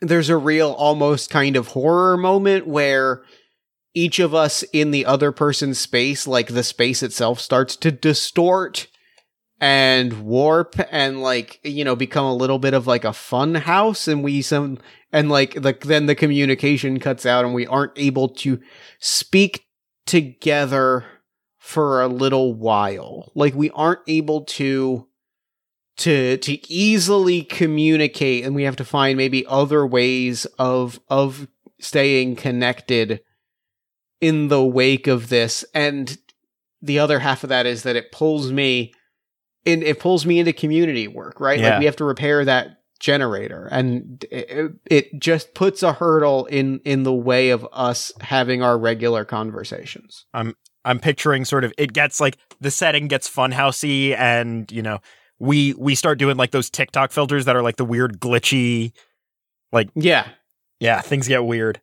there's 0.00 0.30
a 0.30 0.36
real 0.38 0.72
almost 0.72 1.28
kind 1.28 1.54
of 1.54 1.68
horror 1.68 2.16
moment 2.16 2.66
where 2.66 3.22
each 3.94 4.18
of 4.18 4.34
us 4.34 4.62
in 4.72 4.90
the 4.90 5.04
other 5.04 5.32
person's 5.32 5.78
space 5.78 6.26
like 6.26 6.48
the 6.48 6.64
space 6.64 7.02
itself 7.02 7.40
starts 7.40 7.76
to 7.76 7.92
distort 7.92 8.86
and 9.64 10.26
warp 10.26 10.76
and 10.90 11.22
like 11.22 11.58
you 11.62 11.86
know 11.86 11.96
become 11.96 12.26
a 12.26 12.34
little 12.34 12.58
bit 12.58 12.74
of 12.74 12.86
like 12.86 13.02
a 13.02 13.14
fun 13.14 13.54
house 13.54 14.06
and 14.06 14.22
we 14.22 14.42
some 14.42 14.76
and 15.10 15.30
like 15.30 15.54
the 15.54 15.74
then 15.80 16.04
the 16.04 16.14
communication 16.14 17.00
cuts 17.00 17.24
out 17.24 17.46
and 17.46 17.54
we 17.54 17.66
aren't 17.66 17.96
able 17.96 18.28
to 18.28 18.60
speak 18.98 19.64
together 20.04 21.06
for 21.56 22.02
a 22.02 22.08
little 22.08 22.52
while. 22.52 23.32
Like 23.34 23.54
we 23.54 23.70
aren't 23.70 24.02
able 24.06 24.44
to 24.44 25.08
to 25.96 26.36
to 26.36 26.70
easily 26.70 27.40
communicate 27.42 28.44
and 28.44 28.54
we 28.54 28.64
have 28.64 28.76
to 28.76 28.84
find 28.84 29.16
maybe 29.16 29.46
other 29.46 29.86
ways 29.86 30.44
of 30.58 31.00
of 31.08 31.48
staying 31.80 32.36
connected 32.36 33.22
in 34.20 34.48
the 34.48 34.62
wake 34.62 35.06
of 35.06 35.30
this. 35.30 35.64
And 35.72 36.18
the 36.82 36.98
other 36.98 37.20
half 37.20 37.44
of 37.44 37.48
that 37.48 37.64
is 37.64 37.82
that 37.84 37.96
it 37.96 38.12
pulls 38.12 38.52
me 38.52 38.92
in 39.64 39.82
it 39.82 39.98
pulls 40.00 40.26
me 40.26 40.38
into 40.38 40.52
community 40.52 41.08
work, 41.08 41.40
right? 41.40 41.58
Yeah. 41.58 41.70
Like 41.70 41.78
we 41.80 41.84
have 41.86 41.96
to 41.96 42.04
repair 42.04 42.44
that 42.44 42.78
generator 43.00 43.68
and 43.70 44.24
it, 44.30 44.72
it 44.86 45.18
just 45.20 45.52
puts 45.54 45.82
a 45.82 45.92
hurdle 45.92 46.46
in 46.46 46.78
in 46.84 47.02
the 47.02 47.12
way 47.12 47.50
of 47.50 47.66
us 47.72 48.12
having 48.20 48.62
our 48.62 48.78
regular 48.78 49.24
conversations. 49.24 50.26
I'm 50.32 50.54
I'm 50.84 50.98
picturing 51.00 51.44
sort 51.44 51.64
of 51.64 51.72
it 51.76 51.92
gets 51.92 52.20
like 52.20 52.38
the 52.60 52.70
setting 52.70 53.08
gets 53.08 53.28
funhousey 53.28 54.16
and 54.16 54.70
you 54.72 54.82
know 54.82 55.00
we 55.38 55.74
we 55.74 55.94
start 55.94 56.18
doing 56.18 56.36
like 56.36 56.52
those 56.52 56.70
TikTok 56.70 57.10
filters 57.10 57.44
that 57.46 57.56
are 57.56 57.62
like 57.62 57.76
the 57.76 57.84
weird 57.84 58.20
glitchy 58.20 58.92
like 59.72 59.88
Yeah. 59.94 60.28
yeah 60.78 61.00
things 61.00 61.28
get 61.28 61.44
weird. 61.44 61.80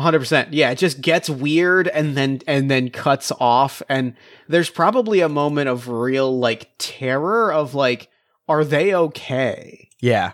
100%. 0.00 0.48
Yeah, 0.50 0.70
it 0.70 0.78
just 0.78 1.00
gets 1.00 1.30
weird 1.30 1.88
and 1.88 2.16
then 2.16 2.40
and 2.46 2.70
then 2.70 2.90
cuts 2.90 3.32
off 3.40 3.82
and 3.88 4.14
there's 4.48 4.70
probably 4.70 5.20
a 5.20 5.28
moment 5.28 5.68
of 5.68 5.88
real 5.88 6.38
like 6.38 6.70
terror 6.78 7.52
of 7.52 7.74
like 7.74 8.08
are 8.48 8.64
they 8.64 8.94
okay? 8.94 9.88
Yeah. 10.00 10.32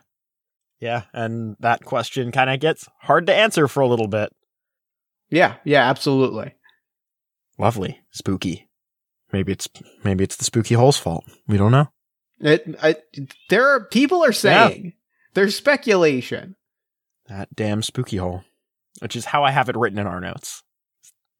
Yeah, 0.78 1.04
and 1.12 1.56
that 1.60 1.84
question 1.84 2.32
kind 2.32 2.50
of 2.50 2.60
gets 2.60 2.86
hard 3.00 3.26
to 3.26 3.34
answer 3.34 3.66
for 3.66 3.80
a 3.80 3.88
little 3.88 4.08
bit. 4.08 4.30
Yeah, 5.30 5.56
yeah, 5.64 5.88
absolutely. 5.88 6.54
Lovely, 7.58 8.00
spooky. 8.10 8.68
Maybe 9.32 9.52
it's 9.52 9.68
maybe 10.04 10.22
it's 10.22 10.36
the 10.36 10.44
spooky 10.44 10.74
hole's 10.74 10.98
fault. 10.98 11.24
We 11.48 11.56
don't 11.56 11.72
know. 11.72 11.88
It, 12.40 12.76
I, 12.82 12.96
there 13.48 13.66
are 13.68 13.86
people 13.86 14.22
are 14.22 14.32
saying 14.32 14.92
there's 15.34 15.56
speculation. 15.56 16.56
That 17.28 17.54
damn 17.56 17.82
spooky 17.82 18.18
hole, 18.18 18.44
which 19.00 19.16
is 19.16 19.26
how 19.26 19.44
I 19.44 19.50
have 19.50 19.68
it 19.68 19.76
written 19.76 19.98
in 19.98 20.06
our 20.06 20.20
notes. 20.20 20.62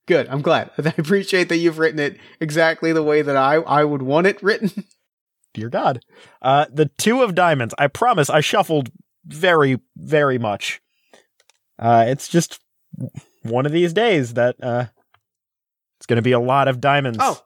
Good. 0.07 0.29
I'm 0.29 0.43
glad. 0.43 0.71
I 0.79 0.95
appreciate 0.99 1.49
that 1.49 1.57
you've 1.57 1.79
written 1.79 1.99
it 1.99 2.19
exactly 2.41 2.93
the 2.93 3.03
way 3.03 3.23
that 3.23 3.37
I 3.37 3.57
I 3.57 3.85
would 3.85 4.03
want 4.03 4.27
it 4.27 4.43
written. 4.43 4.71
Dear 5.55 5.69
God. 5.71 6.01
Uh, 6.43 6.67
the 6.73 6.87
two 6.99 7.23
of 7.23 7.35
diamonds. 7.35 7.75
I 7.79 7.87
promise 7.89 8.29
I 8.31 8.41
shuffled 8.41 8.91
very, 9.25 9.81
very 9.97 10.39
much. 10.39 10.81
Uh, 11.79 12.05
it's 12.09 12.29
just 12.29 12.61
one 13.43 13.65
of 13.67 13.73
these 13.73 13.93
days 13.93 14.35
that 14.35 14.57
uh, 14.63 14.87
it's 15.99 16.07
going 16.07 16.17
to 16.17 16.23
be 16.23 16.33
a 16.33 16.41
lot 16.41 16.69
of 16.69 16.81
diamonds 16.81 17.19
Oh. 17.21 17.41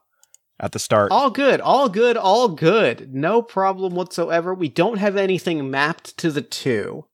at 0.59 0.73
the 0.73 0.79
start. 0.79 1.11
all 1.11 1.29
good. 1.29 1.61
All 1.61 1.87
good. 1.89 2.17
All 2.17 2.49
good. 2.49 3.13
No 3.13 3.41
problem 3.41 3.95
whatsoever. 3.95 4.53
We 4.53 4.67
don't 4.69 4.97
have 4.97 5.15
anything 5.15 5.71
mapped 5.71 6.17
to 6.17 6.31
the 6.31 6.41
2. 6.41 7.05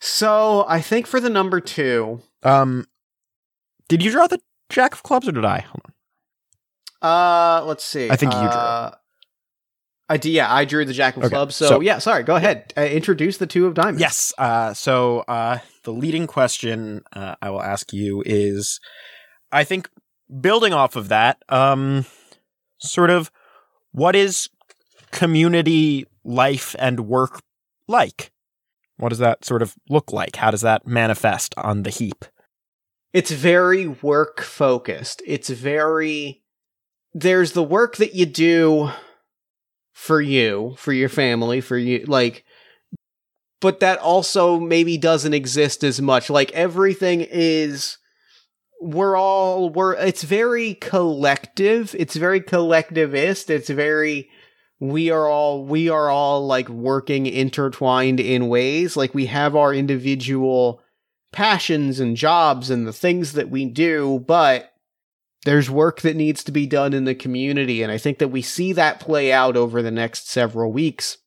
So, 0.00 0.64
I 0.68 0.80
think 0.80 1.06
for 1.06 1.20
the 1.20 1.30
number 1.30 1.60
2, 1.60 2.20
Um, 2.42 2.86
did 3.88 4.02
you 4.02 4.10
draw 4.10 4.26
the 4.26 4.40
jack 4.68 4.92
of 4.92 5.02
clubs 5.02 5.26
or 5.28 5.32
did 5.32 5.44
I? 5.44 5.60
Hold 5.60 5.82
on. 5.86 5.92
uh 7.08 7.64
let's 7.66 7.84
see. 7.84 8.10
I 8.10 8.16
think 8.16 8.32
you 8.32 8.38
drew. 8.40 8.48
Uh, 8.48 8.90
I 10.08 10.16
did, 10.18 10.30
yeah, 10.30 10.52
I 10.52 10.64
drew 10.64 10.84
the 10.84 10.92
Jack 10.92 11.16
of 11.16 11.24
Okay, 11.24 11.30
Clubs. 11.34 11.56
So, 11.56 11.66
so- 11.68 11.80
yeah, 11.80 11.98
sorry, 11.98 12.22
go 12.22 12.36
ahead. 12.36 12.72
Uh, 12.76 12.82
introduce 12.82 13.38
the 13.38 13.46
two 13.46 13.66
of 13.66 13.74
diamonds. 13.74 14.00
Yes. 14.00 14.32
Uh, 14.38 14.72
so 14.72 15.20
uh, 15.26 15.58
the 15.82 15.92
leading 15.92 16.28
question 16.28 17.02
uh, 17.12 17.34
I 17.42 17.50
will 17.50 17.60
ask 17.62 17.92
you 17.92 18.22
is, 18.24 18.78
I 19.50 19.64
think, 19.64 19.90
building 20.40 20.72
off 20.72 20.94
of 20.94 21.08
that, 21.08 21.42
um, 21.48 22.06
sort 22.78 23.10
of, 23.10 23.32
what 23.90 24.14
is 24.14 24.48
community 25.10 26.06
life 26.24 26.76
and 26.78 27.00
work 27.08 27.40
like? 27.88 28.30
What 28.98 29.10
does 29.10 29.18
that 29.18 29.44
sort 29.44 29.62
of 29.62 29.74
look 29.88 30.12
like? 30.12 30.36
How 30.36 30.50
does 30.50 30.62
that 30.62 30.86
manifest 30.86 31.54
on 31.58 31.82
the 31.82 31.90
heap? 31.90 32.24
it's 33.16 33.30
very 33.30 33.86
work 33.86 34.42
focused. 34.42 35.22
It's 35.26 35.48
very 35.48 36.42
there's 37.14 37.52
the 37.52 37.62
work 37.62 37.96
that 37.96 38.14
you 38.14 38.26
do 38.26 38.90
for 39.94 40.20
you, 40.20 40.74
for 40.76 40.92
your 40.92 41.08
family, 41.08 41.62
for 41.62 41.78
you 41.78 42.04
like 42.06 42.44
but 43.62 43.80
that 43.80 43.98
also 44.00 44.60
maybe 44.60 44.98
doesn't 44.98 45.32
exist 45.32 45.82
as 45.82 45.98
much. 45.98 46.28
Like 46.28 46.52
everything 46.52 47.22
is 47.22 47.96
we're 48.82 49.16
all 49.16 49.70
we're 49.70 49.94
it's 49.94 50.22
very 50.22 50.74
collective. 50.74 51.96
It's 51.98 52.16
very 52.16 52.42
collectivist. 52.42 53.48
It's 53.48 53.70
very 53.70 54.28
we 54.78 55.10
are 55.10 55.26
all 55.26 55.64
we 55.64 55.88
are 55.88 56.10
all 56.10 56.46
like 56.46 56.68
working 56.68 57.26
intertwined 57.26 58.20
in 58.20 58.48
ways 58.48 58.96
like 58.96 59.14
we 59.14 59.26
have 59.26 59.56
our 59.56 59.72
individual 59.72 60.82
passions 61.32 61.98
and 62.00 62.16
jobs 62.16 62.70
and 62.70 62.86
the 62.86 62.92
things 62.92 63.32
that 63.32 63.50
we 63.50 63.64
do, 63.64 64.24
but 64.26 64.72
there's 65.44 65.70
work 65.70 66.00
that 66.00 66.16
needs 66.16 66.42
to 66.44 66.52
be 66.52 66.66
done 66.66 66.92
in 66.92 67.04
the 67.04 67.14
community 67.14 67.82
and 67.82 67.90
I 67.90 67.98
think 67.98 68.18
that 68.18 68.28
we 68.28 68.42
see 68.42 68.72
that 68.74 69.00
play 69.00 69.32
out 69.32 69.56
over 69.56 69.80
the 69.80 69.90
next 69.90 70.28
several 70.28 70.72
weeks. 70.72 71.18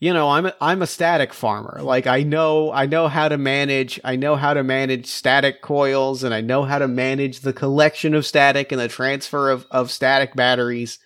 You 0.00 0.12
know, 0.12 0.28
I'm 0.30 0.46
a, 0.46 0.54
I'm 0.60 0.82
a 0.82 0.86
static 0.86 1.32
farmer. 1.32 1.80
Like 1.82 2.06
I 2.06 2.22
know 2.22 2.72
I 2.72 2.86
know 2.86 3.08
how 3.08 3.28
to 3.28 3.38
manage 3.38 4.00
I 4.02 4.16
know 4.16 4.36
how 4.36 4.54
to 4.54 4.62
manage 4.62 5.06
static 5.06 5.60
coils 5.60 6.24
and 6.24 6.34
I 6.34 6.40
know 6.40 6.64
how 6.64 6.78
to 6.78 6.88
manage 6.88 7.40
the 7.40 7.52
collection 7.52 8.14
of 8.14 8.26
static 8.26 8.72
and 8.72 8.80
the 8.80 8.88
transfer 8.88 9.50
of 9.50 9.66
of 9.70 9.90
static 9.90 10.34
batteries. 10.34 10.98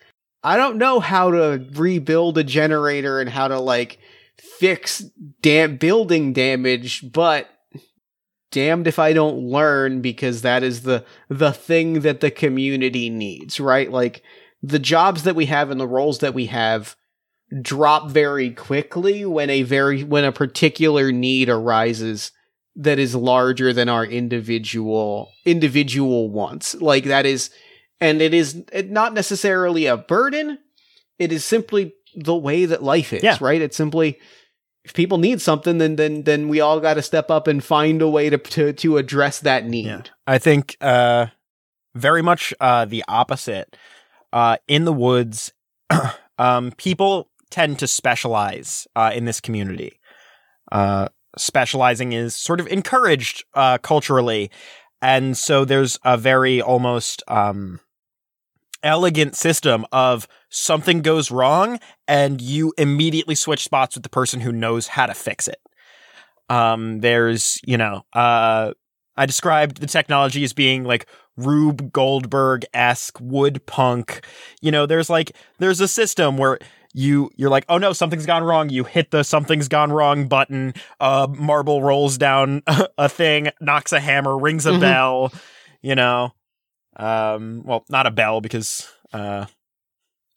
I 0.42 0.56
don't 0.56 0.78
know 0.78 1.00
how 1.00 1.30
to 1.30 1.66
rebuild 1.72 2.38
a 2.38 2.44
generator 2.44 3.20
and 3.20 3.28
how 3.28 3.48
to 3.48 3.58
like 3.58 3.98
fix 4.38 5.04
dam- 5.40 5.76
building 5.76 6.32
damage, 6.32 7.10
but 7.12 7.48
damned 8.50 8.86
if 8.86 8.98
I 8.98 9.12
don't 9.12 9.38
learn 9.38 10.00
because 10.00 10.42
that 10.42 10.62
is 10.62 10.82
the 10.82 11.04
the 11.28 11.52
thing 11.52 12.00
that 12.00 12.20
the 12.20 12.30
community 12.30 13.10
needs, 13.10 13.60
right? 13.60 13.90
Like 13.90 14.22
the 14.62 14.78
jobs 14.78 15.24
that 15.24 15.36
we 15.36 15.46
have 15.46 15.70
and 15.70 15.80
the 15.80 15.86
roles 15.86 16.18
that 16.18 16.34
we 16.34 16.46
have 16.46 16.96
drop 17.62 18.10
very 18.10 18.50
quickly 18.50 19.24
when 19.24 19.50
a 19.50 19.62
very 19.62 20.04
when 20.04 20.24
a 20.24 20.32
particular 20.32 21.12
need 21.12 21.48
arises 21.48 22.32
that 22.76 22.98
is 22.98 23.14
larger 23.14 23.72
than 23.72 23.88
our 23.88 24.04
individual 24.04 25.30
individual 25.44 26.30
wants. 26.30 26.74
Like 26.76 27.04
that 27.04 27.26
is 27.26 27.50
and 28.00 28.20
it 28.22 28.34
is 28.34 28.62
not 28.72 29.14
necessarily 29.14 29.86
a 29.86 29.96
burden, 29.96 30.58
it 31.18 31.32
is 31.32 31.44
simply 31.44 31.94
the 32.14 32.36
way 32.36 32.64
that 32.64 32.82
life 32.82 33.12
is, 33.12 33.22
Yeah. 33.22 33.36
right? 33.40 33.60
It's 33.60 33.76
simply 33.76 34.18
if 34.84 34.94
people 34.94 35.18
need 35.18 35.40
something, 35.40 35.78
then 35.78 35.96
then 35.96 36.22
then 36.22 36.48
we 36.48 36.60
all 36.60 36.80
got 36.80 36.94
to 36.94 37.02
step 37.02 37.30
up 37.30 37.46
and 37.46 37.62
find 37.62 38.00
a 38.00 38.08
way 38.08 38.30
to 38.30 38.38
to 38.38 38.72
to 38.72 38.96
address 38.96 39.40
that 39.40 39.66
need. 39.66 39.86
Yeah. 39.86 40.02
I 40.26 40.38
think 40.38 40.76
uh, 40.80 41.26
very 41.94 42.22
much 42.22 42.54
uh, 42.60 42.84
the 42.86 43.04
opposite. 43.08 43.76
Uh, 44.32 44.56
in 44.66 44.84
the 44.84 44.92
woods, 44.92 45.52
um, 46.38 46.72
people 46.76 47.30
tend 47.50 47.78
to 47.78 47.86
specialize 47.86 48.86
uh, 48.94 49.10
in 49.14 49.24
this 49.24 49.40
community. 49.40 49.98
Uh, 50.70 51.08
specializing 51.36 52.12
is 52.12 52.34
sort 52.36 52.60
of 52.60 52.66
encouraged 52.68 53.44
uh, 53.54 53.78
culturally, 53.78 54.50
and 55.00 55.36
so 55.36 55.64
there's 55.64 55.98
a 56.04 56.16
very 56.18 56.60
almost 56.60 57.22
um, 57.28 57.80
elegant 58.82 59.36
system 59.36 59.84
of 59.92 60.28
something 60.50 61.02
goes 61.02 61.30
wrong, 61.30 61.78
and 62.06 62.40
you 62.40 62.72
immediately 62.78 63.34
switch 63.34 63.64
spots 63.64 63.94
with 63.94 64.02
the 64.02 64.08
person 64.08 64.40
who 64.40 64.52
knows 64.52 64.88
how 64.88 65.06
to 65.06 65.14
fix 65.14 65.48
it. 65.48 65.60
Um, 66.48 67.00
there's, 67.00 67.60
you 67.66 67.76
know, 67.76 68.04
uh, 68.12 68.72
I 69.16 69.26
described 69.26 69.80
the 69.80 69.86
technology 69.86 70.44
as 70.44 70.52
being 70.52 70.84
like 70.84 71.06
Rube 71.36 71.92
Goldberg 71.92 72.64
esque 72.72 73.18
wood 73.20 73.64
punk. 73.66 74.24
You 74.62 74.70
know, 74.70 74.86
there's 74.86 75.10
like 75.10 75.32
there's 75.58 75.80
a 75.80 75.88
system 75.88 76.36
where 76.36 76.58
you 76.94 77.30
you're 77.36 77.50
like, 77.50 77.64
oh 77.68 77.78
no, 77.78 77.92
something's 77.92 78.26
gone 78.26 78.44
wrong. 78.44 78.70
You 78.70 78.84
hit 78.84 79.10
the 79.10 79.24
something's 79.24 79.68
gone 79.68 79.92
wrong 79.92 80.26
button. 80.26 80.72
Uh, 81.00 81.26
marble 81.36 81.82
rolls 81.82 82.16
down 82.16 82.62
a 82.98 83.08
thing, 83.08 83.50
knocks 83.60 83.92
a 83.92 84.00
hammer, 84.00 84.38
rings 84.38 84.66
a 84.66 84.72
Mhm. 84.72 84.80
bell. 84.80 85.32
You 85.82 85.94
know, 85.94 86.32
um, 86.98 87.62
well, 87.64 87.84
not 87.88 88.06
a 88.06 88.10
bell 88.10 88.40
because 88.40 88.88
uh, 89.12 89.46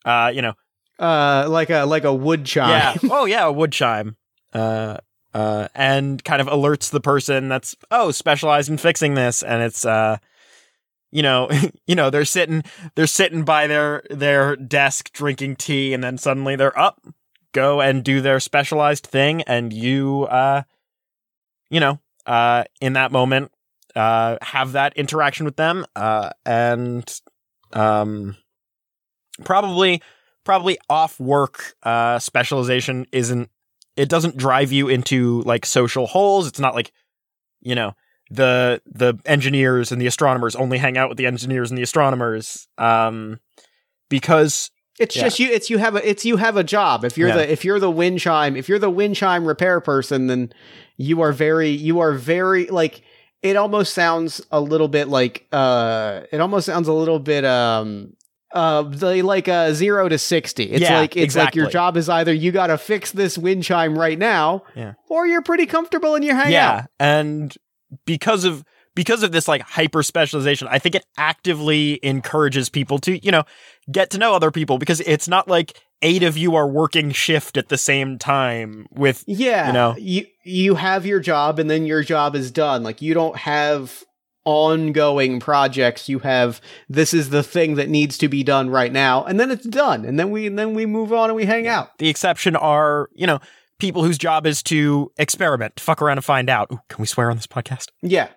uh, 0.05 0.32
you 0.34 0.41
know, 0.41 0.53
Uh, 0.99 1.47
like 1.49 1.70
a 1.70 1.84
like 1.86 2.03
a 2.03 2.14
wood 2.14 2.45
chime. 2.45 2.70
yeah. 2.70 2.95
Oh 3.12 3.26
yeah, 3.26 3.45
a 3.45 3.51
wood 3.51 3.72
chime. 3.72 4.16
Uh 4.53 4.97
uh 5.34 5.70
and 5.74 6.22
kind 6.26 6.41
of 6.41 6.47
alerts 6.47 6.89
the 6.91 6.99
person 6.99 7.47
that's 7.47 7.74
oh 7.89 8.12
specialized 8.12 8.70
in 8.70 8.78
fixing 8.78 9.14
this 9.14 9.41
and 9.43 9.64
it's 9.64 9.86
uh 9.86 10.18
you 11.09 11.22
know 11.24 11.49
you 11.88 11.95
know 11.95 12.09
they're 12.09 12.26
sitting 12.26 12.62
they're 12.95 13.07
sitting 13.07 13.43
by 13.45 13.66
their 13.66 14.03
their 14.09 14.57
desk 14.57 15.09
drinking 15.14 15.55
tea 15.55 15.93
and 15.93 16.03
then 16.03 16.18
suddenly 16.18 16.57
they're 16.57 16.78
up 16.78 16.99
go 17.53 17.80
and 17.80 18.03
do 18.03 18.20
their 18.20 18.41
specialized 18.41 19.07
thing 19.07 19.41
and 19.43 19.72
you 19.72 20.24
uh 20.24 20.64
you 21.70 21.80
know 21.80 21.97
uh 22.26 22.66
in 22.82 22.91
that 22.93 23.14
moment 23.14 23.51
uh 23.95 24.37
have 24.41 24.71
that 24.73 24.95
interaction 24.97 25.45
with 25.45 25.55
them 25.55 25.85
uh 25.95 26.29
and 26.45 27.21
um 27.73 28.35
probably 29.43 30.01
probably 30.43 30.77
off 30.89 31.19
work 31.19 31.75
uh 31.83 32.19
specialization 32.19 33.05
isn't 33.11 33.49
it 33.95 34.09
doesn't 34.09 34.37
drive 34.37 34.71
you 34.71 34.87
into 34.87 35.41
like 35.41 35.65
social 35.65 36.07
holes 36.07 36.47
it's 36.47 36.59
not 36.59 36.75
like 36.75 36.91
you 37.61 37.75
know 37.75 37.93
the 38.29 38.81
the 38.85 39.13
engineers 39.25 39.91
and 39.91 40.01
the 40.01 40.07
astronomers 40.07 40.55
only 40.55 40.77
hang 40.77 40.97
out 40.97 41.09
with 41.09 41.17
the 41.17 41.25
engineers 41.25 41.69
and 41.71 41.77
the 41.77 41.83
astronomers 41.83 42.67
um 42.77 43.39
because 44.09 44.71
It's 44.99 45.15
Yeah. 45.15 45.23
just 45.23 45.39
you. 45.39 45.49
It's 45.49 45.69
you 45.69 45.77
have 45.79 45.95
a. 45.95 46.07
It's 46.07 46.25
you 46.25 46.37
have 46.37 46.57
a 46.57 46.63
job. 46.63 47.03
If 47.05 47.17
you're 47.17 47.29
Yeah. 47.29 47.37
the 47.37 47.51
if 47.51 47.65
you're 47.65 47.79
the 47.79 47.89
wind 47.89 48.19
chime 48.19 48.55
if 48.55 48.69
you're 48.69 48.77
the 48.79 48.89
wind 48.89 49.15
chime 49.15 49.45
repair 49.45 49.79
person, 49.79 50.27
then 50.27 50.51
you 50.97 51.21
are 51.21 51.31
very 51.31 51.69
you 51.69 51.99
are 51.99 52.11
very 52.13 52.67
like. 52.67 53.01
It 53.41 53.55
almost 53.55 53.93
sounds 53.93 54.41
a 54.51 54.61
little 54.61 54.87
bit 54.87 55.07
like 55.07 55.47
uh. 55.51 56.21
It 56.31 56.39
almost 56.41 56.65
sounds 56.65 56.87
a 56.87 56.93
little 56.93 57.19
bit 57.19 57.45
um. 57.45 58.13
Uh, 58.53 58.83
like 59.23 59.47
uh 59.47 59.71
zero 59.71 60.09
to 60.09 60.17
sixty. 60.17 60.65
It's 60.65 60.81
Yeah, 60.81 60.99
like 60.99 61.15
it's 61.15 61.37
like 61.37 61.55
your 61.55 61.69
job 61.69 61.95
is 61.95 62.09
either 62.09 62.33
you 62.33 62.51
got 62.51 62.67
to 62.67 62.77
fix 62.77 63.11
this 63.11 63.37
wind 63.37 63.63
chime 63.63 63.97
right 63.97 64.19
now, 64.19 64.63
Yeah. 64.75 64.93
or 65.09 65.25
you're 65.25 65.41
pretty 65.41 65.65
comfortable 65.65 66.15
and 66.15 66.25
you 66.25 66.35
hang 66.35 66.51
yeah, 66.51 66.71
out. 66.71 66.85
and 66.99 67.55
because 68.05 68.43
of 68.43 68.65
because 68.93 69.23
of 69.23 69.31
this 69.31 69.47
like 69.47 69.61
hyper 69.61 70.03
specialization, 70.03 70.67
I 70.69 70.79
think 70.79 70.95
it 70.95 71.05
actively 71.17 71.97
encourages 72.03 72.67
people 72.67 72.99
to 72.99 73.23
you 73.23 73.31
know 73.31 73.43
get 73.89 74.09
to 74.09 74.17
know 74.17 74.33
other 74.35 74.51
people 74.51 74.77
because 74.77 74.99
it's 74.99 75.29
not 75.29 75.47
like 75.47 75.81
eight 76.02 76.24
of 76.24 76.38
you 76.38 76.56
are 76.56 76.68
working 76.68 77.12
shift 77.12 77.58
at 77.58 77.70
the 77.70 77.78
same 77.78 78.18
time 78.18 78.88
with 78.91 79.24
Yeah, 79.28 79.68
You 79.68 79.74
know? 79.74 79.95
you 79.97 80.26
you 80.43 80.76
have 80.76 81.06
your 81.06 81.20
job, 81.20 81.60
and 81.60 81.70
then 81.70 81.86
your 81.86 82.04
job 82.04 82.36
is 82.36 82.52
done. 82.52 82.84
Like 82.84 83.02
you 83.02 83.14
don't 83.14 83.38
have 83.38 84.04
ongoing 84.43 85.39
projects. 85.39 86.10
You 86.10 86.20
have 86.20 86.62
this 86.89 87.14
is 87.14 87.30
the 87.30 87.43
thing 87.43 87.76
that 87.76 87.89
needs 87.89 88.18
to 88.20 88.28
be 88.28 88.43
done 88.43 88.70
right 88.70 88.91
now, 88.91 89.24
and 89.24 89.39
then 89.39 89.52
it's 89.52 89.66
done, 89.66 90.06
and 90.06 90.20
then 90.20 90.32
we 90.32 90.47
and 90.47 90.58
then 90.58 90.74
we 90.74 90.86
move 90.86 91.14
on 91.14 91.30
and 91.30 91.36
we 91.36 91.45
hang 91.45 91.68
out. 91.68 91.97
the 91.99 92.10
exception 92.10 92.56
are 92.56 93.10
you 93.14 93.28
know 93.28 93.39
people 93.80 94.04
whose 94.04 94.18
job 94.18 94.45
is 94.45 94.62
to 94.64 95.12
experiment, 95.18 95.80
fuck 95.80 96.02
around 96.02 96.18
and 96.18 96.26
find 96.26 96.49
out. 96.49 96.68
Ooh, 96.72 96.80
can 96.88 97.02
we 97.02 97.08
swear 97.08 97.30
on 97.30 97.38
this 97.38 97.47
podcast? 97.47 97.88
Yeah, 98.02 98.28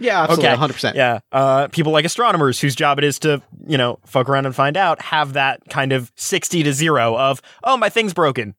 yeah, 0.00 0.22
absolutely, 0.22 0.48
Okay. 0.48 0.56
hundred 0.56 0.72
percent. 0.74 0.96
Yeah. 0.96 1.20
Uh, 1.32 1.68
people 1.68 1.92
like 1.92 2.04
astronomers 2.04 2.60
whose 2.60 2.74
job 2.74 2.98
it 2.98 3.04
is 3.04 3.18
to, 3.20 3.42
you 3.66 3.78
know, 3.78 3.98
fuck 4.06 4.28
around 4.28 4.46
and 4.46 4.54
find 4.54 4.76
out 4.76 5.00
have 5.02 5.34
that 5.34 5.60
kind 5.68 5.92
of 5.92 6.10
60 6.16 6.62
to 6.64 6.72
zero 6.72 7.16
of, 7.16 7.40
oh, 7.62 7.76
my 7.76 7.88
thing's 7.88 8.12
broken. 8.14 8.54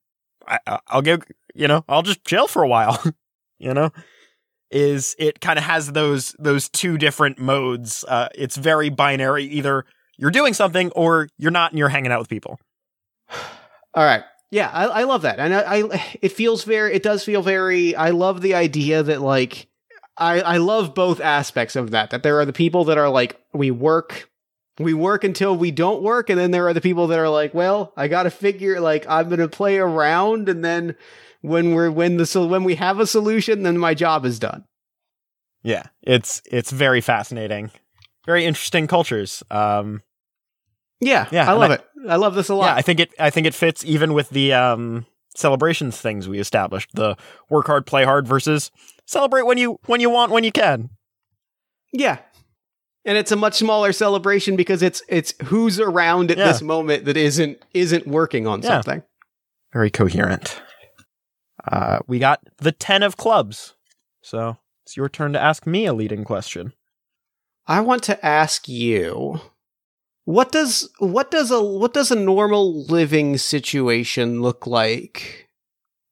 I, 0.46 0.58
I- 0.66 0.78
I'll 0.88 1.02
go, 1.02 1.18
you 1.54 1.68
know, 1.68 1.84
I'll 1.88 2.02
just 2.02 2.24
chill 2.24 2.46
for 2.48 2.62
a 2.62 2.68
while, 2.68 3.02
you 3.58 3.74
know? 3.74 3.90
Is 4.70 5.14
it 5.18 5.40
kind 5.40 5.58
of 5.58 5.64
has 5.64 5.92
those 5.92 6.34
those 6.40 6.68
two 6.68 6.98
different 6.98 7.38
modes. 7.38 8.04
Uh, 8.08 8.28
it's 8.34 8.56
very 8.56 8.88
binary. 8.88 9.44
Either 9.44 9.84
you're 10.18 10.32
doing 10.32 10.54
something 10.54 10.90
or 10.96 11.28
you're 11.38 11.52
not 11.52 11.70
and 11.70 11.78
you're 11.78 11.88
hanging 11.88 12.10
out 12.10 12.18
with 12.18 12.28
people. 12.28 12.58
All 13.94 14.04
right. 14.04 14.24
Yeah, 14.50 14.70
I, 14.72 14.84
I 14.86 15.02
love 15.04 15.22
that, 15.22 15.38
and 15.38 15.54
I, 15.54 15.82
I 15.82 16.16
it 16.22 16.32
feels 16.32 16.64
very. 16.64 16.94
It 16.94 17.02
does 17.02 17.22
feel 17.24 17.42
very. 17.42 17.94
I 17.94 18.10
love 18.10 18.42
the 18.42 18.54
idea 18.54 19.02
that 19.04 19.20
like 19.20 19.68
I 20.18 20.40
I 20.40 20.56
love 20.58 20.94
both 20.94 21.20
aspects 21.20 21.76
of 21.76 21.90
that. 21.90 22.10
That 22.10 22.22
there 22.22 22.38
are 22.40 22.44
the 22.44 22.52
people 22.52 22.84
that 22.84 22.98
are 22.98 23.08
like 23.08 23.40
we 23.52 23.70
work. 23.70 24.30
We 24.78 24.92
work 24.92 25.24
until 25.24 25.56
we 25.56 25.70
don't 25.70 26.02
work, 26.02 26.28
and 26.28 26.38
then 26.38 26.50
there 26.50 26.66
are 26.68 26.74
the 26.74 26.82
people 26.82 27.06
that 27.06 27.18
are 27.18 27.30
like, 27.30 27.54
"Well, 27.54 27.92
I 27.96 28.08
got 28.08 28.24
to 28.24 28.30
figure 28.30 28.78
like 28.80 29.06
I'm 29.08 29.28
going 29.28 29.40
to 29.40 29.48
play 29.48 29.78
around, 29.78 30.48
and 30.50 30.62
then 30.64 30.96
when 31.40 31.72
we're 31.74 31.90
when 31.90 32.18
the 32.18 32.26
so 32.26 32.46
when 32.46 32.62
we 32.64 32.74
have 32.74 33.00
a 33.00 33.06
solution, 33.06 33.62
then 33.62 33.78
my 33.78 33.94
job 33.94 34.26
is 34.26 34.38
done." 34.38 34.64
Yeah. 35.62 35.84
It's 36.02 36.42
it's 36.50 36.70
very 36.70 37.00
fascinating. 37.00 37.70
Very 38.26 38.44
interesting 38.44 38.86
cultures. 38.86 39.42
Um 39.50 40.02
Yeah, 41.00 41.26
Yeah, 41.32 41.50
I 41.50 41.54
love 41.54 41.70
I- 41.70 41.74
it. 41.74 41.84
I 42.08 42.16
love 42.16 42.34
this 42.34 42.48
a 42.50 42.54
lot. 42.54 42.66
Yeah, 42.66 42.74
I 42.76 42.82
think 42.82 43.00
it. 43.00 43.14
I 43.18 43.30
think 43.30 43.46
it 43.48 43.54
fits 43.54 43.84
even 43.84 44.12
with 44.14 44.28
the 44.30 44.52
um, 44.52 45.06
celebrations 45.34 46.00
things 46.00 46.28
we 46.28 46.38
established. 46.38 46.90
The 46.94 47.16
work 47.50 47.66
hard, 47.66 47.84
play 47.86 48.04
hard 48.04 48.28
versus 48.28 48.70
celebrate 49.06 49.46
when 49.46 49.58
you 49.58 49.78
when 49.86 50.00
you 50.00 50.10
want, 50.10 50.30
when 50.32 50.44
you 50.44 50.52
can. 50.52 50.90
Yeah. 51.92 52.18
And 53.04 53.16
it's 53.16 53.32
a 53.32 53.36
much 53.36 53.54
smaller 53.54 53.92
celebration 53.92 54.56
because 54.56 54.82
it's 54.82 55.02
it's 55.08 55.32
who's 55.44 55.78
around 55.80 56.30
at 56.30 56.38
Yeah. 56.38 56.48
this 56.48 56.60
moment 56.62 57.04
that 57.06 57.16
isn't 57.16 57.58
isn't 57.72 58.06
working 58.06 58.46
on 58.46 58.62
Yeah. 58.62 58.68
something. 58.68 59.02
Very 59.72 59.90
coherent. 59.90 60.60
Uh, 61.70 61.98
we 62.06 62.18
got 62.18 62.40
the 62.58 62.72
ten 62.72 63.02
of 63.02 63.16
clubs, 63.16 63.74
so 64.22 64.56
it's 64.84 64.96
your 64.96 65.08
turn 65.08 65.32
to 65.32 65.40
ask 65.42 65.66
me 65.66 65.86
a 65.86 65.92
leading 65.94 66.24
question. 66.24 66.72
I 67.66 67.80
want 67.80 68.02
to 68.04 68.24
ask 68.24 68.68
you 68.68 69.40
what 70.24 70.52
does 70.52 70.88
what 70.98 71.30
does 71.30 71.50
a 71.50 71.62
what 71.62 71.92
does 71.94 72.10
a 72.10 72.16
normal 72.16 72.84
living 72.86 73.36
situation 73.38 74.42
look 74.42 74.66
like 74.66 75.45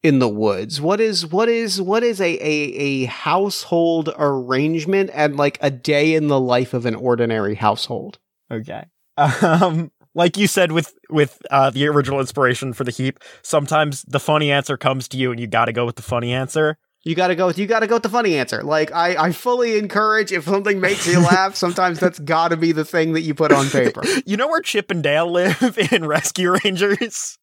in 0.04 0.20
the 0.20 0.28
woods? 0.28 0.80
What 0.80 1.00
is 1.00 1.26
what 1.26 1.48
is 1.48 1.80
what 1.80 2.04
is 2.04 2.20
a 2.20 2.34
a, 2.34 2.74
a 2.74 3.04
household 3.06 4.10
arrangement 4.16 5.10
and 5.12 5.36
like 5.36 5.58
a 5.60 5.70
day 5.70 6.14
in 6.14 6.28
the 6.28 6.38
life 6.38 6.74
of 6.74 6.86
an 6.86 6.94
ordinary 6.94 7.56
household? 7.56 8.20
Okay. 8.52 8.84
Um, 9.16 9.92
like 10.16 10.36
you 10.36 10.46
said 10.48 10.72
with 10.72 10.92
with 11.08 11.40
uh, 11.50 11.70
the 11.70 11.86
original 11.86 12.20
inspiration 12.20 12.72
for 12.72 12.84
the 12.84 12.90
heap, 12.90 13.20
sometimes 13.42 14.02
the 14.02 14.20
funny 14.20 14.50
answer 14.50 14.76
comes 14.76 15.06
to 15.08 15.16
you, 15.16 15.30
and 15.30 15.40
you 15.40 15.46
got 15.46 15.66
to 15.66 15.72
go 15.72 15.86
with 15.86 15.96
the 15.96 16.02
funny 16.02 16.32
answer. 16.32 16.78
You 17.04 17.14
gotta 17.14 17.34
go 17.34 17.46
with 17.46 17.58
you 17.58 17.66
gotta 17.66 17.86
go 17.86 17.96
with 17.96 18.02
the 18.02 18.08
funny 18.08 18.36
answer. 18.38 18.62
Like 18.62 18.90
I, 18.92 19.14
I 19.26 19.32
fully 19.32 19.78
encourage 19.78 20.32
if 20.32 20.44
something 20.44 20.80
makes 20.80 21.06
you 21.06 21.20
laugh, 21.20 21.54
sometimes 21.54 22.00
that's 22.00 22.18
gotta 22.18 22.56
be 22.56 22.72
the 22.72 22.84
thing 22.84 23.12
that 23.12 23.20
you 23.20 23.34
put 23.34 23.52
on 23.52 23.68
paper. 23.68 24.02
You 24.26 24.38
know 24.38 24.48
where 24.48 24.62
Chip 24.62 24.90
and 24.90 25.02
Dale 25.02 25.30
live 25.30 25.78
in 25.92 26.06
Rescue 26.06 26.56
Rangers? 26.64 27.38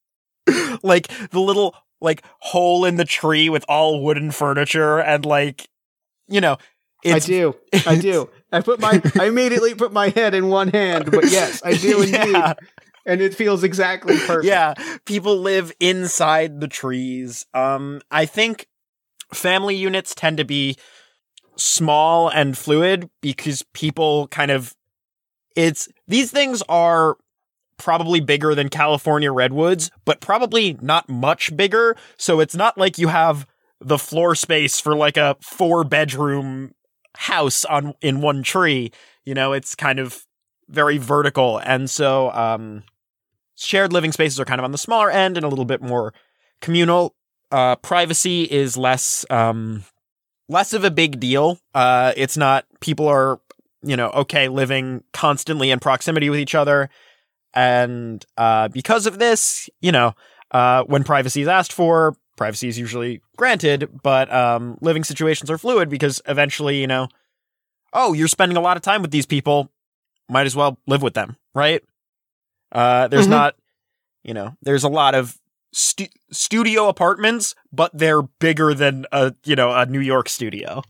like 0.82 1.08
the 1.30 1.40
little 1.40 1.76
like 2.02 2.24
hole 2.40 2.84
in 2.86 2.96
the 2.96 3.06
tree 3.06 3.50
with 3.50 3.64
all 3.70 4.04
wooden 4.04 4.32
furniture 4.32 5.00
and 5.00 5.26
like 5.26 5.70
you 6.28 6.42
know 6.42 6.58
I 7.06 7.20
do. 7.20 7.56
I 7.86 7.96
do. 7.96 8.30
I 8.52 8.62
put 8.62 8.80
my 8.80 9.02
I 9.18 9.26
immediately 9.28 9.74
put 9.76 9.92
my 9.92 10.10
head 10.10 10.34
in 10.34 10.48
one 10.50 10.68
hand, 10.70 11.10
but 11.12 11.32
yes, 11.32 11.64
I 11.64 11.74
do 11.74 12.02
indeed. 12.02 12.28
Yeah, 12.28 12.54
And 13.06 13.22
it 13.22 13.34
feels 13.34 13.64
exactly 13.64 14.18
perfect. 14.18 14.46
yeah, 14.46 14.74
people 15.06 15.38
live 15.38 15.72
inside 15.80 16.60
the 16.62 16.68
trees. 16.68 17.46
Um 17.54 18.02
I 18.12 18.26
think 18.26 18.68
family 19.34 19.76
units 19.76 20.14
tend 20.14 20.38
to 20.38 20.46
be 20.46 20.76
small 21.56 22.30
and 22.30 22.58
fluid 22.58 23.10
because 23.22 23.64
people 23.74 24.28
kind 24.28 24.52
of 24.52 24.76
it's 25.56 25.88
these 26.08 26.32
things 26.32 26.62
are 26.70 27.18
probably 27.82 28.20
bigger 28.20 28.54
than 28.54 28.70
California 28.70 29.32
redwoods, 29.32 29.90
but 30.06 30.22
probably 30.22 30.78
not 30.82 31.10
much 31.10 31.56
bigger. 31.58 31.98
So 32.16 32.40
it's 32.40 32.56
not 32.56 32.78
like 32.78 33.00
you 33.00 33.08
have 33.08 33.48
the 33.80 33.98
floor 33.98 34.36
space 34.36 34.80
for 34.80 34.96
like 34.96 35.18
a 35.18 35.36
four 35.42 35.84
bedroom 35.84 36.74
house 37.18 37.66
on 37.66 37.96
in 38.00 38.22
one 38.22 38.44
tree. 38.44 38.92
You 39.26 39.34
know, 39.34 39.52
it's 39.54 39.74
kind 39.74 40.00
of 40.00 40.26
very 40.70 41.00
vertical. 41.00 41.58
And 41.58 41.90
so 41.90 42.32
um 42.32 42.84
shared 43.58 43.92
living 43.92 44.12
spaces 44.12 44.40
are 44.40 44.46
kind 44.46 44.62
of 44.62 44.66
on 44.66 44.72
the 44.72 44.78
smaller 44.78 45.10
end 45.10 45.36
and 45.36 45.46
a 45.46 45.50
little 45.50 45.66
bit 45.66 45.82
more 45.82 46.14
communal. 46.62 47.16
Uh 47.52 47.76
privacy 47.78 48.44
is 48.44 48.78
less 48.78 49.26
um 49.32 49.84
less 50.48 50.74
of 50.74 50.84
a 50.84 50.92
big 50.92 51.20
deal. 51.20 51.58
Uh 51.74 52.14
it's 52.16 52.38
not 52.38 52.66
people 52.80 53.08
are 53.08 53.42
you 53.84 53.96
know, 53.96 54.12
okay, 54.12 54.48
living 54.48 55.04
constantly 55.12 55.72
in 55.72 55.80
proximity 55.80 56.30
with 56.30 56.40
each 56.40 56.54
other. 56.54 56.88
And 57.54 58.26
uh, 58.38 58.68
because 58.70 59.06
of 59.06 59.20
this, 59.20 59.70
you 59.82 59.92
know, 59.92 60.14
uh, 60.52 60.84
when 60.84 61.04
privacy 61.04 61.42
is 61.42 61.48
asked 61.48 61.74
for, 61.74 62.16
privacy 62.38 62.68
is 62.68 62.78
usually 62.78 63.22
granted, 63.38 63.90
but 64.04 64.32
um, 64.34 64.78
living 64.82 65.04
situations 65.04 65.50
are 65.50 65.58
fluid 65.58 65.90
because 65.90 66.22
eventually, 66.28 66.80
you 66.80 66.88
know, 66.88 67.08
oh, 67.94 68.14
you're 68.14 68.28
spending 68.28 68.58
a 68.58 68.62
lot 68.62 68.78
of 68.78 68.84
time 68.84 69.02
with 69.02 69.12
these 69.12 69.26
people, 69.26 69.70
might 70.30 70.46
as 70.46 70.56
well 70.56 70.78
live 70.88 71.02
with 71.02 71.14
them, 71.14 71.36
right? 71.54 71.84
Uh, 72.72 73.08
there's 73.10 73.28
Mhm. 73.28 73.32
not, 73.32 73.56
you 74.24 74.34
know, 74.34 74.56
there's 74.62 74.84
a 74.84 74.90
lot 74.90 75.14
of 75.14 75.38
stu- 75.74 76.08
studio 76.32 76.88
apartments, 76.88 77.54
but 77.72 77.92
they're 77.94 78.22
bigger 78.22 78.74
than 78.74 79.06
a, 79.12 79.34
you 79.44 79.56
know, 79.56 79.74
a 79.74 79.86
New 79.86 80.00
York 80.00 80.30
studio. 80.30 80.82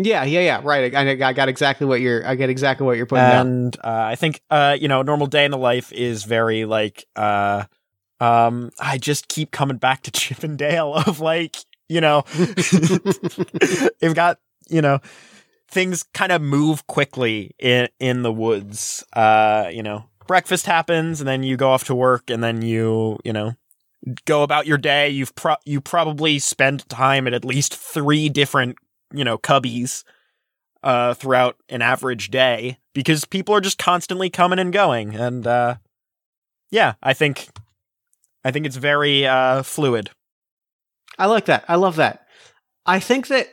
Yeah, 0.00 0.22
yeah, 0.22 0.40
yeah. 0.40 0.60
Right. 0.62 0.94
I, 0.94 1.28
I 1.28 1.32
got 1.32 1.48
exactly 1.48 1.84
what 1.84 2.00
you're 2.00 2.24
I 2.24 2.36
get 2.36 2.50
exactly 2.50 2.86
what 2.86 2.96
you're 2.96 3.06
putting 3.06 3.24
down. 3.24 3.46
and 3.46 3.76
uh, 3.78 4.04
I 4.06 4.14
think 4.14 4.40
uh, 4.48 4.76
you 4.80 4.86
know, 4.86 5.00
a 5.00 5.04
normal 5.04 5.26
day 5.26 5.44
in 5.44 5.50
the 5.50 5.58
life 5.58 5.92
is 5.92 6.22
very 6.22 6.64
like 6.64 7.04
uh, 7.16 7.64
um, 8.20 8.70
I 8.78 8.98
just 8.98 9.26
keep 9.26 9.50
coming 9.50 9.76
back 9.76 10.02
to 10.04 10.10
Chip 10.12 10.44
and 10.44 10.56
Dale 10.56 10.94
of 10.94 11.18
like 11.18 11.56
you 11.88 12.00
know, 12.00 12.22
they've 14.00 14.14
got 14.14 14.38
you 14.68 14.82
know 14.82 15.00
things 15.68 16.04
kind 16.14 16.30
of 16.30 16.42
move 16.42 16.86
quickly 16.86 17.56
in 17.58 17.88
in 17.98 18.22
the 18.22 18.32
woods. 18.32 19.04
Uh, 19.12 19.68
you 19.72 19.82
know, 19.82 20.04
breakfast 20.28 20.66
happens, 20.66 21.20
and 21.20 21.26
then 21.26 21.42
you 21.42 21.56
go 21.56 21.70
off 21.70 21.84
to 21.84 21.94
work, 21.96 22.30
and 22.30 22.40
then 22.40 22.62
you 22.62 23.18
you 23.24 23.32
know 23.32 23.54
go 24.26 24.44
about 24.44 24.64
your 24.64 24.78
day. 24.78 25.08
You've 25.08 25.34
pro- 25.34 25.56
you 25.64 25.80
probably 25.80 26.38
spend 26.38 26.88
time 26.88 27.26
at 27.26 27.34
at 27.34 27.44
least 27.44 27.74
three 27.74 28.28
different 28.28 28.76
you 29.12 29.24
know 29.24 29.38
cubbies 29.38 30.04
uh, 30.82 31.14
throughout 31.14 31.56
an 31.68 31.82
average 31.82 32.30
day 32.30 32.78
because 32.94 33.24
people 33.24 33.54
are 33.54 33.60
just 33.60 33.78
constantly 33.78 34.30
coming 34.30 34.58
and 34.58 34.72
going. 34.72 35.14
And 35.14 35.46
uh, 35.46 35.76
yeah, 36.70 36.94
I 37.02 37.14
think 37.14 37.48
I 38.44 38.50
think 38.50 38.66
it's 38.66 38.76
very 38.76 39.26
uh, 39.26 39.62
fluid. 39.62 40.10
I 41.18 41.26
like 41.26 41.46
that. 41.46 41.64
I 41.68 41.74
love 41.74 41.96
that. 41.96 42.26
I 42.86 43.00
think 43.00 43.26
that 43.28 43.48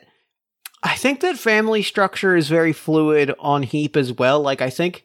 I 0.84 0.96
think 0.96 1.22
that 1.22 1.38
family 1.38 1.82
structure 1.82 2.36
is 2.36 2.48
very 2.48 2.74
fluid 2.74 3.34
on 3.40 3.64
Heap 3.64 3.98
as 3.98 4.14
well. 4.14 4.42
Like 4.42 4.62
I 4.62 4.70
think 4.70 5.04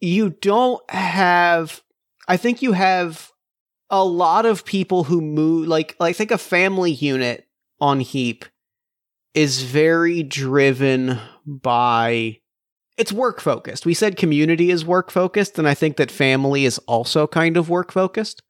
you 0.00 0.30
don't 0.30 0.88
have 0.90 1.82
I 2.28 2.36
think 2.36 2.62
you 2.62 2.72
have 2.72 3.32
a 3.90 4.04
lot 4.04 4.46
of 4.46 4.64
people 4.64 5.04
who 5.04 5.20
move 5.20 5.68
like, 5.68 5.96
like 5.98 6.10
I 6.10 6.12
think 6.14 6.30
a 6.30 6.38
family 6.38 6.92
unit 6.92 7.46
on 7.80 8.00
Heap 8.00 8.44
is 9.34 9.62
very 9.62 10.22
driven 10.22 11.18
by 11.46 12.38
it's 12.98 13.12
work 13.12 13.40
focused. 13.40 13.86
We 13.86 13.94
said 13.94 14.16
community 14.16 14.70
is 14.70 14.84
work 14.84 15.10
focused, 15.10 15.58
and 15.58 15.66
I 15.66 15.74
think 15.74 15.96
that 15.96 16.10
family 16.10 16.64
is 16.64 16.78
also 16.80 17.26
kind 17.26 17.56
of 17.56 17.70
work 17.70 17.90
focused. 17.90 18.42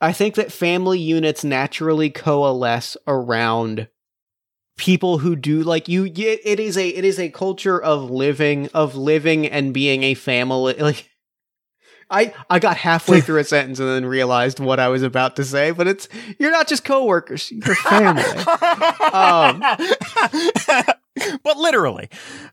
I 0.00 0.12
think 0.12 0.34
that 0.36 0.52
family 0.52 1.00
units 1.00 1.42
naturally 1.42 2.10
coalesce 2.10 2.96
around 3.06 3.88
people 4.76 5.18
who 5.18 5.34
do 5.34 5.62
like 5.62 5.88
you 5.88 6.04
it 6.04 6.60
is 6.60 6.76
a 6.76 6.88
it 6.88 7.04
is 7.04 7.18
a 7.18 7.30
culture 7.30 7.80
of 7.82 8.10
living 8.10 8.68
of 8.74 8.94
living 8.94 9.46
and 9.46 9.72
being 9.72 10.02
a 10.02 10.12
family 10.12 10.74
like 10.78 11.08
I 12.10 12.32
I 12.48 12.58
got 12.58 12.76
halfway 12.76 13.20
through 13.20 13.40
a 13.40 13.44
sentence 13.44 13.78
and 13.78 13.88
then 13.88 14.06
realized 14.06 14.60
what 14.60 14.78
I 14.78 14.88
was 14.88 15.02
about 15.02 15.36
to 15.36 15.44
say, 15.44 15.70
but 15.70 15.86
it's 15.86 16.08
you're 16.38 16.52
not 16.52 16.68
just 16.68 16.84
coworkers, 16.84 17.50
you're 17.50 17.74
family. 17.74 18.22
um, 19.12 19.60
but 21.42 21.56
literally. 21.56 22.08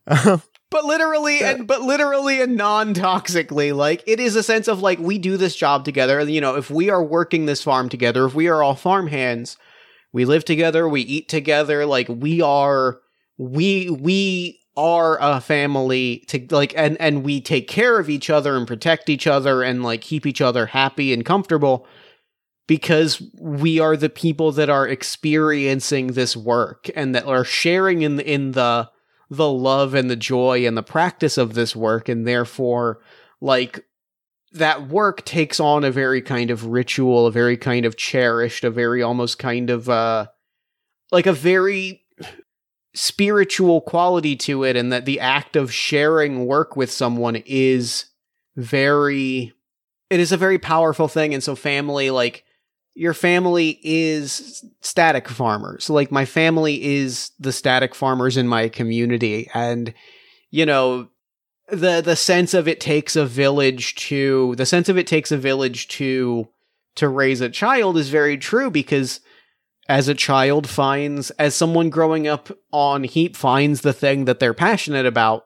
but 0.05 0.85
literally 0.85 1.43
and 1.43 1.67
but 1.67 1.83
literally 1.83 2.41
and 2.41 2.55
non-toxically 2.55 3.75
like 3.75 4.03
it 4.07 4.19
is 4.19 4.35
a 4.35 4.41
sense 4.41 4.67
of 4.67 4.81
like 4.81 4.97
we 4.97 5.19
do 5.19 5.37
this 5.37 5.55
job 5.55 5.85
together 5.85 6.19
you 6.21 6.41
know 6.41 6.55
if 6.55 6.71
we 6.71 6.89
are 6.89 7.03
working 7.03 7.45
this 7.45 7.61
farm 7.61 7.89
together 7.89 8.25
if 8.25 8.33
we 8.33 8.47
are 8.47 8.63
all 8.63 8.73
farm 8.73 9.05
hands 9.05 9.55
we 10.11 10.25
live 10.25 10.43
together 10.43 10.89
we 10.89 11.01
eat 11.01 11.29
together 11.29 11.85
like 11.85 12.07
we 12.09 12.41
are 12.41 12.99
we 13.37 13.87
we 13.91 14.59
are 14.75 15.19
a 15.21 15.39
family 15.39 16.23
to 16.27 16.45
like 16.49 16.73
and 16.75 16.99
and 16.99 17.23
we 17.23 17.39
take 17.39 17.67
care 17.67 17.99
of 17.99 18.09
each 18.09 18.29
other 18.29 18.57
and 18.57 18.67
protect 18.67 19.09
each 19.09 19.27
other 19.27 19.61
and 19.61 19.83
like 19.83 20.01
keep 20.01 20.25
each 20.25 20.41
other 20.41 20.67
happy 20.67 21.13
and 21.13 21.25
comfortable 21.25 21.85
because 22.67 23.21
we 23.39 23.79
are 23.79 23.97
the 23.97 24.09
people 24.09 24.51
that 24.51 24.69
are 24.69 24.87
experiencing 24.87 26.07
this 26.07 26.35
work 26.35 26.89
and 26.95 27.13
that 27.13 27.25
are 27.25 27.43
sharing 27.43 28.01
in 28.01 28.19
in 28.19 28.51
the 28.51 28.89
the 29.29 29.49
love 29.49 29.93
and 29.93 30.09
the 30.09 30.15
joy 30.15 30.65
and 30.65 30.77
the 30.77 30.83
practice 30.83 31.37
of 31.37 31.53
this 31.53 31.75
work. 31.75 32.07
And 32.07 32.27
therefore 32.27 33.01
like 33.41 33.85
that 34.53 34.87
work 34.87 35.25
takes 35.25 35.59
on 35.59 35.83
a 35.83 35.91
very 35.91 36.21
kind 36.21 36.51
of 36.51 36.67
ritual 36.67 37.25
a 37.25 37.31
very 37.31 37.57
kind 37.57 37.85
of 37.85 37.97
cherished 37.97 38.63
a 38.63 38.69
very 38.69 39.01
almost 39.01 39.39
kind 39.39 39.71
of 39.71 39.89
uh 39.89 40.27
like 41.11 41.25
a 41.25 41.33
very 41.33 42.02
spiritual 42.93 43.81
quality 43.81 44.35
to 44.35 44.63
it 44.63 44.75
and 44.75 44.91
that 44.93 45.05
the 45.05 45.19
act 45.19 45.55
of 45.55 45.73
sharing 45.73 46.45
work 46.45 46.75
with 46.75 46.91
someone 46.91 47.37
is 47.45 48.05
very 48.55 49.53
it 50.09 50.19
is 50.19 50.31
a 50.31 50.37
very 50.37 50.59
powerful 50.59 51.07
thing. 51.07 51.33
And 51.33 51.43
so 51.43 51.55
family 51.55 52.11
like 52.11 52.43
your 52.93 53.15
family 53.15 53.79
is 53.81 54.63
static 54.81 55.27
farmers. 55.27 55.89
Like 55.89 56.11
my 56.11 56.25
family 56.25 56.83
is 56.83 57.31
the 57.39 57.51
static 57.51 57.95
farmers 57.95 58.37
in 58.37 58.47
my 58.47 58.69
community. 58.69 59.49
And 59.55 59.93
you 60.51 60.65
know 60.65 61.09
the 61.69 62.01
the 62.01 62.15
sense 62.15 62.53
of 62.53 62.67
it 62.67 62.79
takes 62.79 63.15
a 63.15 63.25
village 63.25 63.95
to 63.95 64.53
the 64.55 64.65
sense 64.65 64.89
of 64.89 64.97
it 64.97 65.07
takes 65.07 65.31
a 65.31 65.37
village 65.37 65.87
to 65.87 66.47
to 66.95 67.09
raise 67.09 67.41
a 67.41 67.49
child 67.49 67.97
is 67.97 68.09
very 68.09 68.37
true 68.37 68.69
because 68.69 69.19
as 69.87 70.07
a 70.07 70.15
child 70.15 70.69
finds 70.69 71.29
as 71.31 71.55
someone 71.55 71.89
growing 71.89 72.27
up 72.27 72.49
on 72.71 73.03
heap 73.03 73.35
finds 73.35 73.81
the 73.81 73.93
thing 73.93 74.25
that 74.25 74.39
they're 74.39 74.53
passionate 74.53 75.05
about 75.05 75.45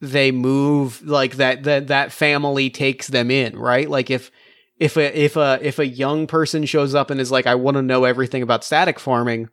they 0.00 0.30
move 0.30 1.02
like 1.06 1.36
that 1.36 1.62
that 1.62 1.86
that 1.88 2.12
family 2.12 2.70
takes 2.70 3.08
them 3.08 3.30
in 3.30 3.56
right? 3.56 3.88
Like 3.88 4.10
if 4.10 4.30
if 4.78 4.96
a 4.96 5.16
if 5.18 5.36
a 5.36 5.58
if 5.62 5.78
a 5.78 5.86
young 5.86 6.26
person 6.26 6.64
shows 6.66 6.94
up 6.94 7.10
and 7.10 7.20
is 7.20 7.30
like 7.30 7.46
i 7.46 7.54
want 7.54 7.76
to 7.76 7.82
know 7.82 8.04
everything 8.04 8.42
about 8.42 8.64
static 8.64 8.98
farming 8.98 9.48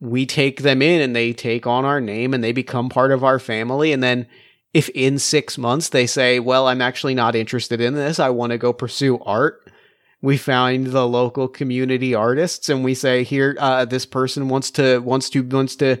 we 0.00 0.24
take 0.26 0.62
them 0.62 0.82
in 0.82 1.00
and 1.00 1.16
they 1.16 1.32
take 1.32 1.66
on 1.66 1.84
our 1.84 2.00
name 2.00 2.32
and 2.34 2.44
they 2.44 2.52
become 2.52 2.88
part 2.90 3.10
of 3.10 3.24
our 3.24 3.38
family. 3.38 3.92
And 3.92 4.02
then 4.02 4.26
if 4.74 4.90
in 4.90 5.18
6 5.18 5.56
months 5.56 5.88
they 5.88 6.06
say 6.06 6.38
well 6.38 6.68
i'm 6.68 6.82
actually 6.82 7.14
not 7.14 7.34
interested 7.34 7.80
in 7.80 7.94
this. 7.94 8.20
I 8.20 8.30
want 8.30 8.50
to 8.50 8.58
go 8.58 8.72
pursue 8.72 9.18
art 9.20 9.70
we 10.22 10.36
find 10.36 10.88
the 10.88 11.06
local 11.06 11.48
community 11.48 12.14
artists 12.14 12.68
and 12.68 12.82
we 12.82 12.94
say 12.94 13.22
here 13.22 13.56
uh, 13.58 13.84
this 13.84 14.06
person 14.06 14.48
wants 14.48 14.70
to 14.72 14.98
wants 14.98 15.30
to 15.30 15.42
wants 15.42 15.76
to 15.76 15.98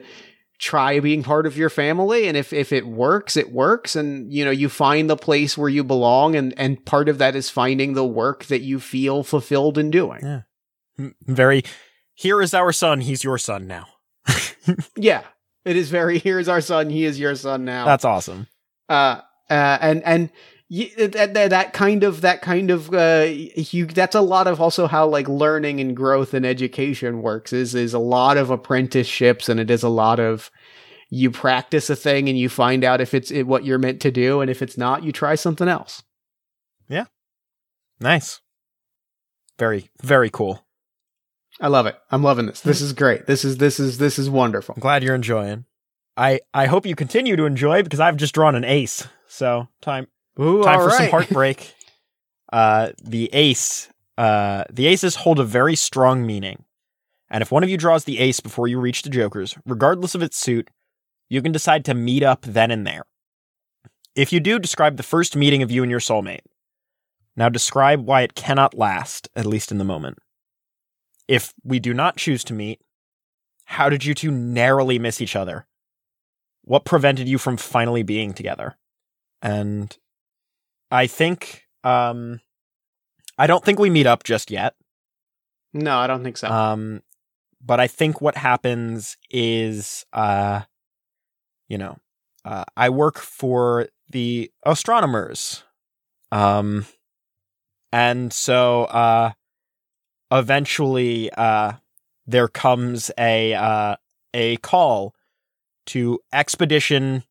try 0.58 1.00
being 1.00 1.22
part 1.22 1.46
of 1.46 1.56
your 1.56 1.68
family. 1.68 2.28
And 2.28 2.36
if 2.36 2.52
if 2.52 2.72
it 2.72 2.86
works 2.86 3.36
it 3.36 3.52
works. 3.52 3.96
And 3.96 4.32
you 4.32 4.44
know 4.44 4.50
you 4.50 4.68
find 4.68 5.08
the 5.08 5.16
place 5.16 5.56
where 5.56 5.68
you 5.68 5.84
belong 5.84 6.34
and 6.34 6.54
and 6.58 6.84
part 6.84 7.08
of 7.08 7.18
that 7.18 7.36
is 7.36 7.50
finding 7.50 7.94
the 7.94 8.06
work 8.06 8.46
that 8.46 8.62
you 8.62 8.80
feel 8.80 9.22
fulfilled 9.22 9.78
in 9.78 9.90
doing. 9.90 10.20
Yeah. 10.22 11.10
Very 11.26 11.62
here 12.14 12.40
is 12.40 12.54
our 12.54 12.72
son 12.72 13.00
he's 13.00 13.24
your 13.24 13.38
son 13.38 13.66
now. 13.66 13.86
Yeah. 14.96 15.22
It 15.64 15.76
is 15.76 15.90
very 15.90 16.18
here's 16.18 16.48
our 16.48 16.60
son 16.60 16.90
he 16.90 17.04
is 17.04 17.20
your 17.20 17.34
son 17.36 17.64
now. 17.64 17.84
That's 17.84 18.04
awesome. 18.04 18.48
Uh 18.88 19.20
uh 19.50 19.78
and 19.80 20.02
and 20.04 20.30
that, 20.68 21.30
that, 21.34 21.50
that 21.50 21.72
kind 21.72 22.02
of 22.02 22.22
that 22.22 22.42
kind 22.42 22.70
of 22.70 22.92
uh 22.92 23.26
you 23.28 23.86
that's 23.86 24.16
a 24.16 24.20
lot 24.20 24.48
of 24.48 24.60
also 24.60 24.88
how 24.88 25.06
like 25.06 25.28
learning 25.28 25.80
and 25.80 25.96
growth 25.96 26.34
and 26.34 26.44
education 26.44 27.22
works 27.22 27.52
is 27.52 27.74
is 27.74 27.94
a 27.94 28.00
lot 28.00 28.36
of 28.36 28.50
apprenticeships 28.50 29.48
and 29.48 29.60
it 29.60 29.70
is 29.70 29.84
a 29.84 29.88
lot 29.88 30.18
of 30.18 30.50
you 31.08 31.30
practice 31.30 31.88
a 31.88 31.94
thing 31.94 32.28
and 32.28 32.36
you 32.36 32.48
find 32.48 32.82
out 32.82 33.00
if 33.00 33.14
it's 33.14 33.30
what 33.30 33.64
you're 33.64 33.78
meant 33.78 34.00
to 34.00 34.10
do 34.10 34.40
and 34.40 34.50
if 34.50 34.60
it's 34.60 34.76
not 34.76 35.04
you 35.04 35.12
try 35.12 35.36
something 35.36 35.68
else. 35.68 36.02
Yeah. 36.88 37.04
Nice. 38.00 38.40
Very 39.58 39.90
very 40.02 40.30
cool. 40.30 40.64
I 41.60 41.68
love 41.68 41.86
it. 41.86 41.96
I'm 42.10 42.24
loving 42.24 42.46
this. 42.46 42.60
This 42.60 42.80
is 42.80 42.92
great. 42.92 43.26
This 43.26 43.44
is 43.44 43.58
this 43.58 43.78
is 43.78 43.98
this 43.98 44.18
is 44.18 44.28
wonderful. 44.28 44.74
I'm 44.74 44.80
glad 44.80 45.04
you're 45.04 45.14
enjoying. 45.14 45.64
I 46.16 46.40
i 46.52 46.66
hope 46.66 46.86
you 46.86 46.96
continue 46.96 47.36
to 47.36 47.44
enjoy 47.44 47.82
because 47.82 48.00
i've 48.00 48.16
just 48.16 48.34
drawn 48.34 48.56
an 48.56 48.64
ace. 48.64 49.06
So 49.28 49.68
time 49.80 50.08
Ooh, 50.40 50.62
Time 50.62 50.80
for 50.80 50.86
right. 50.86 50.96
some 50.96 51.10
heartbreak. 51.10 51.74
uh, 52.52 52.90
the 53.02 53.30
ace. 53.32 53.88
Uh, 54.18 54.64
the 54.72 54.86
aces 54.86 55.16
hold 55.16 55.38
a 55.38 55.44
very 55.44 55.76
strong 55.76 56.26
meaning, 56.26 56.64
and 57.28 57.42
if 57.42 57.52
one 57.52 57.62
of 57.62 57.68
you 57.68 57.76
draws 57.76 58.04
the 58.04 58.18
ace 58.18 58.40
before 58.40 58.66
you 58.66 58.80
reach 58.80 59.02
the 59.02 59.10
jokers, 59.10 59.56
regardless 59.66 60.14
of 60.14 60.22
its 60.22 60.38
suit, 60.38 60.70
you 61.28 61.42
can 61.42 61.52
decide 61.52 61.84
to 61.84 61.94
meet 61.94 62.22
up 62.22 62.42
then 62.42 62.70
and 62.70 62.86
there. 62.86 63.04
If 64.14 64.32
you 64.32 64.40
do, 64.40 64.58
describe 64.58 64.96
the 64.96 65.02
first 65.02 65.36
meeting 65.36 65.62
of 65.62 65.70
you 65.70 65.82
and 65.82 65.90
your 65.90 66.00
soulmate. 66.00 66.40
Now 67.36 67.50
describe 67.50 68.06
why 68.06 68.22
it 68.22 68.34
cannot 68.34 68.72
last, 68.72 69.28
at 69.36 69.44
least 69.44 69.70
in 69.70 69.76
the 69.76 69.84
moment. 69.84 70.18
If 71.28 71.52
we 71.62 71.78
do 71.78 71.92
not 71.92 72.16
choose 72.16 72.42
to 72.44 72.54
meet, 72.54 72.80
how 73.64 73.90
did 73.90 74.04
you 74.04 74.14
two 74.14 74.30
narrowly 74.30 74.98
miss 74.98 75.20
each 75.20 75.36
other? 75.36 75.66
What 76.62 76.86
prevented 76.86 77.28
you 77.28 77.36
from 77.36 77.58
finally 77.58 78.02
being 78.02 78.32
together? 78.32 78.76
And 79.42 79.94
I 80.90 81.06
think 81.06 81.64
um 81.84 82.40
I 83.38 83.46
don't 83.46 83.64
think 83.64 83.78
we 83.78 83.90
meet 83.90 84.06
up 84.06 84.24
just 84.24 84.50
yet. 84.50 84.74
no 85.72 85.98
i 85.98 86.06
don't 86.06 86.22
think 86.24 86.36
so 86.36 86.48
Um 86.48 87.02
but 87.64 87.80
I 87.80 87.88
think 87.88 88.20
what 88.20 88.36
happens 88.36 89.16
is 89.30 90.04
uh 90.12 90.60
you 91.68 91.78
know, 91.78 91.96
uh 92.44 92.64
I 92.76 92.90
work 92.90 93.18
for 93.18 93.88
the 94.10 94.50
astronomers. 94.64 95.64
Um 96.30 96.86
and 97.92 98.32
so 98.32 98.84
uh 98.84 99.32
eventually 100.30 101.30
uh 101.32 101.72
there 102.26 102.48
comes 102.48 103.10
a 103.18 103.54
uh 103.54 103.96
a 104.34 104.56
call 104.58 105.14
to 105.86 106.20
expedition 106.32 107.24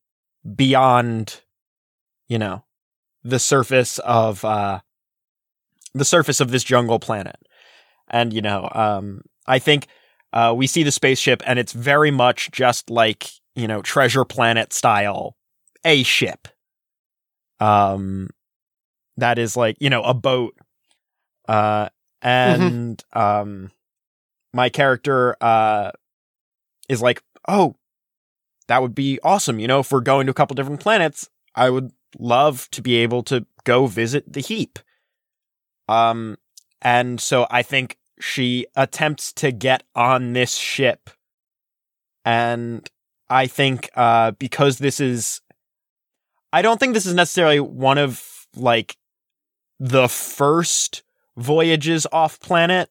beyond 0.54 1.40
you 2.28 2.38
know 2.38 2.64
the 3.26 3.38
surface 3.38 3.98
of 4.00 4.44
uh 4.44 4.80
the 5.94 6.04
surface 6.04 6.40
of 6.40 6.50
this 6.50 6.62
jungle 6.62 6.98
planet. 6.98 7.36
And 8.08 8.32
you 8.32 8.40
know 8.40 8.68
um 8.72 9.22
i 9.46 9.58
think 9.58 9.88
uh 10.32 10.54
we 10.56 10.66
see 10.66 10.84
the 10.84 10.92
spaceship 10.92 11.42
and 11.44 11.58
it's 11.58 11.72
very 11.72 12.10
much 12.10 12.50
just 12.52 12.88
like 12.88 13.28
you 13.56 13.66
know 13.66 13.82
treasure 13.82 14.24
planet 14.24 14.72
style 14.72 15.36
a 15.84 16.02
ship. 16.04 16.48
Um 17.58 18.30
that 19.16 19.38
is 19.38 19.56
like 19.56 19.76
you 19.80 19.90
know 19.90 20.02
a 20.02 20.14
boat. 20.14 20.54
Uh 21.48 21.88
and 22.22 23.02
um 23.12 23.70
my 24.52 24.68
character 24.68 25.36
uh 25.40 25.90
is 26.88 27.02
like 27.02 27.22
oh 27.48 27.74
that 28.68 28.82
would 28.82 28.94
be 28.94 29.18
awesome. 29.22 29.58
You 29.58 29.66
know 29.66 29.80
if 29.80 29.90
we're 29.90 30.00
going 30.00 30.26
to 30.26 30.30
a 30.30 30.34
couple 30.34 30.54
different 30.54 30.80
planets 30.80 31.28
i 31.56 31.70
would 31.70 31.90
love 32.18 32.68
to 32.70 32.82
be 32.82 32.96
able 32.96 33.22
to 33.24 33.46
go 33.64 33.86
visit 33.86 34.32
the 34.32 34.40
heap. 34.40 34.78
Um, 35.88 36.36
and 36.82 37.20
so 37.20 37.46
I 37.50 37.62
think 37.62 37.98
she 38.20 38.66
attempts 38.74 39.32
to 39.34 39.52
get 39.52 39.82
on 39.94 40.32
this 40.32 40.56
ship. 40.56 41.10
And 42.24 42.88
I 43.28 43.46
think, 43.46 43.90
uh, 43.94 44.32
because 44.32 44.78
this 44.78 45.00
is, 45.00 45.40
I 46.52 46.62
don't 46.62 46.80
think 46.80 46.94
this 46.94 47.06
is 47.06 47.14
necessarily 47.14 47.60
one 47.60 47.98
of 47.98 48.46
like 48.54 48.96
the 49.78 50.08
first 50.08 51.02
voyages 51.36 52.06
off 52.10 52.40
planet, 52.40 52.90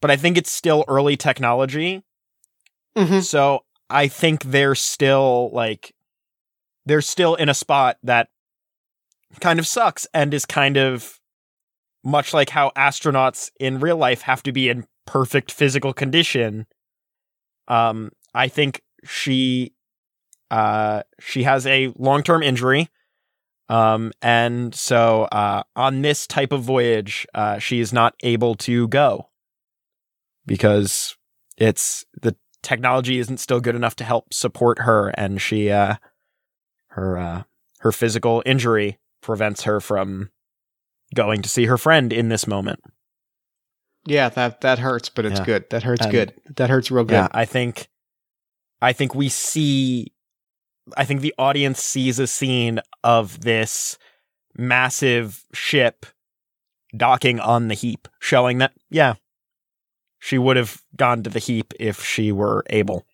but 0.00 0.10
I 0.10 0.16
think 0.16 0.36
it's 0.36 0.50
still 0.50 0.84
early 0.86 1.16
technology. 1.16 2.02
Mm-hmm. 2.96 3.20
So 3.20 3.64
I 3.90 4.08
think 4.08 4.44
they're 4.44 4.74
still 4.74 5.50
like 5.52 5.94
they're 6.88 7.02
still 7.02 7.34
in 7.34 7.48
a 7.48 7.54
spot 7.54 7.98
that 8.02 8.28
kind 9.40 9.58
of 9.58 9.66
sucks 9.66 10.06
and 10.14 10.32
is 10.32 10.46
kind 10.46 10.76
of 10.76 11.20
much 12.04 12.32
like 12.32 12.50
how 12.50 12.70
astronauts 12.76 13.50
in 13.60 13.78
real 13.78 13.96
life 13.96 14.22
have 14.22 14.42
to 14.42 14.52
be 14.52 14.68
in 14.68 14.86
perfect 15.06 15.52
physical 15.52 15.92
condition. 15.92 16.66
Um, 17.68 18.10
I 18.34 18.48
think 18.48 18.82
she 19.04 19.74
uh 20.50 21.02
she 21.20 21.42
has 21.42 21.66
a 21.66 21.92
long-term 21.96 22.42
injury. 22.42 22.88
Um, 23.68 24.12
and 24.22 24.74
so 24.74 25.24
uh 25.24 25.62
on 25.76 26.00
this 26.00 26.26
type 26.26 26.52
of 26.52 26.62
voyage, 26.62 27.26
uh 27.34 27.58
she 27.58 27.80
is 27.80 27.92
not 27.92 28.14
able 28.22 28.54
to 28.56 28.88
go 28.88 29.28
because 30.46 31.16
it's 31.58 32.06
the 32.22 32.34
technology 32.62 33.18
isn't 33.18 33.38
still 33.38 33.60
good 33.60 33.76
enough 33.76 33.96
to 33.96 34.04
help 34.04 34.32
support 34.32 34.80
her 34.80 35.08
and 35.10 35.40
she 35.40 35.70
uh 35.70 35.96
her 36.88 37.18
uh 37.18 37.42
her 37.80 37.92
physical 37.92 38.42
injury 38.46 38.98
prevents 39.20 39.62
her 39.64 39.80
from 39.80 40.30
going 41.14 41.42
to 41.42 41.48
see 41.48 41.66
her 41.66 41.78
friend 41.78 42.12
in 42.12 42.28
this 42.28 42.46
moment. 42.46 42.80
Yeah, 44.06 44.28
that 44.30 44.60
that 44.62 44.78
hurts, 44.78 45.08
but 45.08 45.24
it's 45.26 45.40
Yeah. 45.40 45.46
good. 45.46 45.70
That 45.70 45.82
hurts 45.82 46.02
And- 46.02 46.12
good. 46.12 46.34
That 46.56 46.70
hurts 46.70 46.90
real 46.90 47.04
good. 47.04 47.14
Yeah, 47.14 47.28
I 47.32 47.44
think 47.44 47.88
I 48.80 48.92
think 48.92 49.14
we 49.14 49.28
see 49.28 50.12
I 50.96 51.04
think 51.04 51.20
the 51.20 51.34
audience 51.38 51.82
sees 51.82 52.18
a 52.18 52.26
scene 52.26 52.80
of 53.04 53.40
this 53.42 53.98
massive 54.56 55.44
ship 55.52 56.06
docking 56.96 57.38
on 57.40 57.68
the 57.68 57.74
heap, 57.74 58.08
showing 58.20 58.58
that 58.58 58.72
yeah, 58.88 59.14
she 60.18 60.38
would 60.38 60.56
have 60.56 60.82
gone 60.96 61.22
to 61.22 61.30
the 61.30 61.38
heap 61.38 61.74
if 61.78 62.02
she 62.02 62.32
were 62.32 62.64
able. 62.70 63.06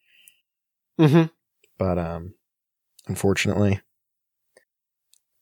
Mm-hmm. 1.01 1.25
But 1.79 1.99
um 1.99 2.35
unfortunately 3.07 3.81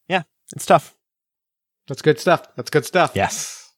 Yeah, 0.08 0.22
it's 0.54 0.66
tough. 0.66 0.96
That's 1.88 2.02
good 2.02 2.20
stuff. 2.20 2.54
That's 2.56 2.70
good 2.70 2.84
stuff. 2.84 3.12
Yes. 3.14 3.72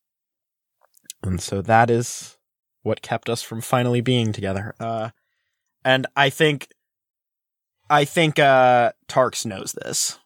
And 1.22 1.40
so 1.40 1.62
that 1.62 1.90
is 1.90 2.36
what 2.82 3.00
kept 3.02 3.30
us 3.30 3.42
from 3.42 3.60
finally 3.60 4.00
being 4.00 4.32
together. 4.32 4.74
Uh 4.78 5.10
and 5.84 6.06
I 6.16 6.30
think 6.30 6.68
I 7.88 8.04
think 8.04 8.38
uh 8.38 8.92
Tarks 9.08 9.46
knows 9.46 9.72
this. 9.72 10.18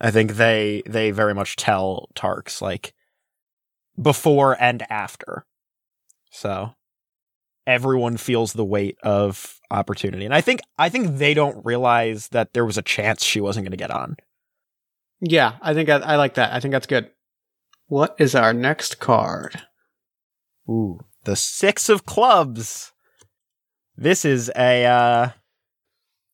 I 0.00 0.10
think 0.10 0.32
they 0.34 0.82
they 0.86 1.10
very 1.10 1.34
much 1.34 1.56
tell 1.56 2.08
Tarks 2.14 2.60
like 2.60 2.92
before 4.00 4.56
and 4.60 4.84
after. 4.90 5.46
So 6.30 6.74
everyone 7.66 8.18
feels 8.18 8.52
the 8.52 8.64
weight 8.64 8.98
of 9.02 9.55
opportunity. 9.70 10.24
And 10.24 10.34
I 10.34 10.40
think 10.40 10.60
I 10.78 10.88
think 10.88 11.18
they 11.18 11.34
don't 11.34 11.64
realize 11.64 12.28
that 12.28 12.52
there 12.52 12.64
was 12.64 12.78
a 12.78 12.82
chance 12.82 13.24
she 13.24 13.40
wasn't 13.40 13.64
going 13.64 13.72
to 13.72 13.76
get 13.76 13.90
on. 13.90 14.16
Yeah, 15.20 15.54
I 15.62 15.74
think 15.74 15.88
I, 15.88 15.96
I 15.96 16.16
like 16.16 16.34
that. 16.34 16.52
I 16.52 16.60
think 16.60 16.72
that's 16.72 16.86
good. 16.86 17.10
What 17.88 18.16
is 18.18 18.34
our 18.34 18.52
next 18.52 18.98
card? 18.98 19.62
Ooh, 20.68 21.00
the 21.24 21.36
six 21.36 21.88
of 21.88 22.04
clubs. 22.04 22.92
This 23.96 24.24
is 24.24 24.50
a 24.56 24.84
uh 24.84 25.28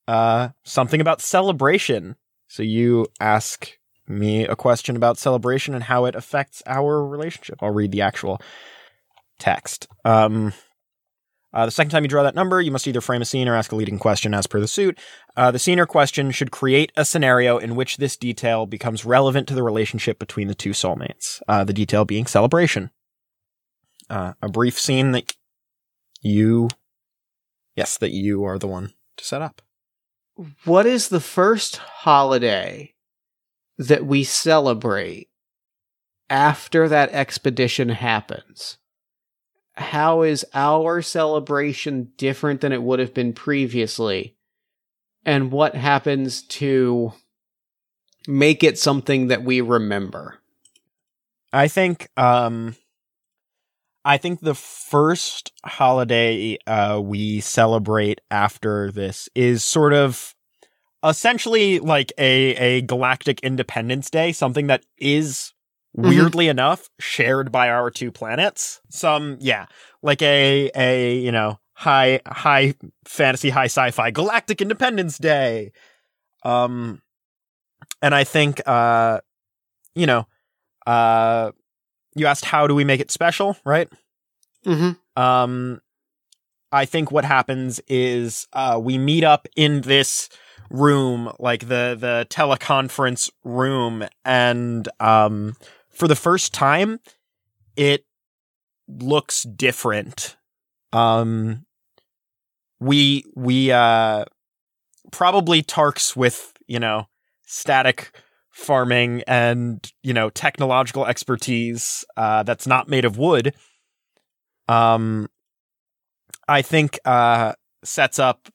uh 0.08 0.48
something 0.64 1.00
about 1.00 1.20
celebration. 1.20 2.16
So 2.48 2.62
you 2.62 3.06
ask 3.20 3.70
me 4.08 4.46
a 4.46 4.56
question 4.56 4.96
about 4.96 5.18
celebration 5.18 5.74
and 5.74 5.84
how 5.84 6.06
it 6.06 6.14
affects 6.14 6.62
our 6.66 7.06
relationship. 7.06 7.58
I'll 7.62 7.70
read 7.70 7.92
the 7.92 8.02
actual 8.02 8.40
text. 9.38 9.86
Um 10.04 10.52
uh, 11.52 11.66
the 11.66 11.70
second 11.70 11.90
time 11.90 12.04
you 12.04 12.08
draw 12.08 12.22
that 12.22 12.34
number, 12.34 12.60
you 12.60 12.70
must 12.70 12.86
either 12.86 13.00
frame 13.00 13.22
a 13.22 13.24
scene 13.26 13.48
or 13.48 13.54
ask 13.54 13.72
a 13.72 13.76
leading 13.76 13.98
question 13.98 14.34
as 14.34 14.46
per 14.46 14.60
the 14.60 14.68
suit. 14.68 14.98
Uh, 15.36 15.50
the 15.50 15.58
scene 15.58 15.78
or 15.78 15.86
question 15.86 16.30
should 16.30 16.50
create 16.50 16.92
a 16.96 17.04
scenario 17.04 17.58
in 17.58 17.76
which 17.76 17.98
this 17.98 18.16
detail 18.16 18.66
becomes 18.66 19.04
relevant 19.04 19.48
to 19.48 19.54
the 19.54 19.62
relationship 19.62 20.18
between 20.18 20.48
the 20.48 20.54
two 20.54 20.70
soulmates. 20.70 21.40
Uh, 21.48 21.64
the 21.64 21.72
detail 21.72 22.04
being 22.04 22.26
celebration 22.26 22.90
uh, 24.12 24.34
a 24.42 24.48
brief 24.48 24.78
scene 24.78 25.12
that 25.12 25.34
you, 26.20 26.68
yes, 27.74 27.96
that 27.98 28.10
you 28.10 28.44
are 28.44 28.58
the 28.58 28.66
one 28.66 28.92
to 29.16 29.24
set 29.24 29.40
up. 29.40 29.62
What 30.64 30.86
is 30.86 31.08
the 31.08 31.20
first 31.20 31.76
holiday 31.76 32.92
that 33.78 34.04
we 34.04 34.22
celebrate 34.22 35.28
after 36.28 36.88
that 36.88 37.10
expedition 37.10 37.88
happens? 37.90 38.78
How 39.74 40.22
is 40.22 40.44
our 40.54 41.00
celebration 41.00 42.12
different 42.16 42.60
than 42.60 42.72
it 42.72 42.82
would 42.82 42.98
have 42.98 43.14
been 43.14 43.32
previously? 43.32 44.36
And 45.24 45.50
what 45.50 45.74
happens 45.74 46.42
to 46.42 47.12
make 48.26 48.62
it 48.62 48.78
something 48.78 49.28
that 49.28 49.44
we 49.44 49.60
remember? 49.60 50.38
I 51.52 51.68
think, 51.68 52.08
um, 52.16 52.76
I 54.04 54.16
think 54.16 54.40
the 54.40 54.54
first 54.54 55.52
holiday 55.64 56.58
uh, 56.66 57.00
we 57.02 57.40
celebrate 57.40 58.20
after 58.30 58.90
this 58.90 59.28
is 59.34 59.62
sort 59.62 59.92
of 59.92 60.34
essentially 61.04 61.78
like 61.78 62.12
a 62.18 62.54
a 62.56 62.80
galactic 62.82 63.40
independence 63.40 64.10
day, 64.10 64.32
something 64.32 64.66
that 64.68 64.84
is 64.98 65.51
Mhm. 65.96 66.08
weirdly 66.08 66.48
enough 66.48 66.88
shared 66.98 67.52
by 67.52 67.68
our 67.68 67.90
two 67.90 68.10
planets. 68.10 68.80
Some 68.90 69.36
yeah, 69.40 69.66
like 70.02 70.22
a 70.22 70.70
a 70.74 71.16
you 71.18 71.32
know 71.32 71.58
high 71.74 72.20
high 72.26 72.74
fantasy 73.04 73.50
high 73.50 73.66
sci-fi 73.66 74.10
galactic 74.10 74.60
independence 74.62 75.18
day. 75.18 75.72
Um 76.44 77.02
and 78.00 78.14
I 78.14 78.24
think 78.24 78.60
uh 78.66 79.20
you 79.94 80.06
know 80.06 80.26
uh 80.86 81.52
you 82.14 82.26
asked 82.26 82.44
how 82.44 82.66
do 82.66 82.74
we 82.74 82.84
make 82.84 83.00
it 83.00 83.10
special, 83.10 83.56
right? 83.64 83.88
Mm-hmm. 84.64 85.20
um 85.20 85.80
i 86.70 86.84
think 86.84 87.10
what 87.10 87.24
happens 87.24 87.80
is 87.88 88.46
uh 88.52 88.78
we 88.80 88.96
meet 88.96 89.24
up 89.24 89.48
in 89.56 89.80
this 89.80 90.28
room 90.70 91.32
like 91.40 91.62
the 91.66 91.96
the 91.98 92.24
teleconference 92.30 93.28
room 93.42 94.04
and 94.24 94.88
um 95.00 95.54
for 96.02 96.08
the 96.08 96.16
first 96.16 96.52
time 96.52 96.98
it 97.76 98.04
looks 98.88 99.44
different. 99.44 100.36
Um 100.92 101.64
we 102.80 103.22
we 103.36 103.70
uh 103.70 104.24
probably 105.12 105.62
tarks 105.62 106.16
with 106.16 106.54
you 106.66 106.80
know 106.80 107.06
static 107.46 108.18
farming 108.50 109.22
and 109.28 109.92
you 110.02 110.12
know 110.12 110.28
technological 110.28 111.06
expertise 111.06 112.04
uh 112.16 112.42
that's 112.42 112.66
not 112.66 112.88
made 112.88 113.04
of 113.04 113.16
wood 113.16 113.54
um 114.66 115.28
i 116.48 116.62
think 116.62 116.98
uh 117.04 117.52
sets 117.84 118.18
up 118.18 118.48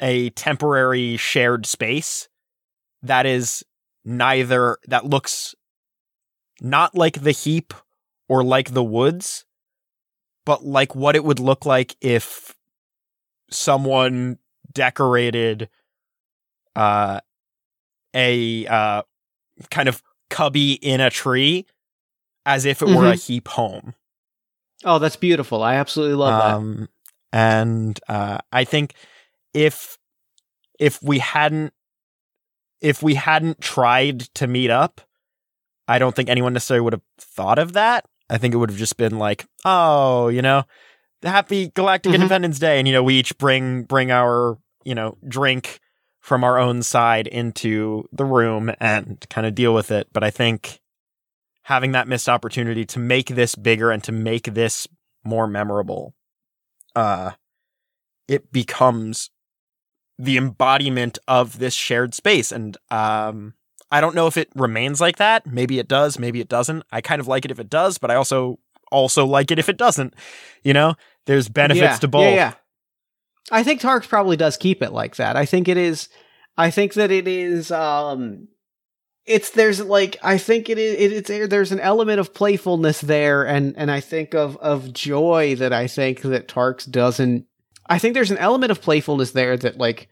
a 0.00 0.30
temporary 0.30 1.16
shared 1.16 1.66
space 1.66 2.28
that 3.02 3.26
is 3.26 3.64
neither 4.04 4.78
that 4.86 5.04
looks 5.04 5.56
not 6.60 6.94
like 6.94 7.22
the 7.22 7.32
heap 7.32 7.74
or 8.28 8.42
like 8.44 8.72
the 8.72 8.84
woods 8.84 9.44
but 10.46 10.64
like 10.64 10.94
what 10.94 11.16
it 11.16 11.24
would 11.24 11.40
look 11.40 11.64
like 11.66 11.96
if 12.00 12.54
someone 13.50 14.38
decorated 14.72 15.68
uh 16.76 17.20
a 18.14 18.66
uh 18.66 19.02
kind 19.70 19.88
of 19.88 20.02
cubby 20.30 20.72
in 20.74 21.00
a 21.00 21.10
tree 21.10 21.66
as 22.46 22.64
if 22.64 22.82
it 22.82 22.88
were 22.88 23.06
a 23.06 23.14
heap 23.16 23.48
home 23.48 23.94
Oh, 24.84 24.98
that's 24.98 25.16
beautiful. 25.16 25.62
I 25.62 25.76
absolutely 25.76 26.16
love 26.16 26.38
that. 26.42 26.54
um, 26.56 26.88
and 27.32 27.98
uh, 28.06 28.38
I 28.52 28.64
think 28.64 28.94
if 29.54 29.98
if 30.78 31.02
we 31.02 31.18
hadn't 31.20 31.72
if 32.80 33.02
we 33.02 33.14
hadn't 33.14 33.60
tried 33.60 34.20
to 34.34 34.46
meet 34.46 34.70
up, 34.70 35.00
I 35.88 35.98
don't 35.98 36.14
think 36.16 36.28
anyone 36.28 36.52
necessarily 36.52 36.82
would 36.82 36.92
have 36.94 37.02
thought 37.18 37.58
of 37.58 37.72
that. 37.74 38.04
I 38.30 38.38
think 38.38 38.54
it 38.54 38.56
would 38.56 38.70
have 38.70 38.78
just 38.78 38.96
been 38.96 39.18
like, 39.18 39.46
oh, 39.64 40.28
you 40.28 40.40
know, 40.42 40.64
happy 41.22 41.68
Galactic 41.68 42.12
Mhm. 42.12 42.16
Independence 42.16 42.58
Day, 42.58 42.78
and 42.78 42.88
you 42.88 42.94
know, 42.94 43.02
we 43.02 43.14
each 43.18 43.36
bring 43.38 43.82
bring 43.82 44.10
our 44.10 44.58
you 44.84 44.94
know 44.94 45.18
drink 45.28 45.80
from 46.20 46.42
our 46.42 46.58
own 46.58 46.82
side 46.82 47.26
into 47.26 48.08
the 48.12 48.24
room 48.24 48.72
and 48.80 49.24
kind 49.28 49.46
of 49.46 49.54
deal 49.54 49.74
with 49.74 49.90
it. 49.90 50.08
But 50.12 50.24
I 50.24 50.30
think 50.30 50.80
having 51.64 51.92
that 51.92 52.08
missed 52.08 52.28
opportunity 52.28 52.84
to 52.86 52.98
make 52.98 53.28
this 53.28 53.54
bigger 53.54 53.90
and 53.90 54.02
to 54.04 54.12
make 54.12 54.54
this 54.54 54.86
more 55.22 55.46
memorable, 55.46 56.14
uh, 56.96 57.32
it 58.26 58.52
becomes 58.52 59.30
the 60.18 60.36
embodiment 60.38 61.18
of 61.28 61.58
this 61.58 61.74
shared 61.74 62.14
space. 62.14 62.52
And 62.52 62.76
um, 62.90 63.54
I 63.94 64.00
don't 64.00 64.16
know 64.16 64.26
if 64.26 64.36
it 64.36 64.48
remains 64.56 65.00
like 65.00 65.18
that. 65.18 65.46
Maybe 65.46 65.78
it 65.78 65.86
does, 65.86 66.18
maybe 66.18 66.40
it 66.40 66.48
doesn't. 66.48 66.82
I 66.90 67.00
kind 67.00 67.20
of 67.20 67.28
like 67.28 67.44
it 67.44 67.52
if 67.52 67.60
it 67.60 67.70
does, 67.70 67.96
but 67.96 68.10
I 68.10 68.16
also 68.16 68.58
also 68.90 69.24
like 69.24 69.52
it 69.52 69.60
if 69.60 69.68
it 69.68 69.76
doesn't. 69.76 70.14
You 70.64 70.72
know, 70.72 70.96
there's 71.26 71.48
benefits 71.48 71.80
yeah, 71.80 71.96
to 71.98 72.08
both. 72.08 72.24
Yeah, 72.24 72.34
yeah. 72.34 72.54
I 73.52 73.62
think 73.62 73.80
Tarks 73.80 74.08
probably 74.08 74.36
does 74.36 74.56
keep 74.56 74.82
it 74.82 74.92
like 74.92 75.14
that. 75.16 75.36
I 75.36 75.46
think 75.46 75.68
it 75.68 75.76
is. 75.76 76.08
I 76.56 76.72
think 76.72 76.94
that 76.94 77.12
it 77.12 77.28
is. 77.28 77.70
Um, 77.70 78.48
it's 79.26 79.50
there's 79.50 79.80
like 79.80 80.16
I 80.24 80.38
think 80.38 80.68
it 80.68 80.78
is. 80.78 80.94
It, 80.96 81.30
it's 81.30 81.48
there's 81.48 81.70
an 81.70 81.78
element 81.78 82.18
of 82.18 82.34
playfulness 82.34 83.00
there, 83.00 83.46
and 83.46 83.74
and 83.76 83.92
I 83.92 84.00
think 84.00 84.34
of 84.34 84.56
of 84.56 84.92
joy 84.92 85.54
that 85.54 85.72
I 85.72 85.86
think 85.86 86.22
that 86.22 86.48
Tarks 86.48 86.90
doesn't. 86.90 87.46
I 87.86 88.00
think 88.00 88.14
there's 88.14 88.32
an 88.32 88.38
element 88.38 88.72
of 88.72 88.82
playfulness 88.82 89.30
there 89.30 89.56
that 89.56 89.78
like 89.78 90.08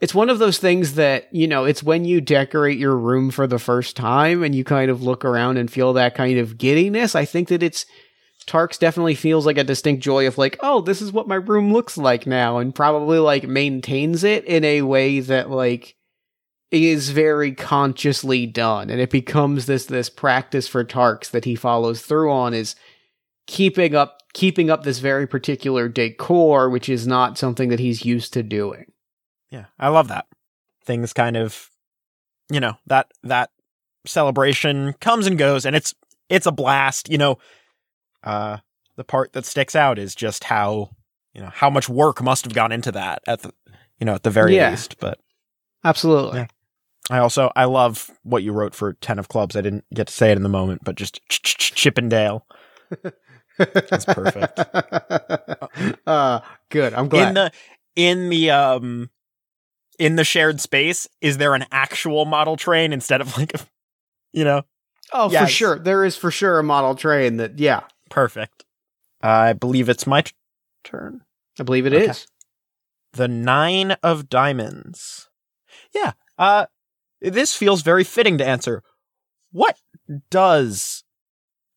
it's 0.00 0.14
one 0.14 0.28
of 0.28 0.38
those 0.38 0.58
things 0.58 0.94
that 0.94 1.28
you 1.32 1.46
know 1.46 1.64
it's 1.64 1.82
when 1.82 2.04
you 2.04 2.20
decorate 2.20 2.78
your 2.78 2.96
room 2.96 3.30
for 3.30 3.46
the 3.46 3.58
first 3.58 3.96
time 3.96 4.42
and 4.42 4.54
you 4.54 4.64
kind 4.64 4.90
of 4.90 5.02
look 5.02 5.24
around 5.24 5.56
and 5.56 5.70
feel 5.70 5.92
that 5.92 6.14
kind 6.14 6.38
of 6.38 6.58
giddiness 6.58 7.14
i 7.14 7.24
think 7.24 7.48
that 7.48 7.62
it's 7.62 7.86
Tarks 8.46 8.78
definitely 8.78 9.14
feels 9.14 9.46
like 9.46 9.56
a 9.56 9.64
distinct 9.64 10.02
joy 10.02 10.26
of 10.26 10.36
like 10.36 10.58
oh 10.62 10.82
this 10.82 11.00
is 11.00 11.12
what 11.12 11.28
my 11.28 11.36
room 11.36 11.72
looks 11.72 11.96
like 11.96 12.26
now 12.26 12.58
and 12.58 12.74
probably 12.74 13.18
like 13.18 13.48
maintains 13.48 14.22
it 14.22 14.44
in 14.44 14.64
a 14.64 14.82
way 14.82 15.20
that 15.20 15.50
like 15.50 15.96
is 16.82 17.10
very 17.10 17.52
consciously 17.52 18.46
done. 18.46 18.90
And 18.90 19.00
it 19.00 19.10
becomes 19.10 19.66
this 19.66 19.86
this 19.86 20.10
practice 20.10 20.66
for 20.66 20.84
Tarks 20.84 21.30
that 21.30 21.44
he 21.44 21.54
follows 21.54 22.02
through 22.02 22.30
on 22.32 22.54
is 22.54 22.74
keeping 23.46 23.94
up 23.94 24.22
keeping 24.32 24.70
up 24.70 24.82
this 24.82 24.98
very 24.98 25.26
particular 25.28 25.88
decor 25.88 26.68
which 26.68 26.88
is 26.88 27.06
not 27.06 27.38
something 27.38 27.68
that 27.68 27.78
he's 27.78 28.04
used 28.04 28.32
to 28.32 28.42
doing 28.42 28.86
yeah, 29.54 29.66
I 29.78 29.88
love 29.88 30.08
that. 30.08 30.26
Things 30.84 31.12
kind 31.12 31.36
of, 31.36 31.70
you 32.50 32.60
know, 32.60 32.74
that 32.86 33.06
that 33.22 33.50
celebration 34.06 34.94
comes 35.00 35.26
and 35.26 35.38
goes, 35.38 35.64
and 35.64 35.74
it's 35.76 35.94
it's 36.28 36.46
a 36.46 36.52
blast. 36.52 37.08
You 37.08 37.18
know, 37.18 37.38
uh, 38.22 38.58
the 38.96 39.04
part 39.04 39.32
that 39.32 39.44
sticks 39.46 39.76
out 39.76 39.98
is 39.98 40.14
just 40.14 40.44
how 40.44 40.90
you 41.32 41.40
know 41.40 41.50
how 41.52 41.70
much 41.70 41.88
work 41.88 42.22
must 42.22 42.44
have 42.44 42.54
gone 42.54 42.72
into 42.72 42.92
that 42.92 43.22
at 43.26 43.42
the 43.42 43.52
you 43.98 44.04
know 44.06 44.14
at 44.14 44.22
the 44.24 44.30
very 44.30 44.56
Yeah. 44.56 44.70
least. 44.70 44.98
But 44.98 45.18
absolutely 45.84 46.40
Yeah. 46.40 46.46
I 47.10 47.18
also 47.18 47.50
I 47.54 47.64
love 47.66 48.10
what 48.22 48.42
you 48.42 48.52
wrote 48.52 48.74
for 48.74 48.94
Ten 48.94 49.18
of 49.18 49.28
Clubs. 49.28 49.56
I 49.56 49.60
didn't 49.60 49.84
get 49.94 50.06
to 50.08 50.12
say 50.12 50.30
it 50.32 50.36
in 50.36 50.42
the 50.42 50.48
moment, 50.48 50.82
but 50.84 50.96
just 50.96 51.20
ch- 51.28 51.42
ch- 51.42 51.56
ch- 51.58 51.74
Chippendale. 51.74 52.46
That's 53.58 54.04
perfect. 54.06 54.58
uh, 56.06 56.40
good. 56.70 56.94
I'm 56.94 57.08
glad. 57.08 57.28
In 57.28 57.34
the 57.34 57.52
in 57.96 58.28
the 58.30 58.50
um 58.50 59.10
in 59.98 60.16
the 60.16 60.24
shared 60.24 60.60
space, 60.60 61.06
is 61.20 61.38
there 61.38 61.54
an 61.54 61.66
actual 61.72 62.24
model 62.24 62.56
train 62.56 62.92
instead 62.92 63.20
of 63.20 63.36
like 63.38 63.52
you 64.32 64.44
know 64.44 64.62
oh, 65.14 65.28
for 65.28 65.46
sure. 65.46 65.78
There 65.78 66.04
is 66.04 66.16
for 66.16 66.30
sure 66.30 66.58
a 66.58 66.62
model 66.62 66.94
train 66.94 67.36
that, 67.38 67.58
yeah, 67.58 67.82
perfect. 68.10 68.64
I 69.22 69.54
believe 69.54 69.88
it's 69.88 70.06
my 70.06 70.22
t- 70.22 70.32
turn. 70.82 71.22
I 71.58 71.62
believe 71.62 71.86
it 71.86 71.92
is. 71.92 72.08
Okay. 72.08 72.18
The 73.12 73.28
nine 73.28 73.92
of 74.02 74.28
diamonds. 74.28 75.30
Yeah. 75.94 76.12
Uh 76.36 76.66
this 77.20 77.54
feels 77.54 77.82
very 77.82 78.04
fitting 78.04 78.36
to 78.38 78.46
answer. 78.46 78.82
What 79.52 79.78
does 80.30 81.04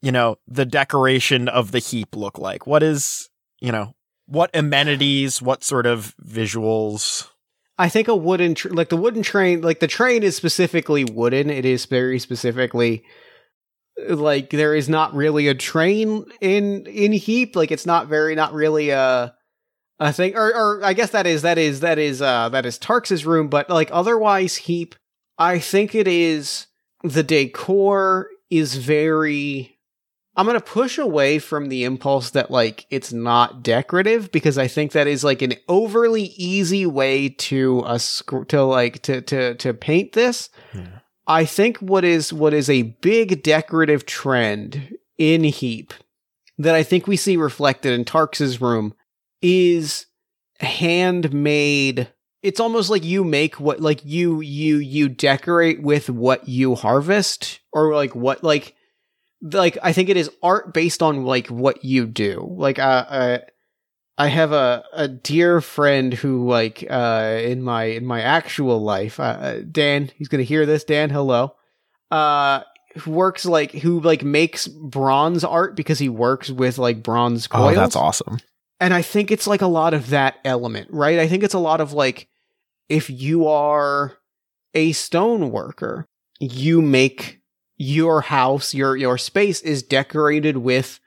you 0.01 0.11
know 0.11 0.37
the 0.47 0.65
decoration 0.65 1.47
of 1.47 1.71
the 1.71 1.79
heap 1.79 2.15
look 2.15 2.37
like? 2.37 2.65
What 2.65 2.83
is 2.83 3.29
you 3.61 3.71
know 3.71 3.93
what 4.25 4.49
amenities, 4.53 5.41
what 5.41 5.63
sort 5.63 5.85
of 5.85 6.15
visuals? 6.21 7.29
I 7.77 7.89
think 7.89 8.07
a 8.07 8.15
wooden, 8.15 8.55
tr- 8.55 8.69
like 8.69 8.89
the 8.89 8.97
wooden 8.97 9.21
train, 9.21 9.61
like 9.61 9.79
the 9.79 9.87
train 9.87 10.23
is 10.23 10.35
specifically 10.35 11.03
wooden. 11.05 11.49
It 11.49 11.65
is 11.65 11.85
very 11.85 12.19
specifically 12.19 13.03
like 14.07 14.49
there 14.49 14.75
is 14.75 14.87
not 14.87 15.13
really 15.13 15.47
a 15.47 15.55
train 15.55 16.25
in 16.41 16.85
in 16.85 17.11
Heap. 17.11 17.55
Like 17.55 17.71
it's 17.71 17.85
not 17.85 18.07
very, 18.07 18.35
not 18.35 18.53
really 18.53 18.89
a 18.89 19.33
a 19.99 20.13
thing. 20.13 20.35
Or, 20.35 20.53
or 20.53 20.83
I 20.83 20.93
guess 20.93 21.11
that 21.11 21.25
is 21.25 21.41
that 21.41 21.57
is 21.57 21.79
that 21.81 21.97
is 21.97 22.21
uh 22.21 22.49
that 22.49 22.65
is 22.65 22.77
Tarks's 22.77 23.25
room. 23.25 23.47
But 23.47 23.69
like 23.69 23.89
otherwise, 23.91 24.55
Heap. 24.55 24.95
I 25.37 25.59
think 25.59 25.93
it 25.93 26.07
is 26.07 26.67
the 27.03 27.23
decor 27.23 28.29
is 28.49 28.75
very. 28.75 29.76
I'm 30.37 30.45
gonna 30.45 30.61
push 30.61 30.99
away 30.99 31.39
from 31.39 31.67
the 31.67 31.83
impulse 31.83 32.29
that 32.29 32.51
like 32.51 32.85
it's 32.91 33.11
not 33.11 33.63
decorative 33.63 34.31
because 34.31 34.59
I 34.59 34.67
think 34.67 34.91
that 34.91 35.07
is 35.07 35.23
like 35.23 35.41
an 35.41 35.55
overly 35.67 36.25
easy 36.37 36.85
way 36.85 37.29
to 37.29 37.81
uh, 37.81 37.97
to 38.49 38.63
like 38.63 39.01
to 39.01 39.21
to 39.21 39.55
to 39.55 39.73
paint 39.73 40.13
this. 40.13 40.49
Yeah. 40.75 40.99
I 41.25 41.43
think 41.43 41.77
what 41.79 42.05
is 42.05 42.31
what 42.31 42.53
is 42.53 42.69
a 42.69 42.83
big 42.83 43.41
decorative 43.41 44.05
trend 44.05 44.95
in 45.17 45.43
Heap 45.43 45.93
that 46.59 46.75
I 46.75 46.83
think 46.83 47.07
we 47.07 47.17
see 47.17 47.35
reflected 47.35 47.93
in 47.93 48.05
Tarks's 48.05 48.61
room 48.61 48.93
is 49.41 50.05
handmade. 50.59 52.09
It's 52.43 52.59
almost 52.59 52.91
like 52.91 53.03
you 53.03 53.23
make 53.23 53.59
what 53.59 53.81
like 53.81 54.05
you 54.05 54.39
you 54.41 54.77
you 54.77 55.09
decorate 55.09 55.81
with 55.81 56.11
what 56.11 56.47
you 56.47 56.75
harvest 56.75 57.59
or 57.73 57.95
like 57.95 58.15
what 58.15 58.43
like 58.43 58.75
like 59.41 59.77
I 59.83 59.93
think 59.93 60.09
it 60.09 60.17
is 60.17 60.29
art 60.41 60.73
based 60.73 61.03
on 61.03 61.23
like 61.23 61.47
what 61.47 61.83
you 61.83 62.05
do. 62.05 62.47
Like 62.57 62.79
uh, 62.79 63.05
uh 63.09 63.37
I 64.17 64.27
have 64.27 64.51
a 64.51 64.83
a 64.93 65.07
dear 65.07 65.61
friend 65.61 66.13
who 66.13 66.47
like 66.47 66.85
uh 66.89 67.39
in 67.41 67.61
my 67.61 67.83
in 67.85 68.05
my 68.05 68.21
actual 68.21 68.81
life, 68.81 69.19
uh, 69.19 69.23
uh 69.23 69.61
Dan, 69.69 70.11
he's 70.15 70.27
going 70.27 70.39
to 70.39 70.45
hear 70.45 70.65
this, 70.65 70.83
Dan, 70.83 71.09
hello. 71.09 71.55
Uh 72.11 72.61
who 72.97 73.11
works 73.11 73.45
like 73.45 73.71
who 73.71 73.99
like 73.99 74.23
makes 74.23 74.67
bronze 74.67 75.43
art 75.43 75.75
because 75.75 75.99
he 75.99 76.09
works 76.09 76.49
with 76.49 76.77
like 76.77 77.03
bronze 77.03 77.47
coils. 77.47 77.77
Oh, 77.77 77.79
that's 77.79 77.95
awesome. 77.95 78.39
And 78.79 78.93
I 78.93 79.01
think 79.01 79.31
it's 79.31 79.47
like 79.47 79.61
a 79.61 79.67
lot 79.67 79.93
of 79.93 80.09
that 80.11 80.35
element, 80.45 80.89
right? 80.91 81.19
I 81.19 81.27
think 81.27 81.43
it's 81.43 81.53
a 81.53 81.59
lot 81.59 81.81
of 81.81 81.93
like 81.93 82.27
if 82.89 83.09
you 83.09 83.47
are 83.47 84.17
a 84.73 84.91
stone 84.91 85.51
worker, 85.51 86.07
you 86.39 86.81
make 86.81 87.41
your 87.77 88.21
house, 88.21 88.73
your 88.73 88.95
your 88.95 89.17
space 89.17 89.61
is 89.61 89.83
decorated 89.83 90.57
with 90.57 90.99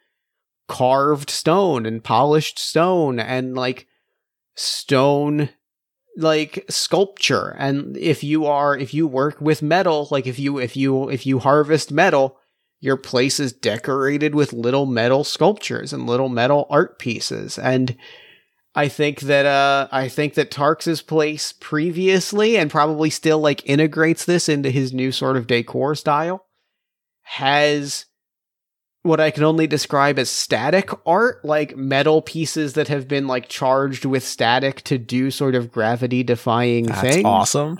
carved 0.69 1.31
stone 1.31 1.85
and 1.85 2.05
polished 2.05 2.59
stone 2.59 3.19
and 3.19 3.57
like 3.57 3.89
stone 4.55 5.51
like 6.17 6.65
sculpture. 6.69 7.57
And 7.59 7.97
if 7.97 8.23
you 8.23 8.47
are 8.47 8.77
if 8.77 8.95
you 8.95 9.07
work 9.07 9.41
with 9.41 9.63
metal 9.63 10.07
like 10.11 10.27
if 10.27 10.39
you 10.39 10.59
if 10.59 10.77
you 10.77 11.09
if 11.09 11.27
you 11.27 11.41
harvest 11.41 11.91
metal 11.91 12.37
your 12.79 12.97
place 12.97 13.39
is 13.41 13.53
decorated 13.53 14.35
with 14.35 14.53
little 14.53 14.87
metal 14.87 15.23
sculptures 15.25 15.93
and 15.93 16.07
little 16.07 16.29
metal 16.29 16.67
art 16.71 16.99
pieces. 16.99 17.59
And 17.59 17.97
I 18.77 18.87
think 18.87 19.23
that 19.23 19.47
uh 19.47 19.89
I 19.91 20.09
think 20.09 20.35
that 20.35 20.53
Tarks's 20.53 21.03
place 21.03 21.53
previously 21.53 22.57
and 22.57 22.71
probably 22.71 23.11
still 23.11 23.41
like 23.41 23.69
integrates 23.69 24.25
this 24.25 24.49
into 24.49 24.71
his 24.71 24.93
new 24.93 25.11
sort 25.11 25.37
of 25.37 25.49
decor 25.49 25.97
style 25.97 26.47
has 27.31 28.07
what 29.03 29.21
I 29.21 29.31
can 29.31 29.45
only 29.45 29.69
describe 29.69 30.19
as 30.19 30.29
static 30.29 30.91
art, 31.07 31.45
like 31.45 31.77
metal 31.77 32.23
pieces 32.23 32.73
that 32.73 32.89
have 32.89 33.07
been 33.07 33.29
like 33.29 33.49
charged 33.49 34.05
with 34.05 34.25
static 34.25 34.83
to 34.83 34.99
do 34.99 35.31
sort 35.31 35.55
of 35.55 35.71
gravity 35.71 36.25
defying 36.25 36.87
That's 36.87 37.01
things 37.01 37.25
awesome. 37.25 37.79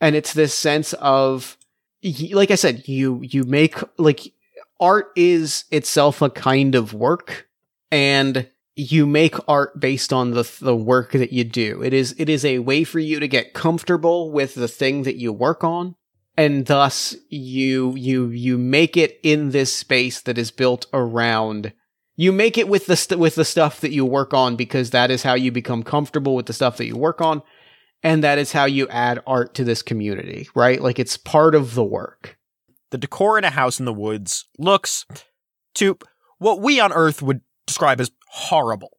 and 0.00 0.14
it's 0.14 0.32
this 0.32 0.54
sense 0.54 0.92
of 0.94 1.58
like 2.32 2.50
i 2.50 2.54
said 2.54 2.86
you 2.86 3.20
you 3.22 3.44
make 3.44 3.78
like 3.98 4.32
art 4.78 5.10
is 5.16 5.64
itself 5.70 6.20
a 6.22 6.30
kind 6.30 6.74
of 6.74 6.92
work 6.94 7.48
and 7.90 8.48
you 8.76 9.06
make 9.06 9.34
art 9.48 9.80
based 9.80 10.12
on 10.12 10.32
the 10.32 10.48
the 10.60 10.76
work 10.76 11.12
that 11.12 11.32
you 11.32 11.44
do 11.44 11.82
it 11.82 11.92
is 11.94 12.14
it 12.18 12.28
is 12.28 12.44
a 12.44 12.58
way 12.58 12.84
for 12.84 12.98
you 13.00 13.18
to 13.18 13.26
get 13.26 13.54
comfortable 13.54 14.30
with 14.30 14.54
the 14.54 14.68
thing 14.68 15.02
that 15.04 15.16
you 15.16 15.32
work 15.32 15.64
on 15.64 15.96
and 16.36 16.66
thus 16.66 17.16
you 17.28 17.94
you 17.96 18.28
you 18.28 18.58
make 18.58 18.96
it 18.96 19.18
in 19.22 19.50
this 19.50 19.74
space 19.74 20.20
that 20.20 20.38
is 20.38 20.50
built 20.50 20.86
around 20.92 21.72
you 22.16 22.32
make 22.32 22.56
it 22.56 22.68
with 22.68 22.86
the 22.86 22.96
st- 22.96 23.20
with 23.20 23.34
the 23.34 23.44
stuff 23.44 23.80
that 23.80 23.92
you 23.92 24.04
work 24.04 24.32
on 24.32 24.56
because 24.56 24.90
that 24.90 25.10
is 25.10 25.22
how 25.22 25.34
you 25.34 25.50
become 25.50 25.82
comfortable 25.82 26.34
with 26.34 26.46
the 26.46 26.52
stuff 26.52 26.76
that 26.76 26.86
you 26.86 26.96
work 26.96 27.20
on 27.20 27.42
and 28.04 28.22
that 28.22 28.38
is 28.38 28.52
how 28.52 28.66
you 28.66 28.86
add 28.88 29.20
art 29.26 29.54
to 29.54 29.64
this 29.64 29.82
community, 29.82 30.46
right? 30.54 30.80
Like 30.80 30.98
it's 30.98 31.16
part 31.16 31.54
of 31.54 31.74
the 31.74 31.82
work. 31.82 32.38
The 32.90 32.98
decor 32.98 33.38
in 33.38 33.44
a 33.44 33.50
house 33.50 33.80
in 33.80 33.86
the 33.86 33.94
woods 33.94 34.44
looks 34.58 35.06
to 35.76 35.98
what 36.38 36.60
we 36.60 36.78
on 36.78 36.92
Earth 36.92 37.22
would 37.22 37.40
describe 37.66 38.00
as 38.00 38.12
horrible. 38.28 38.93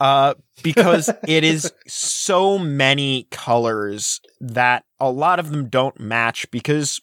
Uh, 0.00 0.34
because 0.62 1.10
it 1.26 1.44
is 1.44 1.72
so 1.86 2.58
many 2.58 3.26
colors 3.30 4.20
that 4.40 4.84
a 5.00 5.10
lot 5.10 5.38
of 5.38 5.50
them 5.50 5.68
don't 5.68 5.98
match 5.98 6.50
because 6.50 7.00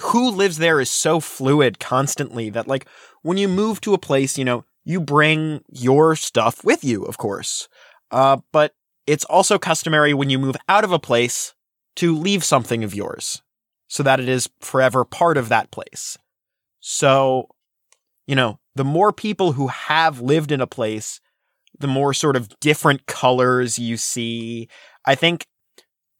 who 0.00 0.30
lives 0.30 0.58
there 0.58 0.80
is 0.80 0.90
so 0.90 1.20
fluid 1.20 1.78
constantly 1.78 2.50
that 2.50 2.68
like 2.68 2.86
when 3.22 3.38
you 3.38 3.48
move 3.48 3.80
to 3.80 3.94
a 3.94 3.98
place, 3.98 4.36
you 4.38 4.44
know, 4.44 4.64
you 4.84 5.00
bring 5.00 5.62
your 5.70 6.16
stuff 6.16 6.64
with 6.64 6.84
you, 6.84 7.04
of 7.04 7.18
course. 7.18 7.68
Uh, 8.10 8.38
but 8.52 8.74
it's 9.06 9.24
also 9.24 9.58
customary 9.58 10.14
when 10.14 10.30
you 10.30 10.38
move 10.38 10.56
out 10.68 10.84
of 10.84 10.92
a 10.92 10.98
place 10.98 11.54
to 11.96 12.14
leave 12.16 12.44
something 12.44 12.84
of 12.84 12.94
yours. 12.94 13.42
so 13.88 14.02
that 14.02 14.20
it 14.20 14.28
is 14.28 14.48
forever 14.60 15.04
part 15.04 15.36
of 15.36 15.48
that 15.48 15.70
place. 15.70 16.18
So, 16.80 17.48
you 18.26 18.36
know, 18.36 18.60
the 18.74 18.84
more 18.84 19.12
people 19.12 19.52
who 19.52 19.68
have 19.68 20.20
lived 20.20 20.52
in 20.52 20.60
a 20.60 20.66
place, 20.66 21.20
the 21.78 21.86
more 21.86 22.14
sort 22.14 22.36
of 22.36 22.48
different 22.60 23.06
colors 23.06 23.78
you 23.78 23.96
see. 23.96 24.68
I 25.04 25.14
think 25.14 25.46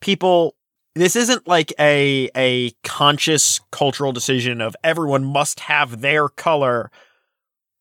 people 0.00 0.54
this 0.94 1.16
isn't 1.16 1.46
like 1.46 1.72
a 1.78 2.30
a 2.36 2.72
conscious 2.84 3.60
cultural 3.70 4.12
decision 4.12 4.60
of 4.60 4.76
everyone 4.82 5.24
must 5.24 5.60
have 5.60 6.00
their 6.00 6.28
color. 6.28 6.90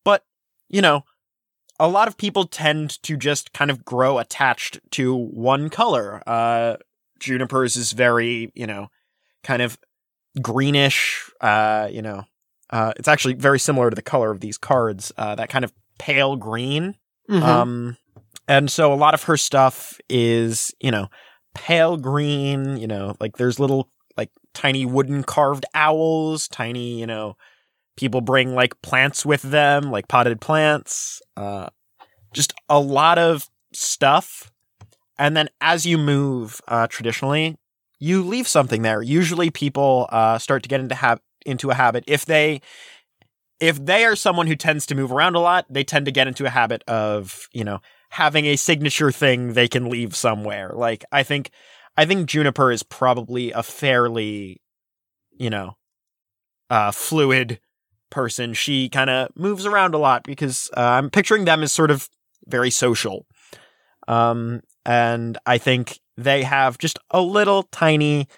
But, 0.04 0.24
you 0.68 0.80
know, 0.80 1.04
a 1.80 1.88
lot 1.88 2.08
of 2.08 2.16
people 2.16 2.46
tend 2.46 3.02
to 3.02 3.16
just 3.16 3.52
kind 3.52 3.70
of 3.70 3.84
grow 3.84 4.18
attached 4.18 4.80
to 4.92 5.14
one 5.14 5.70
color. 5.70 6.22
Uh 6.26 6.76
Juniper's 7.18 7.76
is 7.76 7.92
very, 7.92 8.52
you 8.54 8.66
know, 8.66 8.88
kind 9.42 9.62
of 9.62 9.76
greenish, 10.40 11.28
uh, 11.40 11.88
you 11.90 12.02
know, 12.02 12.24
uh, 12.70 12.92
it's 12.96 13.08
actually 13.08 13.34
very 13.34 13.58
similar 13.58 13.90
to 13.90 13.96
the 13.96 14.02
color 14.02 14.30
of 14.30 14.40
these 14.40 14.58
cards, 14.58 15.12
uh, 15.16 15.34
that 15.34 15.48
kind 15.48 15.64
of 15.64 15.72
pale 15.98 16.36
green. 16.36 16.96
Mhm. 17.30 17.42
Um, 17.42 17.96
and 18.46 18.70
so 18.70 18.92
a 18.92 18.96
lot 18.96 19.14
of 19.14 19.24
her 19.24 19.36
stuff 19.36 19.98
is, 20.08 20.74
you 20.80 20.90
know, 20.90 21.08
pale 21.54 21.96
green, 21.96 22.76
you 22.76 22.86
know, 22.86 23.14
like 23.20 23.36
there's 23.36 23.60
little, 23.60 23.90
like 24.16 24.30
tiny 24.54 24.86
wooden 24.86 25.22
carved 25.24 25.66
owls, 25.74 26.48
tiny, 26.48 26.98
you 26.98 27.06
know, 27.06 27.36
people 27.96 28.20
bring 28.20 28.54
like 28.54 28.80
plants 28.82 29.26
with 29.26 29.42
them, 29.42 29.90
like 29.90 30.08
potted 30.08 30.40
plants, 30.40 31.20
uh, 31.36 31.68
just 32.34 32.54
a 32.68 32.80
lot 32.80 33.18
of 33.18 33.48
stuff. 33.72 34.50
And 35.18 35.36
then 35.36 35.48
as 35.60 35.86
you 35.86 35.98
move, 35.98 36.60
uh, 36.68 36.86
traditionally, 36.88 37.56
you 37.98 38.22
leave 38.22 38.46
something 38.48 38.82
there. 38.82 39.02
Usually 39.02 39.50
people, 39.50 40.08
uh, 40.10 40.38
start 40.38 40.62
to 40.62 40.68
get 40.68 40.80
into 40.80 40.94
hab- 40.94 41.20
into 41.46 41.70
a 41.70 41.74
habit 41.74 42.04
if 42.06 42.26
they, 42.26 42.60
if 43.60 43.84
they 43.84 44.04
are 44.04 44.16
someone 44.16 44.46
who 44.46 44.56
tends 44.56 44.86
to 44.86 44.94
move 44.94 45.12
around 45.12 45.34
a 45.34 45.40
lot, 45.40 45.66
they 45.68 45.84
tend 45.84 46.06
to 46.06 46.12
get 46.12 46.28
into 46.28 46.46
a 46.46 46.50
habit 46.50 46.84
of, 46.86 47.48
you 47.52 47.64
know, 47.64 47.80
having 48.10 48.46
a 48.46 48.56
signature 48.56 49.10
thing 49.10 49.52
they 49.52 49.68
can 49.68 49.88
leave 49.90 50.14
somewhere. 50.16 50.72
Like 50.74 51.04
I 51.12 51.22
think 51.22 51.50
I 51.96 52.04
think 52.04 52.28
Juniper 52.28 52.70
is 52.70 52.82
probably 52.82 53.50
a 53.52 53.62
fairly, 53.62 54.60
you 55.32 55.50
know, 55.50 55.76
uh 56.70 56.92
fluid 56.92 57.60
person. 58.10 58.54
She 58.54 58.88
kind 58.88 59.10
of 59.10 59.28
moves 59.36 59.66
around 59.66 59.94
a 59.94 59.98
lot 59.98 60.24
because 60.24 60.70
uh, 60.76 60.80
I'm 60.80 61.10
picturing 61.10 61.44
them 61.44 61.62
as 61.62 61.72
sort 61.72 61.90
of 61.90 62.08
very 62.46 62.70
social. 62.70 63.26
Um 64.06 64.62
and 64.84 65.36
I 65.44 65.58
think 65.58 65.98
they 66.16 66.44
have 66.44 66.78
just 66.78 66.98
a 67.10 67.20
little 67.20 67.64
tiny 67.64 68.28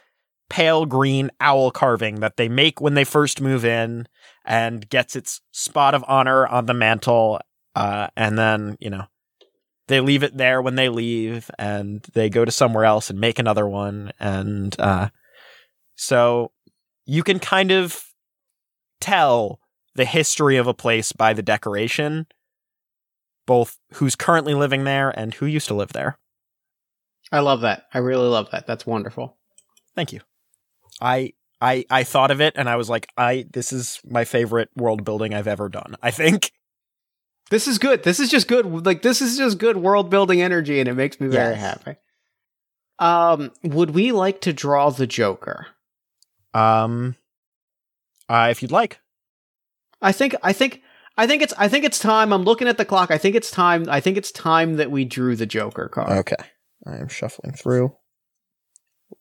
pale 0.49 0.85
green 0.85 1.31
owl 1.41 1.71
carving 1.71 2.21
that 2.21 2.37
they 2.37 2.49
make 2.49 2.81
when 2.81 2.95
they 2.95 3.05
first 3.05 3.41
move 3.41 3.65
in 3.65 4.07
and 4.45 4.89
gets 4.89 5.15
its 5.17 5.41
spot 5.53 5.95
of 5.95 6.05
honor 6.09 6.47
on 6.47 6.67
the 6.67 6.75
mantle 6.75 7.41
uh 7.75 8.09
and 8.17 8.39
then, 8.39 8.77
you 8.81 8.91
know, 8.91 9.05
they 9.89 10.01
leave 10.01 10.23
it 10.23 10.37
there 10.37 10.63
when 10.63 10.77
they 10.77 10.89
leave 10.89 11.51
and 11.59 12.07
they 12.15 12.29
go 12.31 12.45
to 12.45 12.51
somewhere 12.53 12.85
else 12.85 13.11
and 13.11 13.21
make 13.21 13.39
another 13.39 13.69
one 13.69 14.13
and 14.21 14.79
uh 14.81 15.09
so 15.97 16.53
you 17.07 17.23
can 17.23 17.39
kind 17.39 17.71
of 17.71 18.05
tell 19.01 19.61
the 19.95 20.05
history 20.05 20.57
of 20.57 20.67
a 20.67 20.75
place 20.75 21.13
by 21.13 21.33
the 21.33 21.43
decoration 21.43 22.27
both 23.47 23.79
who's 23.95 24.15
currently 24.15 24.55
living 24.55 24.85
there 24.85 25.11
and 25.11 25.35
who 25.35 25.47
used 25.47 25.67
to 25.69 25.75
live 25.75 25.93
there 25.93 26.17
I 27.33 27.41
love 27.41 27.61
that. 27.61 27.85
I 27.95 27.99
really 27.99 28.27
love 28.29 28.51
that. 28.51 28.67
That's 28.67 28.87
wonderful. 28.87 29.37
thank 29.95 30.13
you 30.13 30.21
i 31.01 31.33
i 31.61 31.85
i 31.91 32.03
thought 32.05 32.31
of 32.31 32.41
it 32.41 32.55
and 32.57 32.69
i 32.69 32.77
was 32.77 32.89
like 32.89 33.09
i 33.17 33.47
this 33.53 33.73
is 33.73 34.01
my 34.09 34.25
favorite 34.25 34.69
world 34.77 35.05
building 35.05 35.35
i've 35.35 35.49
ever 35.49 35.69
done 35.69 35.97
i 36.03 36.11
think 36.11 36.53
This 37.51 37.67
is 37.67 37.79
good. 37.79 38.05
This 38.05 38.21
is 38.21 38.31
just 38.31 38.47
good. 38.47 38.87
Like 38.87 39.03
this 39.03 39.21
is 39.21 39.37
just 39.37 39.59
good 39.59 39.77
world 39.77 40.09
building 40.09 40.41
energy, 40.41 40.79
and 40.79 40.89
it 40.89 40.95
makes 40.95 41.19
me 41.19 41.27
very 41.27 41.55
Yes. 41.57 41.61
happy. 41.61 41.99
Um, 43.01 43.51
would 43.65 43.91
we 43.91 44.13
like 44.13 44.41
to 44.43 44.53
draw 44.53 44.91
the 44.91 45.07
Joker? 45.09 45.67
um 46.55 47.17
uh, 48.29 48.49
if 48.53 48.63
you'd 48.63 48.71
like 48.71 49.01
I 50.01 50.13
think. 50.13 50.37
I 50.45 50.53
think. 50.53 50.81
I 51.19 51.27
think 51.27 51.43
it's. 51.43 51.53
I 51.59 51.67
think 51.69 51.85
it's 51.85 51.99
time. 51.99 52.33
I'm 52.33 52.45
looking 52.45 52.69
at 52.69 52.79
the 52.79 52.85
clock. 52.85 53.11
I 53.11 53.19
think 53.19 53.35
it's 53.35 53.51
time. 53.51 53.87
I 53.91 53.99
think 54.01 54.17
it's 54.17 54.31
time 54.31 54.77
that 54.77 54.91
we 54.93 55.05
drew 55.05 55.35
the 55.35 55.45
Joker 55.47 55.89
card. 55.89 56.19
Okay. 56.21 56.43
I 56.87 56.99
am 56.99 57.09
shuffling 57.09 57.53
through. 57.55 57.97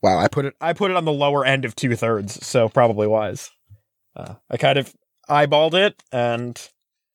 Wow, 0.01 0.19
I 0.19 0.27
put 0.27 0.45
it 0.45 0.55
I 0.61 0.73
put 0.73 0.91
it 0.91 0.97
on 0.97 1.05
the 1.05 1.11
lower 1.11 1.45
end 1.45 1.65
of 1.65 1.75
two 1.75 1.95
thirds, 1.95 2.45
so 2.45 2.69
probably 2.69 3.07
wise. 3.07 3.51
Uh, 4.15 4.35
I 4.49 4.57
kind 4.57 4.77
of 4.77 4.93
eyeballed 5.29 5.73
it 5.73 6.01
and 6.11 6.69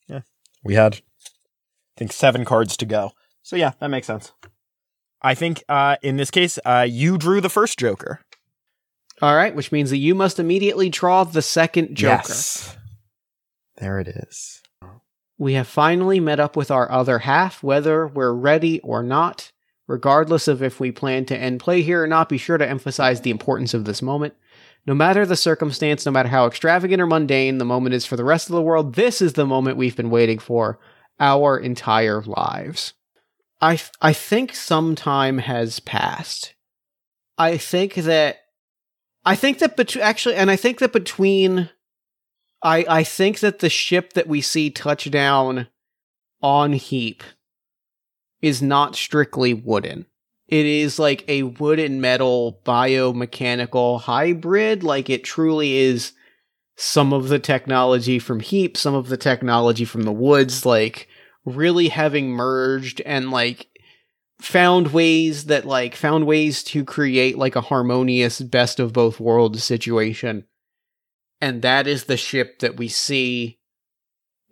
yeah. 0.09 0.21
We 0.63 0.75
had 0.75 0.95
I 0.95 1.99
think 1.99 2.13
seven 2.13 2.45
cards 2.45 2.77
to 2.79 2.87
go. 2.87 3.13
So 3.43 3.57
yeah, 3.57 3.73
that 3.81 3.89
makes 3.89 4.07
sense. 4.07 4.33
I 5.23 5.35
think 5.35 5.63
uh 5.69 5.97
in 6.03 6.17
this 6.17 6.31
case, 6.31 6.59
uh 6.65 6.87
you 6.89 7.19
drew 7.19 7.41
the 7.41 7.49
first 7.49 7.79
Joker. 7.79 8.21
All 9.23 9.37
right, 9.37 9.55
which 9.55 9.73
means 9.73 9.91
that 9.91 9.99
you 9.99 10.15
must 10.15 10.39
immediately 10.39 10.91
draw 10.91 11.25
the 11.25 11.43
second 11.43 11.95
Joker. 11.95 12.15
Yes. 12.17 12.77
There 13.79 13.99
it 13.99 14.09
is. 14.09 14.63
We 15.39 15.55
have 15.55 15.67
finally 15.67 16.21
met 16.21 16.39
up 16.39 16.57
with 16.57 16.71
our 16.71 16.91
other 16.91 17.21
half, 17.21 17.63
whether 17.63 18.07
we're 18.07 18.33
ready 18.33 18.81
or 18.81 19.03
not. 19.03 19.51
Regardless 19.87 20.49
of 20.49 20.63
if 20.63 20.81
we 20.81 20.91
plan 20.91 21.27
to 21.27 21.37
end 21.37 21.61
play 21.61 21.83
here 21.83 22.03
or 22.03 22.07
not, 22.07 22.29
be 22.29 22.39
sure 22.39 22.57
to 22.57 22.69
emphasize 22.69 23.21
the 23.21 23.31
importance 23.31 23.75
of 23.75 23.85
this 23.85 24.01
moment. 24.01 24.35
No 24.87 24.95
matter 24.95 25.25
the 25.25 25.37
circumstance, 25.37 26.05
no 26.05 26.13
matter 26.13 26.29
how 26.29 26.47
extravagant 26.47 27.01
or 27.01 27.07
mundane 27.07 27.59
the 27.59 27.65
moment 27.65 27.95
is 27.95 28.07
for 28.07 28.17
the 28.17 28.25
rest 28.25 28.49
of 28.49 28.55
the 28.55 28.63
world, 28.63 28.95
this 28.95 29.21
is 29.21 29.35
the 29.35 29.47
moment 29.47 29.77
we've 29.77 29.97
been 29.97 30.11
waiting 30.11 30.39
for 30.39 30.79
our 31.21 31.59
entire 31.59 32.23
lives. 32.23 32.95
I 33.61 33.81
I 34.01 34.13
think 34.13 34.55
some 34.55 34.95
time 34.95 35.39
has 35.39 35.81
passed. 35.81 36.55
I 37.39 37.57
think 37.57 37.95
that 37.95 38.39
I 39.25 39.37
think 39.37 39.59
that 39.59 39.77
bet- 39.77 39.97
actually 39.97 40.35
and 40.35 40.51
I 40.51 40.57
think 40.57 40.79
that 40.79 40.93
between 40.93 41.71
I 42.63 42.85
I 42.89 43.05
think 43.05 43.41
that 43.41 43.61
the 43.61 43.71
ship 43.71 44.15
that 44.15 44.27
we 44.27 44.41
see 44.41 44.71
touch 44.71 45.11
down 45.11 45.69
on 46.43 46.75
Heap 46.75 47.23
is 48.43 48.63
not 48.63 48.97
strictly 48.97 49.55
wooden. 49.55 50.07
It 50.49 50.67
is 50.67 50.99
like 50.99 51.25
a 51.27 51.45
wood 51.45 51.79
and 51.79 52.01
metal 52.01 52.61
biomechanical 52.65 54.01
hybrid. 54.03 54.83
Like 54.83 55.09
it 55.09 55.25
truly 55.25 55.77
is 55.77 56.13
some 56.77 57.13
of 57.13 57.29
the 57.29 57.39
technology 57.39 58.19
from 58.19 58.41
Heap, 58.41 58.77
some 58.77 58.95
of 58.95 59.09
the 59.09 59.17
technology 59.17 59.85
from 59.85 60.03
the 60.03 60.13
woods, 60.13 60.67
like 60.67 61.09
really 61.45 61.89
having 61.89 62.31
merged 62.31 63.01
and 63.03 63.31
like 63.31 63.69
found 64.41 64.93
ways 64.93 65.47
that 65.47 65.65
like 65.65 65.95
found 65.95 66.27
ways 66.27 66.63
to 66.65 66.85
create 66.85 67.39
like 67.39 67.57
a 67.57 67.63
harmonious 67.63 68.41
best 68.41 68.79
of 68.81 68.93
both 68.93 69.21
worlds 69.21 69.63
situation 69.65 70.45
and 71.45 71.61
that 71.61 71.87
is 71.87 72.05
the 72.05 72.17
ship 72.17 72.61
that 72.61 72.79
we 72.79 72.89
see 72.89 73.59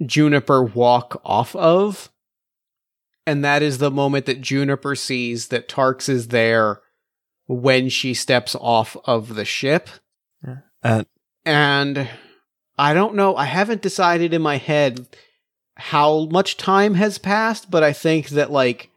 Juniper 0.04 0.62
walk 0.62 1.22
off 1.24 1.56
of. 1.56 2.11
And 3.26 3.44
that 3.44 3.62
is 3.62 3.78
the 3.78 3.90
moment 3.90 4.26
that 4.26 4.40
Juniper 4.40 4.94
sees 4.94 5.48
that 5.48 5.68
Tarks 5.68 6.08
is 6.08 6.28
there 6.28 6.80
when 7.46 7.88
she 7.88 8.14
steps 8.14 8.56
off 8.60 8.96
of 9.04 9.34
the 9.34 9.44
ship. 9.44 9.88
Uh, 10.82 11.04
And 11.44 12.08
I 12.78 12.94
don't 12.94 13.14
know, 13.14 13.36
I 13.36 13.44
haven't 13.44 13.82
decided 13.82 14.32
in 14.32 14.42
my 14.42 14.56
head 14.56 15.06
how 15.76 16.26
much 16.26 16.56
time 16.56 16.94
has 16.94 17.18
passed, 17.18 17.70
but 17.70 17.82
I 17.82 17.92
think 17.92 18.30
that 18.30 18.50
like 18.50 18.90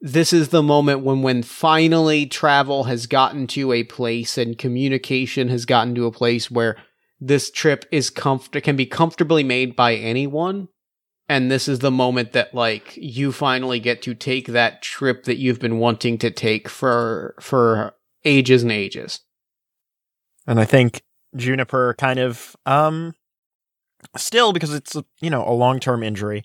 this 0.00 0.32
is 0.32 0.48
the 0.48 0.62
moment 0.62 1.04
when 1.04 1.22
when 1.22 1.42
finally 1.42 2.26
travel 2.26 2.84
has 2.84 3.06
gotten 3.06 3.46
to 3.48 3.72
a 3.72 3.84
place 3.84 4.36
and 4.36 4.58
communication 4.58 5.48
has 5.48 5.64
gotten 5.64 5.94
to 5.94 6.06
a 6.06 6.12
place 6.12 6.50
where 6.50 6.76
this 7.20 7.50
trip 7.50 7.84
is 7.92 8.10
comfort 8.10 8.62
can 8.64 8.74
be 8.74 8.86
comfortably 8.86 9.44
made 9.44 9.76
by 9.76 9.94
anyone 9.94 10.68
and 11.28 11.50
this 11.50 11.68
is 11.68 11.78
the 11.78 11.90
moment 11.90 12.32
that 12.32 12.54
like 12.54 12.96
you 12.96 13.32
finally 13.32 13.80
get 13.80 14.02
to 14.02 14.14
take 14.14 14.48
that 14.48 14.82
trip 14.82 15.24
that 15.24 15.38
you've 15.38 15.60
been 15.60 15.78
wanting 15.78 16.18
to 16.18 16.30
take 16.30 16.68
for 16.68 17.34
for 17.40 17.94
ages 18.24 18.62
and 18.62 18.72
ages 18.72 19.20
and 20.46 20.60
I 20.60 20.64
think 20.64 21.02
Juniper 21.36 21.94
kind 21.98 22.18
of 22.18 22.56
um 22.66 23.14
still 24.16 24.52
because 24.52 24.74
it's 24.74 24.96
you 25.20 25.30
know 25.30 25.46
a 25.48 25.52
long-term 25.54 26.02
injury 26.02 26.44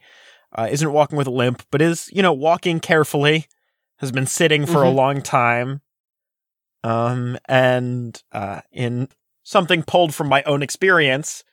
uh, 0.57 0.67
isn't 0.71 0.93
walking 0.93 1.17
with 1.17 1.27
a 1.27 1.31
limp 1.31 1.63
but 1.71 1.81
is 1.81 2.09
you 2.13 2.21
know 2.21 2.33
walking 2.33 2.79
carefully 2.79 3.45
has 3.99 4.11
been 4.11 4.27
sitting 4.27 4.65
for 4.65 4.83
a 4.83 4.87
Mhm. 4.87 4.95
long 4.95 5.21
time 5.21 5.81
um 6.83 7.37
and 7.49 8.21
uh 8.31 8.61
in 8.71 9.09
something 9.43 9.81
pulled 9.83 10.13
from 10.13 10.27
my 10.29 10.43
own 10.43 10.61
experience 10.61 11.43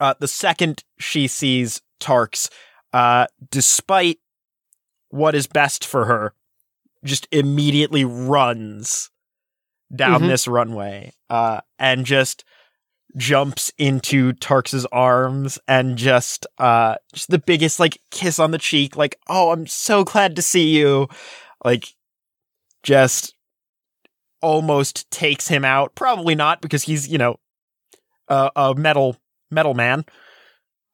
uh 0.00 0.14
the 0.20 0.28
second 0.28 0.84
she 0.98 1.26
sees 1.26 1.82
Tarks 2.00 2.48
uh 2.92 3.26
despite 3.50 4.18
what 5.10 5.34
is 5.34 5.46
best 5.46 5.84
for 5.86 6.04
her 6.06 6.34
just 7.04 7.26
immediately 7.30 8.04
runs 8.04 9.10
down 9.94 10.22
Mhm. 10.22 10.28
this 10.28 10.48
runway 10.48 11.12
uh, 11.30 11.60
and 11.78 12.04
just 12.06 12.44
jumps 13.16 13.70
into 13.78 14.32
Tarks's 14.32 14.86
arms 14.86 15.58
and 15.68 15.96
just 15.96 16.46
uh 16.58 16.96
just 17.12 17.30
the 17.30 17.38
biggest 17.38 17.78
like 17.78 18.00
kiss 18.10 18.38
on 18.40 18.50
the 18.50 18.58
cheek 18.58 18.96
like 18.96 19.16
oh 19.28 19.52
I'm 19.52 19.66
so 19.68 20.02
glad 20.04 20.34
to 20.36 20.42
see 20.42 20.76
you 20.76 21.06
like 21.64 21.94
just 22.82 23.34
almost 24.42 25.10
takes 25.10 25.48
him 25.48 25.64
out 25.64 25.94
probably 25.94 26.34
not 26.34 26.60
because 26.60 26.82
he's 26.82 27.08
you 27.08 27.18
know 27.18 27.36
a, 28.28 28.50
a 28.56 28.74
metal 28.74 29.16
metal 29.50 29.74
man 29.74 30.04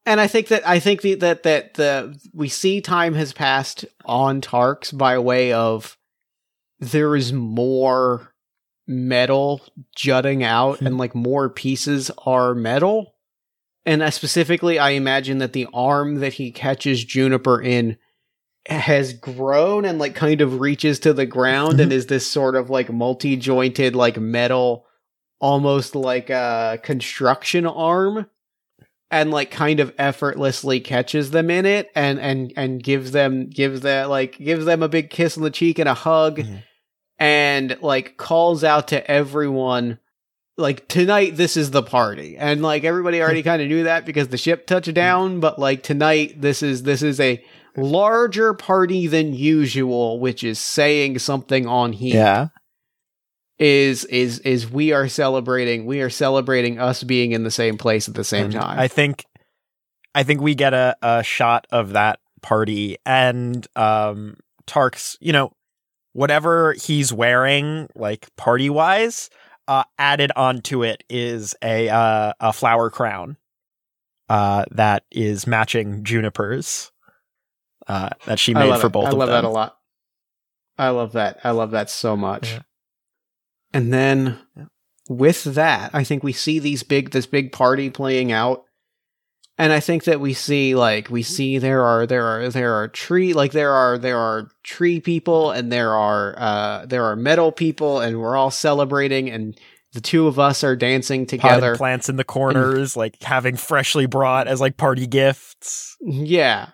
And 0.06 0.20
I 0.20 0.26
think 0.26 0.48
that 0.48 0.66
I 0.66 0.80
think 0.80 1.02
the, 1.02 1.14
that 1.16 1.42
that 1.42 1.74
the 1.74 2.18
we 2.32 2.48
see 2.48 2.80
time 2.80 3.14
has 3.14 3.32
passed 3.32 3.84
on 4.04 4.40
Tarks 4.40 4.96
by 4.96 5.18
way 5.18 5.52
of 5.52 5.98
there 6.78 7.14
is 7.14 7.32
more 7.32 8.32
metal 8.86 9.60
jutting 9.94 10.42
out 10.42 10.80
and 10.80 10.98
like 10.98 11.14
more 11.14 11.48
pieces 11.48 12.10
are 12.26 12.54
metal. 12.54 13.14
And 13.86 14.02
I 14.02 14.10
specifically, 14.10 14.78
I 14.78 14.90
imagine 14.90 15.38
that 15.38 15.52
the 15.52 15.68
arm 15.72 16.16
that 16.16 16.34
he 16.34 16.50
catches 16.50 17.04
Juniper 17.04 17.60
in 17.60 17.96
has 18.66 19.14
grown 19.14 19.84
and 19.84 19.98
like 19.98 20.14
kind 20.14 20.40
of 20.40 20.60
reaches 20.60 20.98
to 21.00 21.12
the 21.12 21.24
ground 21.24 21.80
and 21.80 21.90
mm-hmm. 21.90 21.96
is 21.96 22.06
this 22.06 22.26
sort 22.26 22.56
of 22.56 22.68
like 22.68 22.90
multi 22.90 23.36
jointed, 23.36 23.94
like 23.94 24.18
metal, 24.18 24.86
almost 25.40 25.94
like 25.94 26.30
a 26.30 26.78
construction 26.82 27.66
arm 27.66 28.26
and 29.10 29.30
like 29.30 29.50
kind 29.50 29.80
of 29.80 29.92
effortlessly 29.98 30.80
catches 30.80 31.30
them 31.30 31.50
in 31.50 31.66
it 31.66 31.90
and 31.94 32.18
and 32.20 32.52
and 32.56 32.82
gives 32.82 33.10
them 33.12 33.48
gives 33.50 33.80
that 33.80 34.08
like 34.08 34.38
gives 34.38 34.64
them 34.64 34.82
a 34.82 34.88
big 34.88 35.10
kiss 35.10 35.36
on 35.36 35.42
the 35.42 35.50
cheek 35.50 35.78
and 35.78 35.88
a 35.88 35.94
hug 35.94 36.38
Mhm. 36.38 36.62
and 37.18 37.76
like 37.82 38.16
calls 38.16 38.62
out 38.64 38.88
to 38.88 39.10
everyone 39.10 39.98
like 40.56 40.86
tonight 40.88 41.36
this 41.36 41.56
is 41.56 41.70
the 41.70 41.82
party. 41.82 42.36
And 42.36 42.62
like 42.62 42.84
everybody 42.84 43.20
already 43.22 43.42
kind 43.42 43.62
of 43.62 43.68
knew 43.68 43.84
that 43.84 44.04
because 44.04 44.28
the 44.28 44.36
ship 44.38 44.66
touched 44.66 44.92
down 44.94 45.40
but 45.40 45.58
like 45.58 45.82
tonight 45.82 46.40
this 46.40 46.62
is 46.62 46.82
this 46.84 47.02
is 47.02 47.18
a 47.20 47.42
larger 47.76 48.52
party 48.52 49.06
than 49.06 49.32
usual 49.32 50.18
which 50.20 50.42
is 50.44 50.58
saying 50.58 51.18
something 51.18 51.66
on 51.66 51.92
Heap 51.92 52.14
is 53.60 54.06
is 54.06 54.38
is 54.40 54.70
we 54.70 54.90
are 54.92 55.06
celebrating 55.06 55.84
we 55.84 56.00
are 56.00 56.08
celebrating 56.08 56.80
us 56.80 57.04
being 57.04 57.32
in 57.32 57.44
the 57.44 57.50
same 57.50 57.76
place 57.76 58.08
at 58.08 58.14
the 58.14 58.24
same 58.24 58.46
And 58.46 58.54
time 58.54 58.78
I 58.78 58.88
think 58.88 59.26
I 60.14 60.22
think 60.22 60.40
we 60.40 60.54
get 60.54 60.72
a, 60.72 60.96
a 61.02 61.22
shot 61.22 61.66
of 61.70 61.90
that 61.90 62.18
party 62.42 62.96
and 63.04 63.66
um 63.76 64.36
Tarks, 64.66 65.16
you 65.20 65.32
know, 65.32 65.52
whatever 66.12 66.74
he's 66.74 67.12
wearing, 67.12 67.88
like 67.94 68.34
party 68.36 68.70
wise, 68.70 69.28
uh 69.68 69.84
added 69.98 70.32
onto 70.34 70.82
it 70.82 71.04
is 71.10 71.54
a 71.62 71.90
uh 71.90 72.32
a 72.40 72.54
flower 72.54 72.88
crown 72.88 73.36
uh 74.30 74.64
that 74.70 75.04
is 75.10 75.46
matching 75.46 76.02
Juniper's 76.02 76.92
uh 77.86 78.08
that 78.24 78.38
she 78.38 78.54
made 78.54 78.80
for 78.80 78.86
it. 78.86 78.92
both 78.92 79.08
I 79.08 79.10
love 79.10 79.28
them. 79.28 79.44
that 79.44 79.44
a 79.44 79.50
lot. 79.50 79.76
I 80.78 80.88
love 80.88 81.12
that. 81.12 81.40
I 81.44 81.50
love 81.50 81.72
that 81.72 81.90
so 81.90 82.16
much. 82.16 82.52
Yeah. 82.52 82.62
And 83.72 83.92
then 83.92 84.38
Yeah. 84.56 84.64
with 85.08 85.44
that, 85.44 85.90
I 85.92 86.04
think 86.04 86.22
we 86.22 86.32
see 86.32 86.58
these 86.58 86.82
big 86.82 87.10
this 87.10 87.26
big 87.26 87.52
party 87.52 87.90
playing 87.90 88.32
out. 88.32 88.64
And 89.58 89.72
I 89.74 89.80
think 89.80 90.04
that 90.04 90.20
we 90.20 90.32
see 90.32 90.74
like 90.74 91.10
we 91.10 91.22
see 91.22 91.58
there 91.58 91.82
are 91.82 92.06
there 92.06 92.24
are 92.24 92.48
there 92.48 92.74
are 92.74 92.88
tree 92.88 93.34
like 93.34 93.52
there 93.52 93.72
are 93.72 93.98
there 93.98 94.18
are 94.18 94.48
tree 94.64 95.00
people 95.00 95.50
and 95.50 95.70
there 95.70 95.94
are 95.94 96.34
uh 96.38 96.86
there 96.86 97.04
are 97.04 97.14
metal 97.14 97.52
people 97.52 98.00
and 98.00 98.18
we're 98.18 98.36
all 98.36 98.50
celebrating 98.50 99.28
and 99.28 99.58
the 99.92 100.00
two 100.00 100.28
of 100.28 100.38
us 100.38 100.62
are 100.64 100.76
dancing 100.76 101.26
together. 101.26 101.76
plants 101.76 102.08
in 102.08 102.14
the 102.16 102.24
corners, 102.24 102.96
like 102.96 103.20
having 103.22 103.56
freshly 103.56 104.06
brought 104.06 104.46
as 104.46 104.60
like 104.60 104.76
party 104.76 105.06
gifts. 105.06 105.96
Yeah. 106.00 106.68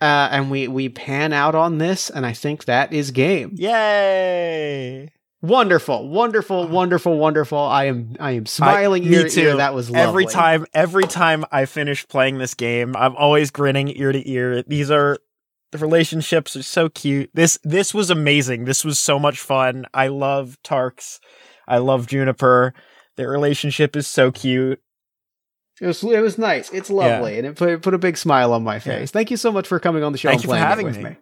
Uh, 0.00 0.28
and 0.32 0.50
we 0.50 0.66
we 0.66 0.88
pan 0.88 1.34
out 1.34 1.54
on 1.54 1.76
this, 1.76 2.08
and 2.08 2.24
I 2.24 2.32
think 2.32 2.64
that 2.64 2.94
is 2.94 3.10
game. 3.10 3.50
Yay! 3.56 5.12
Wonderful, 5.42 6.08
wonderful, 6.08 6.68
wonderful, 6.68 7.16
wonderful. 7.16 7.58
I 7.58 7.84
am 7.84 8.14
I 8.20 8.32
am 8.32 8.44
smiling 8.44 9.04
me 9.04 9.16
ear 9.16 9.22
to 9.24 9.30
too. 9.30 9.40
ear. 9.40 9.56
That 9.56 9.72
was 9.72 9.88
lovely. 9.88 10.24
Every 10.24 10.26
time, 10.26 10.66
every 10.74 11.04
time 11.04 11.46
I 11.50 11.64
finish 11.64 12.06
playing 12.06 12.36
this 12.38 12.52
game, 12.52 12.94
I'm 12.94 13.16
always 13.16 13.50
grinning 13.50 13.88
ear 13.96 14.12
to 14.12 14.30
ear. 14.30 14.62
These 14.62 14.90
are 14.90 15.18
the 15.72 15.78
relationships 15.78 16.56
are 16.56 16.62
so 16.62 16.90
cute. 16.90 17.30
This 17.32 17.58
this 17.62 17.94
was 17.94 18.10
amazing. 18.10 18.66
This 18.66 18.84
was 18.84 18.98
so 18.98 19.18
much 19.18 19.40
fun. 19.40 19.86
I 19.94 20.08
love 20.08 20.58
Tarks. 20.62 21.20
I 21.66 21.78
love 21.78 22.06
Juniper. 22.06 22.74
Their 23.16 23.30
relationship 23.30 23.96
is 23.96 24.06
so 24.06 24.30
cute. 24.30 24.82
It 25.80 25.86
was 25.86 26.02
it 26.02 26.20
was 26.20 26.36
nice. 26.36 26.70
It's 26.70 26.90
lovely, 26.90 27.38
and 27.38 27.46
it 27.46 27.56
put, 27.56 27.70
it 27.70 27.80
put 27.82 27.94
a 27.94 27.98
big 27.98 28.18
smile 28.18 28.52
on 28.52 28.62
my 28.62 28.78
face. 28.78 29.10
Thank 29.10 29.30
you 29.30 29.38
so 29.38 29.50
much 29.50 29.66
for 29.66 29.80
coming 29.80 30.02
on 30.02 30.12
the 30.12 30.18
show 30.18 30.28
Thank 30.28 30.42
you 30.42 30.50
for 30.50 30.56
having 30.56 30.92
me. 30.92 31.02
me. 31.02 31.16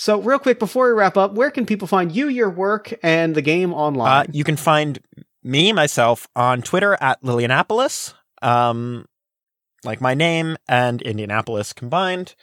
So, 0.00 0.18
real 0.18 0.38
quick 0.38 0.58
before 0.58 0.86
we 0.86 0.92
wrap 0.98 1.18
up, 1.18 1.34
where 1.34 1.50
can 1.50 1.66
people 1.66 1.86
find 1.86 2.10
you, 2.10 2.28
your 2.28 2.48
work, 2.48 2.94
and 3.02 3.34
the 3.34 3.42
game 3.42 3.74
Uh, 3.74 3.76
online? 3.76 4.28
you 4.32 4.44
can 4.44 4.56
find 4.56 4.98
me 5.42 5.74
myself 5.74 6.26
on 6.34 6.62
Twitter 6.62 6.96
at 7.02 7.20
Lilianapolis. 7.20 8.14
Um, 8.40 9.04
like 9.84 10.00
my 10.00 10.14
name 10.14 10.56
and 10.66 11.02
Indianapolis 11.02 11.74
combined. 11.74 12.34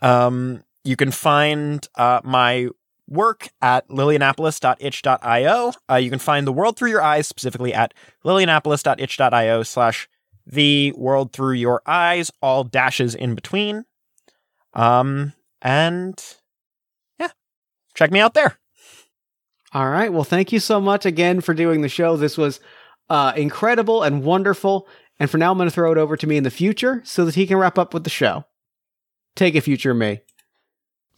Um, 0.00 0.62
you 0.84 0.94
can 0.94 1.10
find 1.10 1.88
uh, 1.96 2.20
my 2.22 2.68
work 3.08 3.48
at 3.60 3.88
lilianapolis.itch.io. 3.88 5.72
Uh, 5.90 5.96
you 5.96 6.08
can 6.10 6.20
find 6.20 6.46
the 6.46 6.52
world 6.52 6.76
through 6.76 6.90
your 6.90 7.02
eyes 7.02 7.26
specifically 7.26 7.74
at 7.74 7.92
lilianapolis.itch.io 8.24 9.64
slash 9.64 10.08
the 10.46 10.92
world 10.92 11.32
through 11.32 11.54
your 11.54 11.82
eyes, 11.84 12.30
all 12.40 12.62
dashes 12.62 13.16
in 13.16 13.34
between. 13.34 13.86
Um, 14.72 15.32
and 15.60 16.36
check 18.00 18.10
me 18.10 18.20
out 18.20 18.32
there. 18.32 18.58
All 19.74 19.90
right. 19.90 20.10
Well, 20.10 20.24
thank 20.24 20.52
you 20.52 20.58
so 20.58 20.80
much 20.80 21.04
again 21.04 21.42
for 21.42 21.52
doing 21.52 21.82
the 21.82 21.88
show. 21.88 22.16
This 22.16 22.38
was 22.38 22.58
uh, 23.10 23.34
incredible 23.36 24.02
and 24.02 24.24
wonderful. 24.24 24.88
And 25.18 25.30
for 25.30 25.36
now, 25.36 25.52
I'm 25.52 25.58
going 25.58 25.68
to 25.68 25.74
throw 25.74 25.92
it 25.92 25.98
over 25.98 26.16
to 26.16 26.26
me 26.26 26.38
in 26.38 26.44
the 26.44 26.50
future 26.50 27.02
so 27.04 27.26
that 27.26 27.34
he 27.34 27.46
can 27.46 27.58
wrap 27.58 27.78
up 27.78 27.92
with 27.92 28.04
the 28.04 28.10
show. 28.10 28.46
Take 29.36 29.54
a 29.54 29.60
future 29.60 29.92
me. 29.92 30.22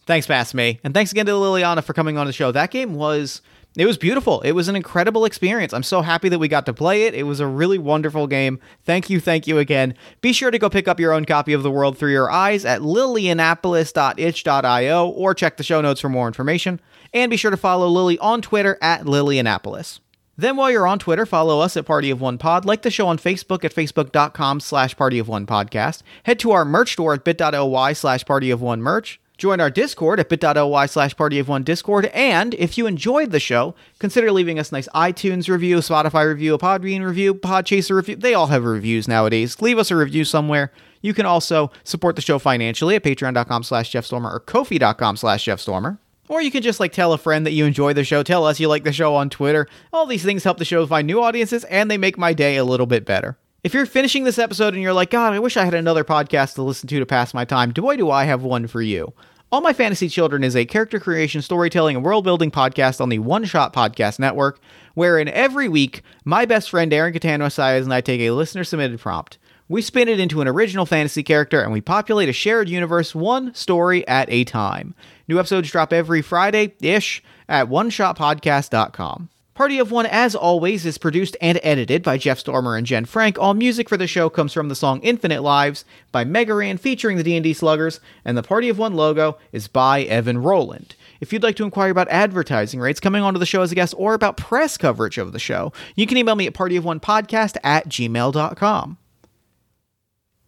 Thanks, 0.05 0.27
Mass 0.27 0.53
Me. 0.53 0.81
And 0.83 0.93
thanks 0.93 1.13
again 1.13 1.25
to 1.27 1.31
Liliana 1.31 1.81
for 1.81 1.93
coming 1.93 2.17
on 2.17 2.27
the 2.27 2.33
show. 2.33 2.51
That 2.51 2.71
game 2.71 2.95
was 2.95 3.41
it 3.75 3.87
was 3.87 3.97
beautiful. 3.97 4.41
It 4.41 4.51
was 4.51 4.67
an 4.67 4.75
incredible 4.75 5.25
experience. 5.25 5.73
I'm 5.73 5.81
so 5.83 6.03
happy 6.03 6.29
that 6.29 6.37
we 6.39 6.47
got 6.47 6.65
to 6.67 6.73
play 6.73 7.03
it. 7.03 7.15
It 7.15 7.23
was 7.23 7.39
a 7.39 7.47
really 7.47 7.79
wonderful 7.79 8.27
game. 8.27 8.59
Thank 8.83 9.09
you, 9.09 9.19
thank 9.19 9.47
you 9.47 9.57
again. 9.57 9.95
Be 10.21 10.31
sure 10.31 10.51
to 10.51 10.59
go 10.59 10.69
pick 10.69 10.87
up 10.87 10.99
your 10.99 11.11
own 11.11 11.25
copy 11.25 11.53
of 11.53 11.63
The 11.63 11.71
World 11.71 11.97
Through 11.97 12.11
Your 12.11 12.29
Eyes 12.29 12.65
at 12.65 12.81
lilianapolis.itch.io 12.81 15.09
or 15.09 15.33
check 15.33 15.57
the 15.57 15.63
show 15.63 15.81
notes 15.81 16.01
for 16.01 16.09
more 16.09 16.27
information. 16.27 16.79
And 17.13 17.29
be 17.29 17.37
sure 17.37 17.51
to 17.51 17.57
follow 17.57 17.87
Lily 17.87 18.17
on 18.19 18.41
Twitter 18.41 18.77
at 18.81 19.03
Lilianapolis. 19.03 19.99
Then 20.35 20.55
while 20.55 20.71
you're 20.71 20.87
on 20.87 20.97
Twitter, 20.97 21.27
follow 21.27 21.59
us 21.59 21.77
at 21.77 21.85
Party 21.85 22.09
of 22.09 22.19
One 22.19 22.39
Pod, 22.39 22.65
like 22.65 22.81
the 22.81 22.89
show 22.89 23.07
on 23.07 23.19
Facebook 23.19 23.63
at 23.63 23.73
facebook.com 23.73 24.61
slash 24.61 24.97
Party 24.97 25.19
of 25.19 25.27
One 25.27 25.45
Podcast. 25.45 26.01
Head 26.23 26.39
to 26.39 26.51
our 26.51 26.65
merch 26.65 26.93
store 26.93 27.13
at 27.13 27.23
bit.ly 27.23 27.93
slash 27.93 28.25
Party 28.25 28.49
of 28.49 28.59
One 28.61 28.81
Merch. 28.81 29.19
Join 29.37 29.59
our 29.59 29.69
Discord 29.69 30.19
at 30.19 30.29
bit.ly 30.29 30.85
slash 30.85 31.17
Party 31.17 31.39
of 31.39 31.47
One 31.47 31.63
Discord. 31.63 32.05
And 32.07 32.53
if 32.53 32.77
you 32.77 32.85
enjoyed 32.85 33.31
the 33.31 33.39
show, 33.39 33.73
consider 33.99 34.31
leaving 34.31 34.59
us 34.59 34.71
a 34.71 34.75
nice 34.75 34.87
iTunes 34.89 35.49
review, 35.49 35.77
Spotify 35.77 36.27
review, 36.27 36.53
a 36.53 36.59
Podbean 36.59 37.05
review, 37.05 37.33
Podchaser 37.33 37.95
review. 37.95 38.15
They 38.15 38.33
all 38.33 38.47
have 38.47 38.63
reviews 38.63 39.07
nowadays. 39.07 39.61
Leave 39.61 39.79
us 39.79 39.91
a 39.91 39.95
review 39.95 40.23
somewhere. 40.23 40.71
You 41.01 41.13
can 41.13 41.25
also 41.25 41.71
support 41.83 42.15
the 42.15 42.21
show 42.21 42.39
financially 42.39 42.95
at 42.95 43.03
patreon.com 43.03 43.63
slash 43.63 43.89
Jeff 43.89 44.05
Stormer 44.05 44.31
or 44.31 44.39
kofi.com 44.39 45.17
slash 45.17 45.45
jeffstormer. 45.45 45.97
Or 46.29 46.41
you 46.41 46.49
can 46.49 46.63
just 46.63 46.79
like 46.79 46.93
tell 46.93 47.11
a 47.11 47.17
friend 47.17 47.45
that 47.45 47.51
you 47.51 47.65
enjoy 47.65 47.93
the 47.93 48.05
show, 48.05 48.23
tell 48.23 48.45
us 48.45 48.59
you 48.59 48.69
like 48.69 48.85
the 48.85 48.93
show 48.93 49.13
on 49.15 49.29
Twitter. 49.29 49.67
All 49.91 50.05
these 50.05 50.23
things 50.23 50.45
help 50.45 50.57
the 50.57 50.65
show 50.65 50.85
find 50.87 51.05
new 51.05 51.21
audiences 51.21 51.65
and 51.65 51.91
they 51.91 51.97
make 51.97 52.17
my 52.17 52.33
day 52.33 52.55
a 52.55 52.63
little 52.63 52.85
bit 52.85 53.05
better. 53.05 53.37
If 53.63 53.73
you're 53.73 53.85
finishing 53.85 54.25
this 54.25 54.39
episode 54.39 54.73
and 54.73 54.83
you're 54.83 54.91
like, 54.91 55.09
God, 55.09 55.31
I 55.31 55.39
wish 55.39 55.55
I 55.55 55.63
had 55.63 55.73
another 55.73 56.03
podcast 56.03 56.55
to 56.55 56.61
listen 56.61 56.89
to 56.89 56.99
to 56.99 57.05
pass 57.05 57.33
my 57.33 57.45
time, 57.45 57.71
boy, 57.71 57.95
do 57.95 58.11
I 58.11 58.25
have 58.25 58.43
one 58.43 58.67
for 58.67 58.81
you. 58.81 59.13
All 59.53 59.61
My 59.61 59.71
Fantasy 59.71 60.09
Children 60.09 60.43
is 60.43 60.53
a 60.53 60.65
character 60.65 60.99
creation, 60.99 61.41
storytelling, 61.41 61.95
and 61.95 62.03
world 62.03 62.25
building 62.25 62.51
podcast 62.51 62.99
on 62.99 63.07
the 63.07 63.19
One 63.19 63.45
Shot 63.45 63.73
Podcast 63.73 64.19
Network, 64.19 64.59
wherein 64.95 65.29
every 65.29 65.69
week, 65.69 66.01
my 66.25 66.43
best 66.43 66.71
friend 66.71 66.91
Aaron 66.91 67.13
Catano 67.13 67.45
Sias 67.45 67.83
and 67.83 67.93
I 67.93 68.01
take 68.01 68.19
a 68.19 68.31
listener 68.31 68.65
submitted 68.65 68.99
prompt. 68.99 69.37
We 69.69 69.81
spin 69.81 70.09
it 70.09 70.19
into 70.19 70.41
an 70.41 70.49
original 70.49 70.85
fantasy 70.85 71.23
character 71.23 71.61
and 71.61 71.71
we 71.71 71.79
populate 71.79 72.27
a 72.27 72.33
shared 72.33 72.67
universe 72.67 73.15
one 73.15 73.53
story 73.53 74.05
at 74.09 74.29
a 74.29 74.43
time. 74.43 74.93
New 75.29 75.39
episodes 75.39 75.71
drop 75.71 75.93
every 75.93 76.21
Friday 76.21 76.75
ish 76.81 77.23
at 77.47 77.69
oneshotpodcast.com. 77.69 79.29
Party 79.53 79.77
of 79.77 79.91
One, 79.91 80.07
as 80.07 80.33
always, 80.33 80.83
is 80.83 80.97
produced 80.97 81.37
and 81.39 81.59
edited 81.61 82.01
by 82.01 82.17
Jeff 82.17 82.39
Stormer 82.39 82.75
and 82.75 82.87
Jen 82.87 83.05
Frank. 83.05 83.37
All 83.37 83.53
music 83.53 83.87
for 83.87 83.97
the 83.97 84.07
show 84.07 84.27
comes 84.27 84.51
from 84.51 84.67
the 84.67 84.75
song 84.75 84.99
Infinite 85.01 85.43
Lives 85.43 85.85
by 86.11 86.23
Mega 86.23 86.55
Ran 86.55 86.79
featuring 86.79 87.17
the 87.17 87.23
D&D 87.23 87.53
Sluggers, 87.53 87.99
and 88.25 88.35
the 88.35 88.41
Party 88.41 88.67
of 88.67 88.79
One 88.79 88.95
logo 88.95 89.37
is 89.51 89.67
by 89.67 90.01
Evan 90.03 90.39
Rowland. 90.39 90.95
If 91.21 91.31
you'd 91.31 91.43
like 91.43 91.55
to 91.57 91.65
inquire 91.65 91.91
about 91.91 92.09
advertising 92.09 92.79
rates, 92.79 92.99
coming 92.99 93.21
onto 93.21 93.39
the 93.39 93.45
show 93.45 93.61
as 93.61 93.71
a 93.71 93.75
guest, 93.75 93.93
or 93.95 94.15
about 94.15 94.37
press 94.37 94.75
coverage 94.75 95.19
of 95.19 95.33
the 95.33 95.39
show, 95.39 95.71
you 95.95 96.07
can 96.07 96.17
email 96.17 96.35
me 96.35 96.47
at 96.47 96.53
partyofonepodcast 96.55 97.57
at 97.63 97.87
gmail.com. 97.87 98.97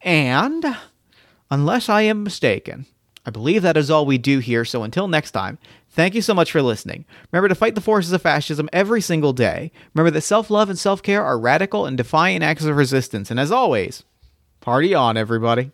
And, 0.02 0.78
unless 1.52 1.90
I 1.90 2.02
am 2.02 2.24
mistaken, 2.24 2.88
I 3.24 3.30
believe 3.30 3.62
that 3.62 3.78
is 3.78 3.92
all 3.92 4.06
we 4.06 4.18
do 4.18 4.40
here, 4.40 4.66
so 4.66 4.84
until 4.84 5.08
next 5.08 5.32
time, 5.32 5.60
thank 5.96 6.14
you 6.14 6.22
so 6.22 6.34
much 6.34 6.52
for 6.52 6.62
listening. 6.62 7.06
Remember 7.32 7.48
to 7.48 7.56
fight 7.56 7.76
the 7.76 7.82
forces 7.82 8.12
of 8.12 8.22
fascism 8.22 8.70
every 8.72 9.02
single 9.02 9.34
day. 9.34 9.72
Remember 9.94 10.12
that 10.12 10.22
self 10.22 10.50
love 10.50 10.70
and 10.70 10.78
self 10.78 11.02
care 11.02 11.24
are 11.24 11.40
radical 11.40 11.86
and 11.86 11.98
defiant 11.98 12.44
acts 12.44 12.66
of 12.66 12.76
resistance. 12.76 13.32
And 13.32 13.40
as 13.40 13.52
always, 13.52 14.04
party 14.60 14.94
on, 14.94 15.18
everybody. 15.18 15.72